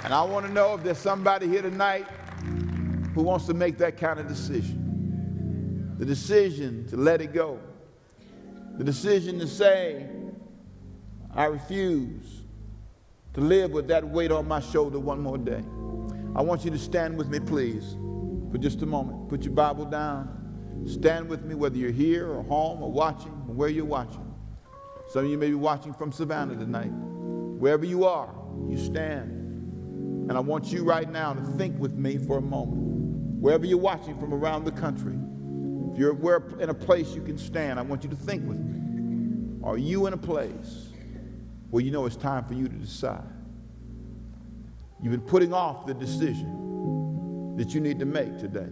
And 0.04 0.14
I 0.14 0.22
want 0.22 0.46
to 0.46 0.52
know 0.52 0.74
if 0.74 0.82
there's 0.82 0.98
somebody 0.98 1.46
here 1.46 1.62
tonight 1.62 2.06
who 3.14 3.22
wants 3.22 3.46
to 3.46 3.54
make 3.54 3.78
that 3.78 3.96
kind 3.96 4.18
of 4.18 4.26
decision. 4.26 5.94
The 5.98 6.06
decision 6.06 6.86
to 6.88 6.96
let 6.96 7.20
it 7.20 7.32
go. 7.32 7.58
The 8.78 8.84
decision 8.84 9.38
to 9.38 9.46
say, 9.46 10.08
I 11.34 11.44
refuse 11.44 12.42
to 13.34 13.40
live 13.40 13.70
with 13.70 13.88
that 13.88 14.08
weight 14.08 14.32
on 14.32 14.48
my 14.48 14.60
shoulder 14.60 14.98
one 14.98 15.20
more 15.20 15.38
day. 15.38 15.62
I 16.34 16.42
want 16.42 16.64
you 16.64 16.70
to 16.70 16.78
stand 16.78 17.16
with 17.16 17.28
me, 17.28 17.40
please 17.40 17.96
for 18.50 18.58
just 18.58 18.82
a 18.82 18.86
moment. 18.86 19.28
Put 19.28 19.44
your 19.44 19.54
Bible 19.54 19.84
down. 19.84 20.84
Stand 20.86 21.28
with 21.28 21.44
me, 21.44 21.54
whether 21.54 21.76
you're 21.76 21.90
here 21.90 22.30
or 22.30 22.42
home 22.42 22.82
or 22.82 22.90
watching, 22.90 23.32
or 23.48 23.54
where 23.54 23.68
you're 23.68 23.84
watching. 23.84 24.29
Some 25.10 25.24
of 25.24 25.30
you 25.32 25.38
may 25.38 25.48
be 25.48 25.56
watching 25.56 25.92
from 25.92 26.12
Savannah 26.12 26.54
tonight. 26.54 26.92
Wherever 26.92 27.84
you 27.84 28.04
are, 28.04 28.32
you 28.68 28.78
stand. 28.78 29.32
And 30.30 30.32
I 30.32 30.38
want 30.38 30.66
you 30.66 30.84
right 30.84 31.10
now 31.10 31.32
to 31.32 31.42
think 31.58 31.76
with 31.80 31.94
me 31.94 32.16
for 32.16 32.38
a 32.38 32.40
moment. 32.40 33.40
Wherever 33.40 33.66
you're 33.66 33.76
watching 33.76 34.16
from 34.20 34.32
around 34.32 34.66
the 34.66 34.70
country, 34.70 35.18
if 35.90 35.98
you're 35.98 36.60
in 36.60 36.70
a 36.70 36.74
place 36.74 37.12
you 37.12 37.22
can 37.22 37.36
stand, 37.36 37.80
I 37.80 37.82
want 37.82 38.04
you 38.04 38.10
to 38.10 38.14
think 38.14 38.46
with 38.46 38.58
me. 38.60 39.58
Are 39.64 39.76
you 39.76 40.06
in 40.06 40.12
a 40.12 40.16
place 40.16 40.90
where 41.70 41.82
you 41.82 41.90
know 41.90 42.06
it's 42.06 42.14
time 42.14 42.44
for 42.44 42.54
you 42.54 42.68
to 42.68 42.74
decide? 42.76 43.24
You've 45.02 45.10
been 45.10 45.22
putting 45.22 45.52
off 45.52 45.86
the 45.86 45.94
decision 45.94 47.56
that 47.56 47.74
you 47.74 47.80
need 47.80 47.98
to 47.98 48.06
make 48.06 48.38
today. 48.38 48.70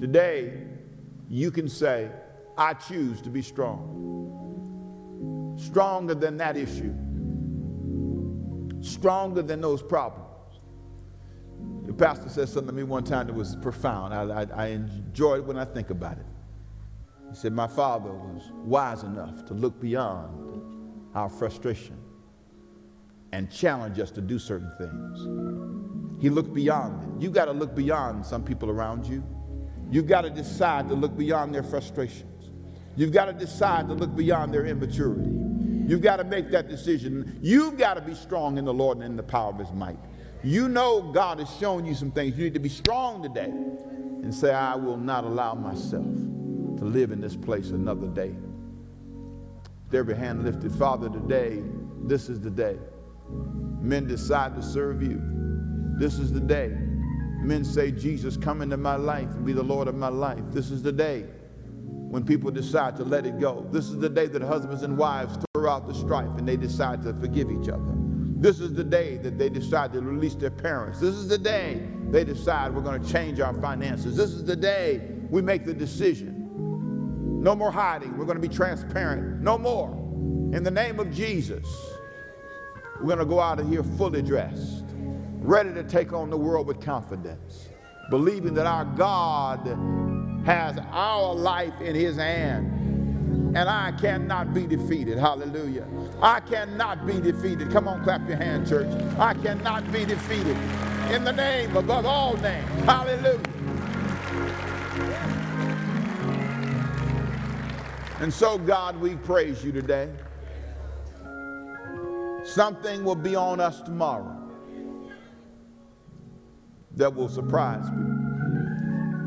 Today, 0.00 0.64
you 1.30 1.52
can 1.52 1.68
say, 1.68 2.10
I 2.58 2.74
choose 2.74 3.22
to 3.22 3.30
be 3.30 3.42
strong. 3.42 3.92
Stronger 5.56 6.14
than 6.14 6.36
that 6.36 6.56
issue, 6.56 6.94
stronger 8.82 9.42
than 9.42 9.60
those 9.60 9.82
problems. 9.82 10.26
The 11.86 11.92
pastor 11.92 12.28
said 12.28 12.48
something 12.48 12.68
to 12.68 12.72
me 12.72 12.82
one 12.82 13.04
time 13.04 13.26
that 13.28 13.34
was 13.34 13.56
profound. 13.56 14.12
I, 14.12 14.42
I, 14.42 14.64
I 14.64 14.66
enjoy 14.68 15.36
it 15.36 15.44
when 15.44 15.56
I 15.56 15.64
think 15.64 15.90
about 15.90 16.18
it. 16.18 16.26
He 17.30 17.36
said, 17.36 17.52
My 17.52 17.66
father 17.66 18.12
was 18.12 18.50
wise 18.64 19.02
enough 19.02 19.44
to 19.46 19.54
look 19.54 19.80
beyond 19.80 21.10
our 21.14 21.28
frustration 21.28 21.96
and 23.32 23.50
challenge 23.50 23.98
us 23.98 24.10
to 24.12 24.20
do 24.20 24.38
certain 24.38 24.70
things. 24.78 26.22
He 26.22 26.30
looked 26.30 26.54
beyond 26.54 27.02
it. 27.02 27.22
You 27.22 27.30
got 27.30 27.46
to 27.46 27.52
look 27.52 27.74
beyond 27.74 28.24
some 28.24 28.44
people 28.44 28.70
around 28.70 29.06
you. 29.06 29.22
You've 29.90 30.06
got 30.06 30.22
to 30.22 30.30
decide 30.30 30.88
to 30.88 30.94
look 30.94 31.16
beyond 31.16 31.54
their 31.54 31.62
frustrations. 31.62 32.35
You've 32.96 33.12
got 33.12 33.26
to 33.26 33.32
decide 33.32 33.88
to 33.88 33.94
look 33.94 34.14
beyond 34.16 34.52
their 34.52 34.66
immaturity. 34.66 35.30
You've 35.86 36.02
got 36.02 36.16
to 36.16 36.24
make 36.24 36.50
that 36.50 36.68
decision. 36.68 37.38
You've 37.42 37.78
got 37.78 37.94
to 37.94 38.00
be 38.00 38.14
strong 38.14 38.58
in 38.58 38.64
the 38.64 38.74
Lord 38.74 38.98
and 38.98 39.06
in 39.06 39.16
the 39.16 39.22
power 39.22 39.50
of 39.50 39.58
his 39.58 39.70
might. 39.72 39.98
You 40.42 40.68
know 40.68 41.00
God 41.00 41.38
has 41.38 41.54
shown 41.56 41.86
you 41.86 41.94
some 41.94 42.10
things. 42.10 42.36
You 42.36 42.44
need 42.44 42.54
to 42.54 42.60
be 42.60 42.68
strong 42.68 43.22
today 43.22 43.50
and 43.50 44.34
say, 44.34 44.52
I 44.52 44.74
will 44.74 44.96
not 44.96 45.24
allow 45.24 45.54
myself 45.54 46.04
to 46.04 46.84
live 46.84 47.12
in 47.12 47.20
this 47.20 47.36
place 47.36 47.70
another 47.70 48.08
day. 48.08 48.34
With 49.86 49.94
every 49.94 50.16
hand 50.16 50.44
lifted, 50.44 50.72
Father, 50.72 51.08
today, 51.08 51.62
this 52.02 52.28
is 52.28 52.40
the 52.40 52.50
day 52.50 52.78
men 53.86 54.06
decide 54.06 54.54
to 54.56 54.62
serve 54.62 55.02
you. 55.02 55.20
This 55.98 56.18
is 56.18 56.32
the 56.32 56.40
day. 56.40 56.68
Men 57.42 57.64
say, 57.64 57.92
Jesus, 57.92 58.36
come 58.36 58.60
into 58.60 58.76
my 58.76 58.96
life 58.96 59.30
and 59.30 59.46
be 59.46 59.52
the 59.52 59.62
Lord 59.62 59.88
of 59.88 59.94
my 59.94 60.08
life. 60.08 60.42
This 60.50 60.70
is 60.70 60.82
the 60.82 60.92
day 60.92 61.24
when 62.10 62.24
people 62.24 62.50
decide 62.50 62.96
to 62.96 63.04
let 63.04 63.26
it 63.26 63.38
go. 63.38 63.66
This 63.70 63.86
is 63.86 63.98
the 63.98 64.08
day 64.08 64.26
that 64.26 64.42
husbands 64.42 64.82
and 64.82 64.96
wives 64.96 65.38
throw 65.54 65.70
out 65.70 65.86
the 65.86 65.94
strife 65.94 66.30
and 66.38 66.48
they 66.48 66.56
decide 66.56 67.02
to 67.02 67.12
forgive 67.14 67.50
each 67.50 67.68
other. 67.68 67.92
This 68.38 68.60
is 68.60 68.74
the 68.74 68.84
day 68.84 69.16
that 69.18 69.38
they 69.38 69.48
decide 69.48 69.92
to 69.94 70.00
release 70.00 70.34
their 70.34 70.50
parents. 70.50 71.00
This 71.00 71.14
is 71.14 71.28
the 71.28 71.38
day 71.38 71.86
they 72.10 72.22
decide 72.22 72.74
we're 72.74 72.82
going 72.82 73.02
to 73.02 73.12
change 73.12 73.40
our 73.40 73.54
finances. 73.54 74.16
This 74.16 74.30
is 74.30 74.44
the 74.44 74.56
day 74.56 75.00
we 75.30 75.42
make 75.42 75.64
the 75.64 75.74
decision. 75.74 76.34
No 77.42 77.54
more 77.54 77.72
hiding. 77.72 78.16
We're 78.16 78.24
going 78.24 78.40
to 78.40 78.48
be 78.48 78.54
transparent. 78.54 79.40
No 79.40 79.58
more. 79.58 79.90
In 80.54 80.62
the 80.62 80.70
name 80.70 81.00
of 81.00 81.12
Jesus. 81.12 81.66
We're 83.00 83.06
going 83.06 83.18
to 83.18 83.26
go 83.26 83.40
out 83.40 83.60
of 83.60 83.68
here 83.68 83.82
fully 83.82 84.22
dressed, 84.22 84.84
ready 85.40 85.72
to 85.74 85.82
take 85.82 86.12
on 86.12 86.30
the 86.30 86.36
world 86.36 86.66
with 86.66 86.80
confidence, 86.80 87.68
believing 88.08 88.54
that 88.54 88.66
our 88.66 88.84
God 88.84 89.66
has 90.46 90.78
our 90.92 91.34
life 91.34 91.78
in 91.80 91.94
his 91.94 92.16
hand. 92.16 92.72
And 93.56 93.68
I 93.68 93.92
cannot 93.92 94.54
be 94.54 94.66
defeated. 94.66 95.18
Hallelujah. 95.18 95.86
I 96.22 96.40
cannot 96.40 97.06
be 97.06 97.20
defeated. 97.20 97.70
Come 97.70 97.88
on, 97.88 98.02
clap 98.04 98.26
your 98.28 98.36
hand, 98.36 98.68
church. 98.68 98.88
I 99.18 99.34
cannot 99.34 99.90
be 99.92 100.04
defeated. 100.04 100.56
In 101.10 101.24
the 101.24 101.32
name 101.32 101.76
above 101.76 102.06
all 102.06 102.36
names. 102.36 102.68
Hallelujah. 102.84 103.40
And 108.20 108.32
so, 108.32 108.56
God, 108.58 109.00
we 109.00 109.16
praise 109.16 109.64
you 109.64 109.72
today. 109.72 110.10
Something 112.44 113.04
will 113.04 113.16
be 113.16 113.34
on 113.34 113.60
us 113.60 113.82
tomorrow 113.82 114.36
that 116.92 117.14
will 117.14 117.28
surprise 117.28 117.90
me. 117.90 118.25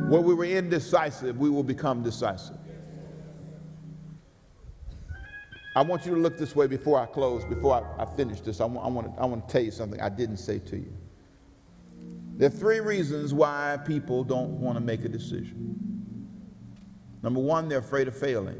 Where 0.09 0.21
we 0.21 0.33
were 0.33 0.45
indecisive, 0.45 1.37
we 1.37 1.51
will 1.51 1.63
become 1.63 2.01
decisive. 2.01 2.57
I 5.75 5.83
want 5.83 6.03
you 6.05 6.15
to 6.15 6.19
look 6.19 6.35
this 6.37 6.55
way 6.55 6.65
before 6.65 6.99
I 6.99 7.05
close, 7.05 7.45
before 7.45 7.75
I, 7.75 8.01
I 8.01 8.05
finish 8.15 8.41
this. 8.41 8.59
I 8.59 8.65
want, 8.65 8.91
want 8.91 9.15
to, 9.15 9.21
I 9.21 9.25
want 9.25 9.47
to 9.47 9.51
tell 9.51 9.61
you 9.61 9.69
something 9.69 10.01
I 10.01 10.09
didn't 10.09 10.37
say 10.37 10.57
to 10.59 10.77
you. 10.77 10.91
There 12.37 12.47
are 12.47 12.51
three 12.51 12.79
reasons 12.79 13.35
why 13.35 13.77
people 13.85 14.23
don't 14.23 14.59
want 14.59 14.77
to 14.77 14.83
make 14.83 15.05
a 15.05 15.09
decision. 15.09 16.27
Number 17.21 17.39
one, 17.39 17.69
they're 17.69 17.77
afraid 17.77 18.07
of 18.07 18.17
failing. 18.17 18.59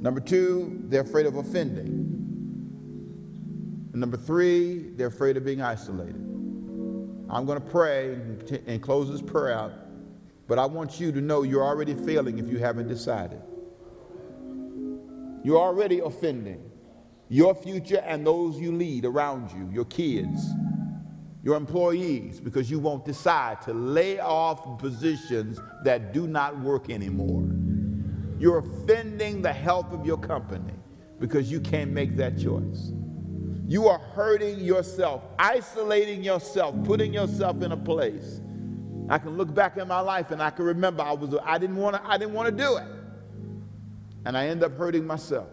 Number 0.00 0.20
two, 0.20 0.82
they're 0.84 1.02
afraid 1.02 1.26
of 1.26 1.36
offending. 1.36 1.86
And 3.92 4.00
number 4.00 4.16
three, 4.16 4.90
they're 4.96 5.08
afraid 5.08 5.36
of 5.36 5.44
being 5.44 5.60
isolated. 5.60 6.27
I'm 7.30 7.44
going 7.44 7.60
to 7.60 7.66
pray 7.66 8.14
and, 8.66 8.82
close 8.82 9.10
this 9.10 9.20
prayer 9.20 9.52
out, 9.52 9.72
but 10.46 10.58
I 10.58 10.64
want 10.64 10.98
you 10.98 11.12
to 11.12 11.20
know 11.20 11.42
you're 11.42 11.64
already 11.64 11.94
failing 11.94 12.38
if 12.38 12.48
you 12.48 12.58
haven't 12.58 12.88
decided. 12.88 13.42
You're 15.44 15.58
already 15.58 16.00
offending 16.00 16.70
your 17.28 17.54
future 17.54 18.02
and 18.06 18.26
those 18.26 18.58
you 18.58 18.72
lead 18.72 19.04
around 19.04 19.50
you, 19.52 19.68
your 19.72 19.84
kids, 19.84 20.46
your 21.42 21.56
employees, 21.56 22.40
because 22.40 22.70
you 22.70 22.78
won't 22.78 23.04
decide 23.04 23.60
to 23.62 23.74
lay 23.74 24.18
off 24.18 24.78
positions 24.78 25.60
that 25.84 26.12
do 26.12 26.26
not 26.26 26.58
work 26.60 26.88
anymore. 26.88 27.46
You're 28.38 28.58
offending 28.58 29.42
the 29.42 29.52
health 29.52 29.92
of 29.92 30.06
your 30.06 30.16
company 30.16 30.72
because 31.20 31.50
you 31.50 31.60
can't 31.60 31.90
make 31.90 32.16
that 32.16 32.38
choice. 32.38 32.92
You 33.68 33.86
are 33.88 33.98
hurting 33.98 34.60
yourself, 34.60 35.22
isolating 35.38 36.24
yourself, 36.24 36.74
putting 36.84 37.12
yourself 37.12 37.62
in 37.62 37.72
a 37.72 37.76
place. 37.76 38.40
I 39.10 39.18
can 39.18 39.36
look 39.36 39.54
back 39.54 39.76
in 39.76 39.86
my 39.86 40.00
life 40.00 40.30
and 40.30 40.42
I 40.42 40.48
can 40.48 40.64
remember 40.64 41.02
I 41.02 41.12
was 41.12 41.34
I 41.44 41.58
didn't 41.58 41.76
want 41.76 41.96
to 41.96 42.02
I 42.10 42.16
didn't 42.16 42.32
want 42.32 42.46
to 42.46 42.64
do 42.64 42.78
it. 42.78 42.86
And 44.24 44.38
I 44.38 44.46
end 44.46 44.64
up 44.64 44.74
hurting 44.78 45.06
myself. 45.06 45.48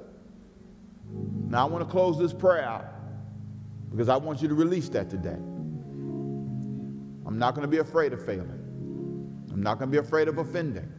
Now 1.12 1.68
I 1.68 1.70
want 1.70 1.86
to 1.86 1.92
close 1.92 2.18
this 2.18 2.32
prayer 2.32 2.64
out 2.64 2.86
because 3.92 4.08
I 4.08 4.16
want 4.16 4.42
you 4.42 4.48
to 4.48 4.56
release 4.56 4.88
that 4.90 5.10
today. 5.10 5.38
I'm 7.26 7.38
not 7.38 7.54
going 7.54 7.64
to 7.64 7.72
be 7.72 7.80
afraid 7.80 8.14
of 8.14 8.26
failing. 8.26 8.62
I'm 9.52 9.62
not 9.62 9.78
going 9.78 9.92
to 9.92 10.02
be 10.02 10.06
afraid 10.06 10.30
of 10.30 10.38
offending. 10.38 10.90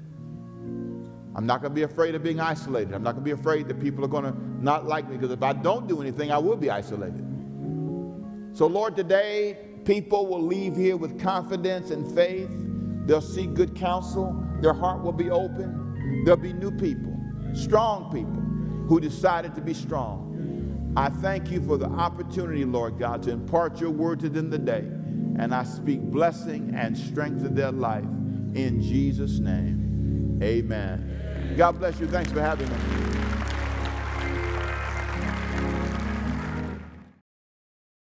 I'm 1.36 1.44
not 1.44 1.60
going 1.60 1.70
to 1.70 1.74
be 1.74 1.82
afraid 1.82 2.14
of 2.14 2.22
being 2.22 2.40
isolated. 2.40 2.94
I'm 2.94 3.02
not 3.02 3.12
going 3.12 3.22
to 3.22 3.34
be 3.34 3.38
afraid 3.38 3.68
that 3.68 3.78
people 3.78 4.02
are 4.02 4.08
going 4.08 4.24
to 4.24 4.34
not 4.64 4.86
like 4.86 5.06
me 5.06 5.18
because 5.18 5.30
if 5.30 5.42
I 5.42 5.52
don't 5.52 5.86
do 5.86 6.00
anything, 6.00 6.32
I 6.32 6.38
will 6.38 6.56
be 6.56 6.70
isolated. 6.70 7.24
So, 8.54 8.66
Lord, 8.66 8.96
today 8.96 9.58
people 9.84 10.26
will 10.26 10.42
leave 10.42 10.74
here 10.74 10.96
with 10.96 11.20
confidence 11.20 11.90
and 11.90 12.10
faith. 12.14 12.48
They'll 13.04 13.20
seek 13.20 13.52
good 13.52 13.76
counsel. 13.76 14.42
Their 14.62 14.72
heart 14.72 15.02
will 15.02 15.12
be 15.12 15.28
open. 15.28 16.22
There'll 16.24 16.40
be 16.40 16.54
new 16.54 16.70
people, 16.70 17.14
strong 17.54 18.10
people 18.10 18.40
who 18.88 18.98
decided 18.98 19.54
to 19.56 19.60
be 19.60 19.74
strong. 19.74 20.94
I 20.96 21.10
thank 21.10 21.50
you 21.50 21.60
for 21.60 21.76
the 21.76 21.86
opportunity, 21.86 22.64
Lord 22.64 22.98
God, 22.98 23.22
to 23.24 23.30
impart 23.30 23.78
your 23.78 23.90
word 23.90 24.20
to 24.20 24.30
them 24.30 24.50
today. 24.50 24.86
And 25.38 25.54
I 25.54 25.64
speak 25.64 26.00
blessing 26.00 26.72
and 26.74 26.96
strength 26.96 27.42
to 27.42 27.50
their 27.50 27.72
life 27.72 28.04
in 28.54 28.80
Jesus' 28.80 29.38
name. 29.38 30.40
Amen. 30.42 31.25
God 31.56 31.78
bless 31.78 31.98
you. 31.98 32.06
Thanks 32.06 32.30
for 32.30 32.42
having 32.42 32.68
me. 32.68 33.15